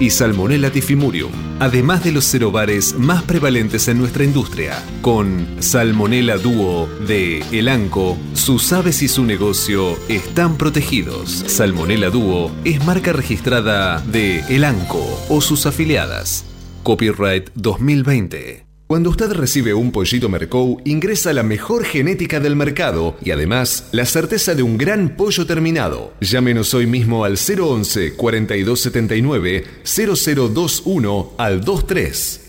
y 0.00 0.10
Salmonella 0.10 0.70
tifimurium, 0.70 1.32
además 1.58 2.04
de 2.04 2.12
los 2.12 2.24
cerobares 2.24 2.94
más 2.94 3.22
prevalentes 3.22 3.88
en 3.88 3.98
nuestra 3.98 4.24
industria. 4.24 4.82
Con 5.02 5.46
Salmonella 5.60 6.38
Duo 6.38 6.88
de 7.06 7.40
Elanco, 7.52 8.16
sus 8.34 8.72
aves 8.72 9.02
y 9.02 9.08
su 9.08 9.24
negocio 9.24 9.98
están 10.08 10.56
protegidos. 10.56 11.44
Salmonella 11.46 12.10
Duo 12.10 12.50
es 12.64 12.84
marca 12.84 13.12
registrada 13.12 14.00
de 14.00 14.40
Elanco 14.48 15.04
o 15.28 15.40
sus 15.40 15.66
afiliadas. 15.66 16.44
Copyright 16.82 17.50
2020. 17.54 18.67
Cuando 18.88 19.10
usted 19.10 19.32
recibe 19.32 19.74
un 19.74 19.92
pollito 19.92 20.30
Mercou, 20.30 20.80
ingresa 20.86 21.34
la 21.34 21.42
mejor 21.42 21.84
genética 21.84 22.40
del 22.40 22.56
mercado 22.56 23.18
y 23.22 23.32
además 23.32 23.90
la 23.92 24.06
certeza 24.06 24.54
de 24.54 24.62
un 24.62 24.78
gran 24.78 25.14
pollo 25.14 25.44
terminado. 25.44 26.14
Llámenos 26.22 26.72
hoy 26.72 26.86
mismo 26.86 27.26
al 27.26 27.36
011 27.36 28.14
4279 28.14 29.64
0021 29.84 31.32
al 31.36 31.60
23. 31.60 32.40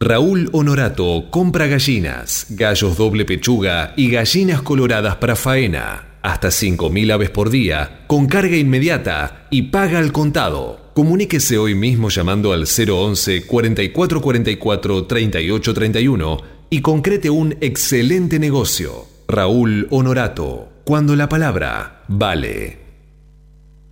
Raúl 0.00 0.48
Honorato 0.50 1.30
compra 1.30 1.68
gallinas, 1.68 2.46
gallos 2.50 2.96
doble 2.96 3.24
pechuga 3.24 3.94
y 3.96 4.10
gallinas 4.10 4.60
coloradas 4.62 5.18
para 5.18 5.36
faena. 5.36 6.18
Hasta 6.20 6.48
5.000 6.48 7.12
aves 7.12 7.30
por 7.30 7.50
día, 7.50 8.00
con 8.08 8.26
carga 8.26 8.56
inmediata 8.56 9.46
y 9.50 9.62
paga 9.62 10.00
al 10.00 10.10
contado. 10.10 10.87
Comuníquese 10.98 11.56
hoy 11.58 11.76
mismo 11.76 12.08
llamando 12.08 12.52
al 12.52 12.64
011 12.66 13.46
4444 13.46 15.04
3831 15.04 16.38
y 16.70 16.80
concrete 16.80 17.30
un 17.30 17.56
excelente 17.60 18.40
negocio. 18.40 19.06
Raúl 19.28 19.86
Honorato, 19.90 20.70
cuando 20.82 21.14
la 21.14 21.28
palabra 21.28 22.02
vale. 22.08 22.80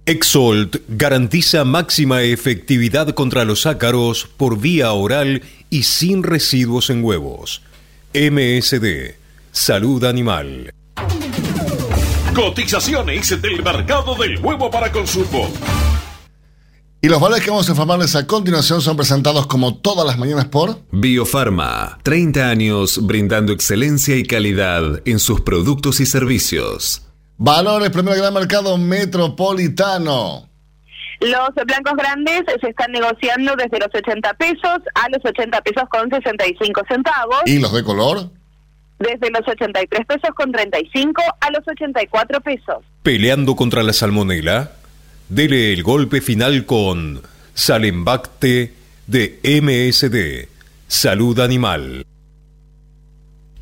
Exolt 0.04 0.78
garantiza 0.88 1.64
máxima 1.64 2.22
efectividad 2.22 3.10
contra 3.10 3.44
los 3.44 3.66
ácaros 3.66 4.28
por 4.36 4.58
vía 4.58 4.90
oral 4.90 5.42
y 5.70 5.84
sin 5.84 6.24
residuos 6.24 6.90
en 6.90 7.04
huevos. 7.04 7.62
MSD, 8.14 9.14
Salud 9.52 10.02
Animal. 10.02 10.74
Cotizaciones 12.34 13.40
del 13.40 13.62
mercado 13.62 14.16
del 14.16 14.40
huevo 14.40 14.68
para 14.72 14.90
consumo. 14.90 15.52
Y 17.06 17.08
los 17.08 17.20
valores 17.20 17.44
que 17.44 17.50
vamos 17.50 17.68
a 17.68 17.70
informarles 17.70 18.16
a 18.16 18.26
continuación 18.26 18.80
son 18.80 18.96
presentados 18.96 19.46
como 19.46 19.76
todas 19.76 20.04
las 20.04 20.18
mañanas 20.18 20.46
por 20.46 20.80
Biofarma, 20.90 21.98
30 22.02 22.50
años 22.50 23.06
brindando 23.06 23.52
excelencia 23.52 24.16
y 24.16 24.24
calidad 24.24 25.02
en 25.04 25.20
sus 25.20 25.40
productos 25.42 26.00
y 26.00 26.06
servicios. 26.06 27.06
Valores 27.36 27.90
Primer 27.90 28.16
Gran 28.16 28.34
Mercado 28.34 28.76
Metropolitano. 28.76 30.48
Los 31.20 31.50
blancos 31.64 31.92
grandes 31.96 32.42
se 32.60 32.70
están 32.70 32.90
negociando 32.90 33.54
desde 33.54 33.78
los 33.78 33.94
80 33.94 34.34
pesos 34.34 34.78
a 34.96 35.08
los 35.08 35.24
80 35.24 35.60
pesos 35.60 35.84
con 35.88 36.10
65 36.10 36.82
centavos, 36.88 37.42
¿Y 37.46 37.60
los 37.60 37.72
de 37.72 37.84
color? 37.84 38.30
desde 38.98 39.30
los 39.30 39.46
83 39.46 40.06
pesos 40.06 40.30
con 40.34 40.50
35 40.50 41.22
a 41.40 41.50
los 41.52 41.60
84 41.68 42.40
pesos. 42.40 42.78
Peleando 43.04 43.54
contra 43.54 43.84
la 43.84 43.92
salmonela, 43.92 44.72
dele 45.28 45.72
el 45.72 45.82
golpe 45.82 46.20
final 46.20 46.64
con 46.66 47.22
Salembacte 47.54 48.74
de 49.06 49.40
MSD, 49.42 50.48
Salud 50.88 51.38
Animal. 51.40 52.04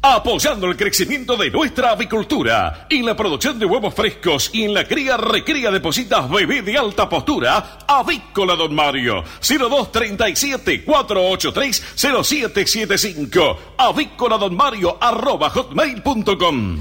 Apoyando 0.07 0.67
el 0.67 0.77
crecimiento 0.77 1.35
de 1.35 1.51
nuestra 1.51 1.93
avicultura 1.93 2.87
en 2.91 3.07
la 3.07 3.17
producción 3.17 3.59
de 3.59 3.65
huevos 3.65 3.95
frescos 3.95 4.51
y 4.53 4.65
en 4.65 4.75
la 4.75 4.87
cría 4.87 5.17
recría 5.17 5.71
de 5.71 5.81
positas 5.81 6.29
bebé 6.29 6.61
de 6.61 6.77
alta 6.77 7.09
postura, 7.09 7.79
Avícola 7.89 8.55
Don 8.55 8.75
Mario, 8.75 9.25
0237 9.41 10.85
483 10.85 11.83
0775, 11.97 13.59
avícola 13.79 14.37
don 14.37 14.55
Mario 14.55 14.99
arroba 15.01 15.49
hotmail.com. 15.49 16.81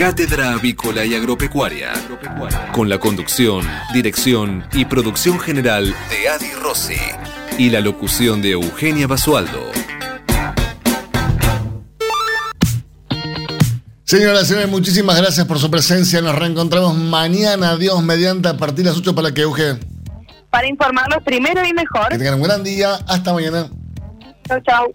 Cátedra 0.00 0.54
Avícola 0.54 1.04
y 1.04 1.14
Agropecuaria, 1.14 1.92
con 2.72 2.88
la 2.88 2.96
conducción, 2.96 3.68
dirección 3.92 4.66
y 4.72 4.86
producción 4.86 5.38
general 5.38 5.94
de 6.08 6.26
Adi 6.26 6.52
Rossi 6.52 6.94
y 7.58 7.68
la 7.68 7.82
locución 7.82 8.40
de 8.40 8.52
Eugenia 8.52 9.06
Basualdo. 9.06 9.60
Señoras 14.04 14.44
y 14.44 14.46
señores, 14.46 14.70
muchísimas 14.70 15.18
gracias 15.18 15.46
por 15.46 15.58
su 15.58 15.70
presencia. 15.70 16.22
Nos 16.22 16.34
reencontramos 16.34 16.96
mañana, 16.96 17.76
Dios 17.76 18.02
mediante, 18.02 18.48
a 18.48 18.56
partir 18.56 18.86
de 18.86 18.92
las 18.92 18.96
8 18.96 19.14
para 19.14 19.34
que 19.34 19.42
Euge. 19.42 19.76
para 20.48 20.66
informarlos 20.66 21.22
primero 21.24 21.62
y 21.62 21.74
mejor. 21.74 22.08
Que 22.08 22.16
tengan 22.16 22.36
un 22.36 22.42
gran 22.42 22.64
día. 22.64 22.94
Hasta 23.06 23.34
mañana. 23.34 23.68
Chau, 24.48 24.60
chau. 24.62 24.92